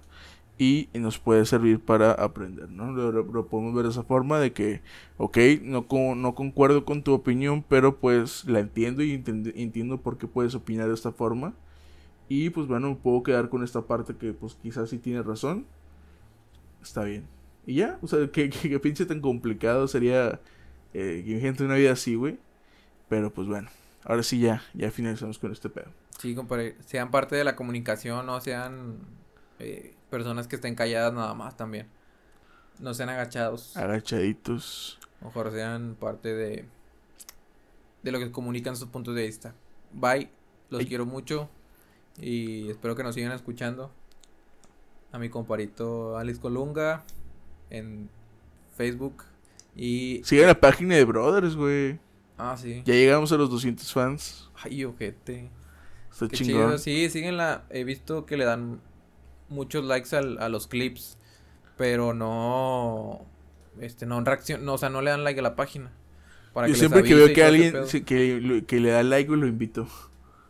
[0.57, 2.91] y nos puede servir para aprender, ¿no?
[2.91, 4.81] Lo, podemos ver de esa forma de que,
[5.19, 10.25] ok, no, no concuerdo con tu opinión, pero pues la entiendo y entiendo por qué
[10.25, 11.53] puedes opinar de esta forma.
[12.27, 15.67] Y pues bueno, puedo quedar con esta parte que pues quizás sí tiene razón.
[16.81, 17.27] Está bien.
[17.67, 18.49] Y ya, o sea, que,
[18.81, 20.41] pinche tan complicado sería
[20.95, 22.39] eh, que gente una vida así, güey.
[23.07, 23.69] Pero pues bueno,
[24.03, 25.91] ahora sí ya, ya finalizamos con este pedo.
[26.19, 28.99] Sí, compadre, sean parte de la comunicación, no sean...
[29.59, 31.87] Eh personas que estén calladas nada más también.
[32.79, 33.75] No sean agachados.
[33.75, 34.99] Agachaditos.
[35.21, 36.65] Mejor sean parte de
[38.03, 39.55] de lo que comunican sus puntos de vista.
[39.93, 40.29] Bye.
[40.69, 41.49] Los quiero mucho
[42.17, 43.91] y espero que nos sigan escuchando.
[45.11, 47.03] A mi comparito Alex Colunga
[47.69, 48.09] en
[48.77, 49.23] Facebook
[49.75, 51.99] y sigue la página de Brothers, güey.
[52.43, 52.81] Ah, sí.
[52.85, 54.49] Ya llegamos a los 200 fans.
[54.63, 55.51] Ay, ojete.
[56.11, 56.79] Está chingón.
[56.79, 57.65] Sí, síguenla.
[57.69, 58.81] He visto que le dan
[59.47, 61.19] muchos likes al, a los clips.
[61.77, 63.23] pero no,
[63.79, 65.91] este, no reaccion, no, o sea, no le dan like a la página.
[66.51, 69.87] Para Yo siempre que veo que alguien que, que, le da like, lo invito.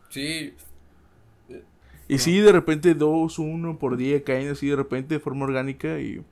[0.07, 0.53] Sí.
[2.07, 5.99] Y sí, de repente dos, uno por día caen así de repente de forma orgánica
[5.99, 6.23] y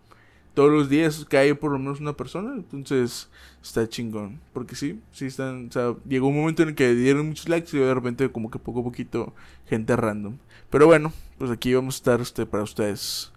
[0.59, 3.29] todos los días cae por lo menos una persona, entonces
[3.63, 4.41] está chingón.
[4.51, 7.69] Porque sí, sí están, o sea, llegó un momento en el que dieron muchos likes
[7.77, 9.33] y de repente como que poco a poquito
[9.67, 10.35] gente random.
[10.69, 13.31] Pero bueno, pues aquí vamos a estar este, para ustedes.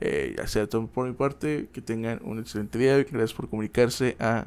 [0.00, 2.98] Eh, ya sea todo por mi parte, que tengan un excelente día.
[2.98, 4.46] Gracias por comunicarse a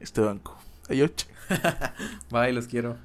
[0.00, 0.58] este banco.
[0.88, 1.12] Adiós.
[2.32, 2.96] Bye, los quiero.